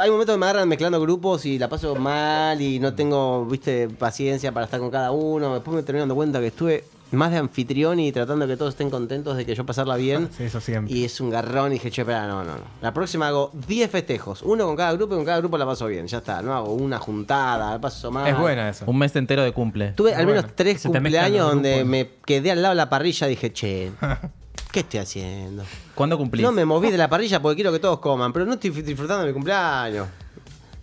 Hay 0.00 0.10
momentos 0.10 0.34
que 0.34 0.38
me 0.38 0.46
agarran 0.46 0.68
mezclando 0.68 1.00
grupos 1.00 1.44
y 1.44 1.58
la 1.58 1.68
paso 1.68 1.94
mal 1.96 2.60
y 2.60 2.78
no 2.78 2.94
tengo, 2.94 3.44
viste, 3.44 3.88
paciencia 3.88 4.52
para 4.52 4.64
estar 4.64 4.80
con 4.80 4.90
cada 4.90 5.10
uno. 5.10 5.54
Después 5.54 5.76
me 5.76 5.82
termino 5.82 6.02
dando 6.02 6.14
cuenta 6.14 6.40
que 6.40 6.46
estuve 6.46 6.84
más 7.12 7.30
de 7.30 7.38
anfitrión 7.38 8.00
y 8.00 8.10
tratando 8.10 8.46
que 8.46 8.56
todos 8.56 8.74
estén 8.74 8.90
contentos 8.90 9.36
de 9.36 9.46
que 9.46 9.54
yo 9.54 9.64
pasarla 9.64 9.96
bien. 9.96 10.28
Sí, 10.36 10.44
eso 10.44 10.60
siempre. 10.60 10.92
Y 10.92 11.04
es 11.04 11.20
un 11.20 11.30
garrón 11.30 11.70
y 11.70 11.74
dije, 11.74 11.90
che, 11.90 12.02
espera, 12.02 12.26
no, 12.26 12.42
no, 12.44 12.52
no. 12.52 12.62
La 12.82 12.92
próxima 12.92 13.28
hago 13.28 13.50
10 13.66 13.90
festejos, 13.90 14.42
uno 14.42 14.66
con 14.66 14.76
cada 14.76 14.92
grupo 14.92 15.14
y 15.14 15.18
con 15.18 15.24
cada 15.24 15.38
grupo 15.38 15.56
la 15.56 15.66
paso 15.66 15.86
bien. 15.86 16.06
Ya 16.08 16.18
está, 16.18 16.42
no 16.42 16.54
hago 16.54 16.72
una 16.74 16.98
juntada, 16.98 17.70
la 17.72 17.80
paso 17.80 18.10
mal. 18.10 18.26
Es 18.26 18.38
buena 18.38 18.68
esa. 18.68 18.84
Un 18.86 18.98
mes 18.98 19.14
entero 19.16 19.42
de 19.42 19.52
cumple. 19.52 19.92
Tuve 19.92 20.14
al 20.14 20.24
Bueno, 20.26 20.40
menos 20.42 20.56
tres 20.56 20.80
se 20.80 20.88
cumpleaños 20.90 21.48
donde 21.48 21.84
me 21.84 22.10
quedé 22.24 22.50
al 22.50 22.60
lado 22.62 22.72
de 22.72 22.76
la 22.76 22.88
parrilla 22.90 23.26
y 23.28 23.30
dije, 23.30 23.52
che, 23.52 23.92
¿qué 24.72 24.80
estoy 24.80 25.00
haciendo? 25.00 25.62
¿Cuándo 25.94 26.18
cumplís? 26.18 26.42
No 26.44 26.52
me 26.52 26.64
moví 26.64 26.90
de 26.90 26.98
la 26.98 27.08
parrilla 27.08 27.40
porque 27.40 27.56
quiero 27.56 27.72
que 27.72 27.78
todos 27.78 28.00
coman, 28.00 28.32
pero 28.32 28.44
no 28.46 28.54
estoy 28.54 28.70
disfrutando 28.70 29.22
de 29.22 29.28
mi 29.28 29.32
cumpleaños. 29.32 30.08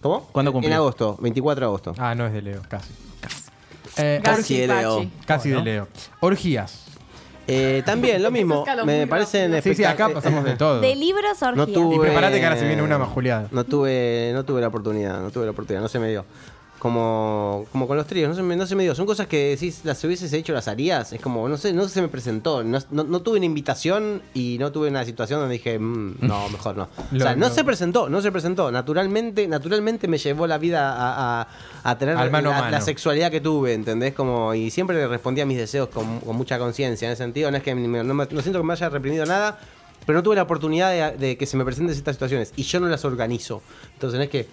¿Cómo? 0.01 0.27
¿Cuándo 0.31 0.51
cumplís? 0.51 0.71
En 0.71 0.77
agosto, 0.77 1.17
24 1.21 1.59
de 1.61 1.65
agosto. 1.65 1.95
Ah, 1.97 2.15
no 2.15 2.25
es 2.25 2.33
de 2.33 2.41
Leo, 2.41 2.61
casi. 2.67 2.89
Eh, 3.97 4.19
Casi 4.23 4.59
de 4.59 4.67
Leo. 4.67 5.05
Casi 5.25 5.49
de 5.49 5.61
Leo. 5.61 5.87
Orgías. 6.19 6.85
Eh, 7.45 7.83
también, 7.85 8.23
lo 8.23 8.31
mismo. 8.31 8.63
Me 8.85 9.05
parecen 9.05 9.61
Sí, 9.61 9.75
sí, 9.75 9.83
acá 9.83 10.09
pasamos 10.09 10.45
de 10.45 10.55
todo. 10.55 10.79
De 10.79 10.95
libros 10.95 11.41
No 11.41 11.47
orgías. 11.63 11.73
tuve. 11.73 11.95
Y 11.95 11.99
prepárate 11.99 12.39
que 12.39 12.45
ahora 12.45 12.57
se 12.57 12.65
viene 12.67 12.81
una 12.81 12.97
más 12.97 13.09
juliada. 13.09 13.47
No 13.51 13.65
tuve, 13.65 14.31
no 14.33 14.45
tuve 14.45 14.61
la 14.61 14.67
oportunidad, 14.67 15.19
no 15.21 15.29
tuve 15.29 15.45
la 15.45 15.51
oportunidad, 15.51 15.81
no 15.81 15.89
se 15.89 15.99
me 15.99 16.07
dio. 16.09 16.25
Como, 16.83 17.65
como 17.71 17.87
con 17.87 17.95
los 17.95 18.05
tríos, 18.05 18.27
no 18.27 18.35
se, 18.35 18.43
me, 18.43 18.57
no 18.57 18.67
se 18.67 18.75
me 18.75 18.83
dio. 18.83 18.93
Son 18.93 19.05
cosas 19.05 19.25
que 19.25 19.55
si 19.57 19.73
las 19.85 20.03
hubieses 20.03 20.33
hecho, 20.33 20.51
las 20.51 20.67
harías. 20.67 21.13
Es 21.13 21.21
como, 21.21 21.47
no 21.47 21.55
sé, 21.55 21.71
no 21.71 21.87
se 21.87 22.01
me 22.01 22.09
presentó. 22.09 22.61
No, 22.61 22.77
no- 22.91 23.05
no 23.05 23.21
tuve 23.21 23.37
una 23.37 23.45
invitación 23.45 24.21
y 24.33 24.57
no 24.59 24.69
tuve 24.73 24.89
una 24.89 25.05
situación 25.05 25.39
donde 25.39 25.53
dije, 25.53 25.79
"Mm, 25.79 26.15
no, 26.19 26.49
mejor 26.49 26.75
no. 26.75 26.83
O 26.83 27.17
sea, 27.17 27.37
no 27.37 27.49
se 27.49 27.63
presentó, 27.63 28.09
no 28.09 28.21
se 28.21 28.33
presentó. 28.33 28.69
Naturalmente, 28.69 29.47
naturalmente 29.47 30.09
me 30.09 30.17
llevó 30.17 30.45
la 30.45 30.57
vida 30.57 30.91
a, 30.93 31.41
a- 31.43 31.47
a 31.83 31.97
tener 31.97 32.15
la, 32.69 32.81
sexualidad 32.81 33.31
que 33.31 33.39
tuve, 33.39 33.73
¿entendés? 33.73 34.13
Como, 34.13 34.53
y 34.53 34.69
siempre 34.69 34.97
le 34.97 35.07
respondía 35.07 35.45
a 35.45 35.47
mis 35.47 35.57
deseos 35.57 35.87
con, 35.87 36.19
con 36.19 36.35
mucha 36.35 36.59
conciencia. 36.59 37.07
En 37.07 37.13
ese 37.13 37.23
sentido, 37.23 37.49
no 37.49 37.55
es 37.55 37.63
que 37.63 37.73
me- 37.75 38.03
no, 38.03 38.13
me- 38.13 38.27
no 38.29 38.41
siento 38.41 38.59
que 38.59 38.65
me 38.65 38.73
haya 38.73 38.89
reprimido 38.89 39.25
nada. 39.25 39.57
Pero 40.05 40.17
no 40.19 40.23
tuve 40.23 40.35
la 40.35 40.41
oportunidad 40.43 40.91
de, 40.91 41.17
de 41.17 41.37
que 41.37 41.45
se 41.45 41.55
me 41.55 41.63
presenten 41.63 41.95
estas 41.95 42.15
situaciones 42.17 42.51
y 42.57 42.63
yo 42.63 42.81
no 42.81 42.87
las 42.87 43.05
organizo. 43.05 43.61
Entonces 43.93 44.17
no 44.17 44.23
es 44.25 44.29
que 44.29 44.47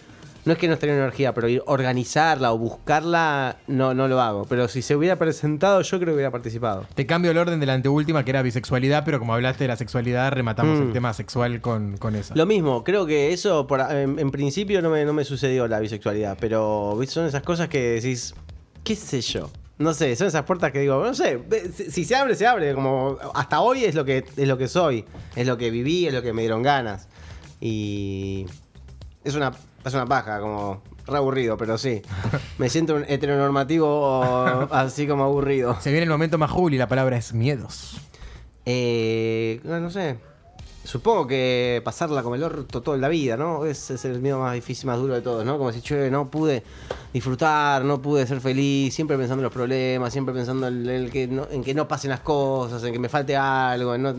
no 0.44 0.52
es 0.52 0.58
que 0.58 0.68
no 0.68 0.74
estaría 0.74 0.94
en 0.94 1.00
energía, 1.02 1.34
pero 1.34 1.48
ir- 1.48 1.62
organizarla 1.66 2.52
o 2.52 2.58
buscarla 2.58 3.58
no, 3.66 3.94
no 3.94 4.08
lo 4.08 4.20
hago. 4.20 4.46
Pero 4.48 4.68
si 4.68 4.82
se 4.82 4.96
hubiera 4.96 5.16
presentado, 5.16 5.82
yo 5.82 5.98
creo 5.98 6.08
que 6.10 6.14
hubiera 6.14 6.30
participado. 6.30 6.86
Te 6.94 7.06
cambio 7.06 7.30
el 7.30 7.38
orden 7.38 7.60
de 7.60 7.66
la 7.66 7.74
anteúltima, 7.74 8.24
que 8.24 8.30
era 8.30 8.42
bisexualidad, 8.42 9.04
pero 9.04 9.18
como 9.18 9.34
hablaste 9.34 9.64
de 9.64 9.68
la 9.68 9.76
sexualidad, 9.76 10.32
rematamos 10.32 10.78
Mm. 10.78 10.82
el 10.82 10.92
tema 10.92 11.12
sexual 11.12 11.60
con, 11.60 11.96
con 11.98 12.14
esa. 12.16 12.34
Lo 12.34 12.46
mismo, 12.46 12.84
creo 12.84 13.06
que 13.06 13.32
eso 13.32 13.66
por, 13.66 13.80
en, 13.80 14.18
en 14.18 14.30
principio 14.30 14.80
no 14.82 14.90
me, 14.90 15.04
no 15.04 15.12
me 15.12 15.24
sucedió 15.24 15.68
la 15.68 15.78
bisexualidad, 15.80 16.36
pero 16.40 16.98
son 17.06 17.26
esas 17.26 17.42
cosas 17.42 17.68
que 17.68 17.80
decís, 17.92 18.34
qué 18.84 18.96
sé 18.96 19.20
yo. 19.20 19.50
No 19.78 19.94
sé, 19.94 20.14
son 20.14 20.26
esas 20.26 20.42
puertas 20.44 20.72
que 20.72 20.80
digo, 20.80 21.02
no 21.02 21.14
sé, 21.14 21.40
si 21.90 22.04
se 22.04 22.14
abre, 22.14 22.34
se 22.34 22.46
abre. 22.46 22.74
Como 22.74 23.16
hasta 23.34 23.60
hoy 23.62 23.84
es 23.84 23.94
lo 23.94 24.04
que 24.04 24.24
es 24.36 24.46
lo 24.46 24.58
que 24.58 24.68
soy, 24.68 25.06
es 25.34 25.46
lo 25.46 25.56
que 25.56 25.70
viví, 25.70 26.06
es 26.06 26.12
lo 26.12 26.20
que 26.20 26.34
me 26.34 26.42
dieron 26.42 26.62
ganas. 26.62 27.08
Y 27.62 28.44
es 29.24 29.34
una, 29.34 29.52
es 29.84 29.94
una 29.94 30.06
paja, 30.06 30.40
como 30.40 30.82
re 31.06 31.16
aburrido, 31.16 31.56
pero 31.56 31.78
sí. 31.78 32.02
Me 32.58 32.68
siento 32.68 32.94
un 32.94 33.04
heteronormativo 33.08 34.22
así 34.70 35.06
como 35.06 35.24
aburrido. 35.24 35.76
Se 35.80 35.90
viene 35.90 36.04
el 36.04 36.10
momento 36.10 36.38
más 36.38 36.50
Juli, 36.50 36.76
la 36.78 36.88
palabra 36.88 37.16
es 37.16 37.32
miedos. 37.32 38.00
Eh, 38.66 39.60
no, 39.64 39.90
sé. 39.90 40.18
Supongo 40.84 41.26
que 41.26 41.82
pasarla 41.84 42.22
como 42.22 42.34
el 42.36 42.42
orto 42.42 42.80
toda 42.82 42.96
la 42.96 43.08
vida, 43.08 43.36
¿no? 43.36 43.64
Es, 43.66 43.90
es 43.90 44.04
el 44.06 44.20
miedo 44.20 44.38
más 44.38 44.54
difícil, 44.54 44.86
más 44.86 44.98
duro 44.98 45.14
de 45.14 45.20
todos, 45.20 45.44
¿no? 45.44 45.58
Como 45.58 45.72
si, 45.72 45.82
che, 45.82 46.10
no 46.10 46.30
pude 46.30 46.62
disfrutar, 47.12 47.84
no 47.84 48.00
pude 48.00 48.26
ser 48.26 48.40
feliz, 48.40 48.94
siempre 48.94 49.16
pensando 49.18 49.40
en 49.40 49.44
los 49.44 49.52
problemas, 49.52 50.12
siempre 50.12 50.34
pensando 50.34 50.68
en, 50.68 50.88
el 50.88 51.10
que 51.10 51.26
no, 51.28 51.46
en 51.50 51.62
que 51.62 51.74
no 51.74 51.86
pasen 51.86 52.10
las 52.10 52.20
cosas, 52.20 52.82
en 52.84 52.92
que 52.92 52.98
me 52.98 53.08
falte 53.10 53.36
algo, 53.36 53.94
en 53.94 54.02
no- 54.02 54.14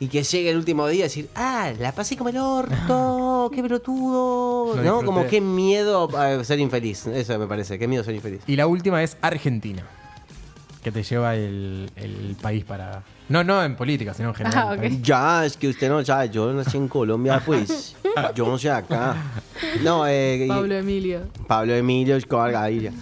y 0.00 0.08
que 0.08 0.22
llegue 0.22 0.50
el 0.50 0.56
último 0.56 0.86
día 0.86 1.00
y 1.00 1.02
decir, 1.04 1.28
ah, 1.34 1.72
la 1.78 1.92
pasé 1.92 2.16
como 2.16 2.30
el 2.30 2.38
orto, 2.38 2.70
qué 3.50 3.62
pelotudo, 3.62 4.68
Lo 4.68 4.76
¿no? 4.76 4.82
disfruté. 4.82 5.06
Como 5.06 5.26
qué 5.26 5.40
miedo 5.40 6.08
a 6.16 6.42
ser 6.44 6.58
infeliz, 6.60 7.06
eso 7.06 7.38
me 7.38 7.46
parece, 7.46 7.78
qué 7.78 7.88
miedo 7.88 8.04
ser 8.04 8.14
infeliz. 8.14 8.40
Y 8.46 8.56
la 8.56 8.66
última 8.66 9.02
es 9.02 9.16
Argentina, 9.20 9.82
que 10.82 10.92
te 10.92 11.02
lleva 11.02 11.34
el, 11.36 11.90
el 11.96 12.36
país 12.40 12.64
para... 12.64 13.02
No, 13.28 13.44
no 13.44 13.62
en 13.62 13.76
política, 13.76 14.14
sino 14.14 14.30
en 14.30 14.34
general. 14.34 14.64
Ah, 14.68 14.72
el 14.72 14.78
ok. 14.78 14.84
país. 14.86 15.02
Ya, 15.02 15.44
es 15.44 15.56
que 15.56 15.68
usted 15.68 15.88
no 15.90 16.02
sabe, 16.04 16.30
yo 16.30 16.50
nací 16.52 16.76
en 16.78 16.88
Colombia, 16.88 17.42
pues. 17.44 17.94
Yo 18.34 18.46
no 18.48 18.58
sé 18.58 18.68
acá. 18.68 19.14
No, 19.84 20.04
eh, 20.08 20.44
y- 20.44 20.48
Pablo 20.48 20.74
Emilio. 20.74 21.20
Pablo 21.46 21.72
Emilio 21.74 22.16
Escobar 22.16 22.50
Gaviria. 22.50 22.92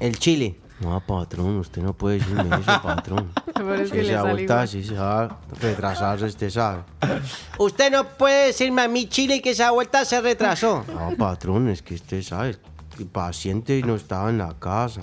El 0.00 0.18
Chile. 0.18 0.56
No, 0.80 0.98
patrón, 1.06 1.58
usted 1.58 1.82
no 1.82 1.92
puede 1.92 2.18
decirme 2.18 2.48
eso, 2.58 2.80
patrón. 2.82 3.30
Pero 3.64 3.82
es 3.82 3.88
Si 3.90 3.96
que 3.96 4.02
le 4.02 4.12
sale 4.14 4.32
vuelta, 4.32 4.54
igual. 4.54 4.68
si 4.68 4.84
se 4.84 4.94
va 4.94 5.38
retrasarse, 5.60 6.24
usted 6.26 6.50
sabe. 6.50 6.82
Usted 7.58 7.90
no 7.92 8.04
puede 8.04 8.46
decirme 8.48 8.82
a 8.82 8.88
mí 8.88 9.06
Chile 9.08 9.40
que 9.42 9.50
esa 9.50 9.70
vuelta 9.70 10.04
se 10.04 10.20
retrasó. 10.20 10.84
No, 10.94 11.16
patrón, 11.16 11.68
es 11.68 11.82
que 11.82 11.94
usted 11.94 12.22
sabe, 12.22 12.56
el 12.98 13.06
paciente 13.06 13.80
no 13.82 13.94
estaba 13.96 14.30
en 14.30 14.38
la 14.38 14.54
casa. 14.58 15.00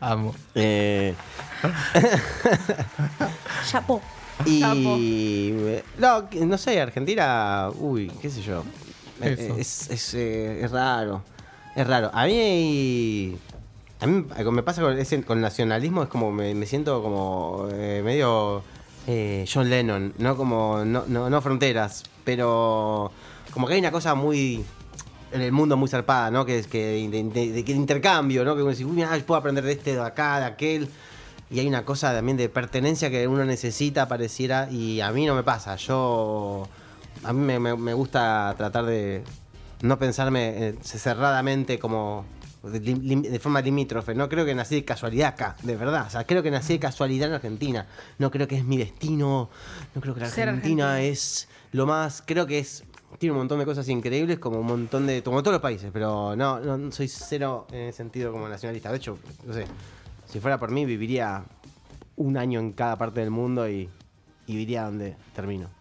Amo. 0.00 0.34
Eh, 0.54 1.14
Chapo. 3.70 4.00
Y. 4.46 5.52
No, 5.98 6.28
que- 6.30 6.46
no 6.46 6.56
sé, 6.56 6.80
Argentina. 6.80 7.68
Uy, 7.78 8.10
qué 8.22 8.30
sé 8.30 8.40
yo. 8.42 8.64
Eh, 9.20 9.36
Eso. 9.38 9.56
Es, 9.58 9.90
es, 9.90 10.14
eh, 10.14 10.64
es 10.64 10.70
raro. 10.70 11.22
Es 11.76 11.86
raro. 11.86 12.10
A 12.14 12.24
mí. 12.26 13.36
A 14.00 14.06
mí 14.06 14.26
algo 14.36 14.52
me 14.52 14.62
pasa 14.62 14.80
con, 14.82 14.98
ese, 14.98 15.18
nacionalismo, 15.18 16.02
es 16.02 16.08
como 16.08 16.32
me, 16.32 16.66
siento 16.66 17.02
como 17.02 17.68
eh, 17.72 18.00
medio 18.04 18.62
eh, 19.06 19.44
John 19.52 19.68
Lennon, 19.68 20.14
no 20.18 20.36
como 20.36 20.84
no, 20.84 21.04
no, 21.06 21.28
no 21.28 21.42
fronteras, 21.42 22.04
pero 22.24 23.12
como 23.52 23.66
que 23.66 23.74
hay 23.74 23.80
una 23.80 23.92
cosa 23.92 24.14
muy 24.14 24.64
en 25.32 25.40
el 25.42 25.52
mundo 25.52 25.76
muy 25.76 25.88
zarpada, 25.88 26.30
¿no? 26.30 26.44
Que 26.44 26.58
es 26.58 26.66
que 26.66 27.08
de, 27.08 27.72
intercambio, 27.72 28.44
¿no? 28.44 28.54
Que 28.56 28.62
uno 28.62 28.70
dice, 28.70 28.84
uy, 28.84 28.92
mira, 28.92 29.10
puedo 29.26 29.38
aprender 29.38 29.64
de 29.64 29.72
este, 29.72 29.94
de 29.94 30.00
acá, 30.02 30.40
de 30.40 30.46
aquel. 30.46 30.88
Y 31.50 31.58
hay 31.58 31.66
una 31.66 31.84
cosa 31.84 32.12
también 32.12 32.36
de 32.36 32.48
pertenencia 32.48 33.10
que 33.10 33.26
uno 33.26 33.44
necesita, 33.44 34.06
pareciera, 34.08 34.70
y 34.70 35.00
a 35.00 35.10
mí 35.10 35.26
no 35.26 35.34
me 35.34 35.42
pasa. 35.42 35.76
Yo. 35.76 36.68
A 37.24 37.32
mí 37.32 37.40
me, 37.40 37.58
me- 37.76 37.92
gusta 37.92 38.54
tratar 38.56 38.86
de 38.86 39.24
no 39.82 39.98
pensarme 39.98 40.68
eh, 40.68 40.74
cerradamente 40.82 41.78
como. 41.78 42.24
De, 42.62 43.38
forma 43.38 43.60
limítrofe. 43.60 44.14
No 44.14 44.28
creo 44.28 44.44
que 44.44 44.54
nací 44.54 44.74
de 44.74 44.84
casualidad 44.84 45.28
acá, 45.28 45.56
de 45.62 45.76
verdad. 45.76 46.06
O 46.06 46.10
sea, 46.10 46.24
creo 46.24 46.42
que 46.42 46.50
nací 46.50 46.74
de 46.74 46.78
casualidad 46.78 47.28
en 47.28 47.34
Argentina. 47.34 47.86
No 48.18 48.30
creo 48.30 48.46
que 48.46 48.56
es 48.56 48.64
mi 48.64 48.76
destino. 48.76 49.48
No 49.94 50.00
creo 50.00 50.14
que 50.14 50.20
la 50.20 50.26
Argentina 50.26 51.00
es 51.00 51.48
lo 51.72 51.86
más. 51.86 52.22
Creo 52.24 52.46
que 52.46 52.58
es. 52.58 52.84
Tiene 53.18 53.32
un 53.32 53.38
montón 53.38 53.58
de 53.58 53.64
cosas 53.64 53.88
increíbles, 53.88 54.38
como 54.38 54.60
un 54.60 54.66
montón 54.66 55.06
de. 55.06 55.22
Como 55.22 55.42
todos 55.42 55.54
los 55.54 55.62
países, 55.62 55.90
pero 55.92 56.36
no, 56.36 56.60
no 56.60 56.92
soy 56.92 57.08
cero 57.08 57.66
en 57.72 57.88
ese 57.88 57.98
sentido 57.98 58.30
como 58.30 58.48
nacionalista. 58.48 58.90
De 58.90 58.98
hecho, 58.98 59.18
no 59.46 59.54
sé. 59.54 59.64
Si 60.26 60.38
fuera 60.38 60.58
por 60.58 60.70
mí, 60.70 60.84
viviría 60.84 61.44
un 62.16 62.36
año 62.36 62.60
en 62.60 62.72
cada 62.72 62.96
parte 62.96 63.20
del 63.20 63.30
mundo 63.30 63.68
y, 63.68 63.88
y 64.46 64.58
iría 64.58 64.84
donde 64.84 65.16
termino. 65.34 65.79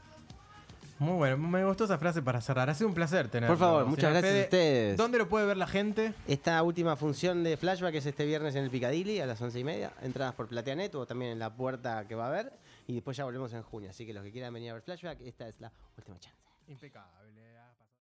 Muy 1.00 1.14
bueno, 1.14 1.38
me 1.38 1.64
gustó 1.64 1.86
esa 1.86 1.98
frase 1.98 2.22
para 2.22 2.42
cerrar. 2.42 2.70
Ha 2.70 2.76
sido 2.76 2.90
un 2.90 2.94
placer 2.94 3.30
tenerlo. 3.30 3.56
Por 3.56 3.60
favor, 3.66 3.86
muchas 3.86 4.12
gracias 4.12 4.36
a 4.36 4.44
ustedes. 4.44 4.98
¿Dónde 4.98 5.18
lo 5.18 5.30
puede 5.30 5.46
ver 5.46 5.56
la 5.56 5.66
gente? 5.68 6.14
Esta 6.28 6.62
última 6.62 6.98
función 6.98 7.42
de 7.42 7.56
flashback 7.56 7.96
es 7.96 8.06
este 8.06 8.26
viernes 8.26 8.54
en 8.56 8.66
el 8.66 8.70
Picadilly 8.70 9.22
a 9.22 9.26
las 9.26 9.42
once 9.42 9.58
y 9.58 9.64
media. 9.64 9.94
Entradas 10.02 10.36
por 10.36 10.50
Plateanet 10.50 10.94
o 10.96 11.06
también 11.06 11.32
en 11.32 11.40
la 11.40 11.56
puerta 11.56 12.06
que 12.06 12.16
va 12.16 12.26
a 12.26 12.28
haber. 12.28 12.52
Y 12.86 12.96
después 12.96 13.16
ya 13.16 13.24
volvemos 13.24 13.54
en 13.54 13.64
junio. 13.64 13.90
Así 13.92 14.06
que 14.06 14.14
los 14.14 14.24
que 14.24 14.32
quieran 14.32 14.54
venir 14.54 14.72
a 14.72 14.74
ver 14.74 14.82
flashback, 14.82 15.22
esta 15.22 15.48
es 15.48 15.62
la 15.62 15.72
última 15.98 16.20
chance. 16.20 16.38
Impecable. 16.68 17.19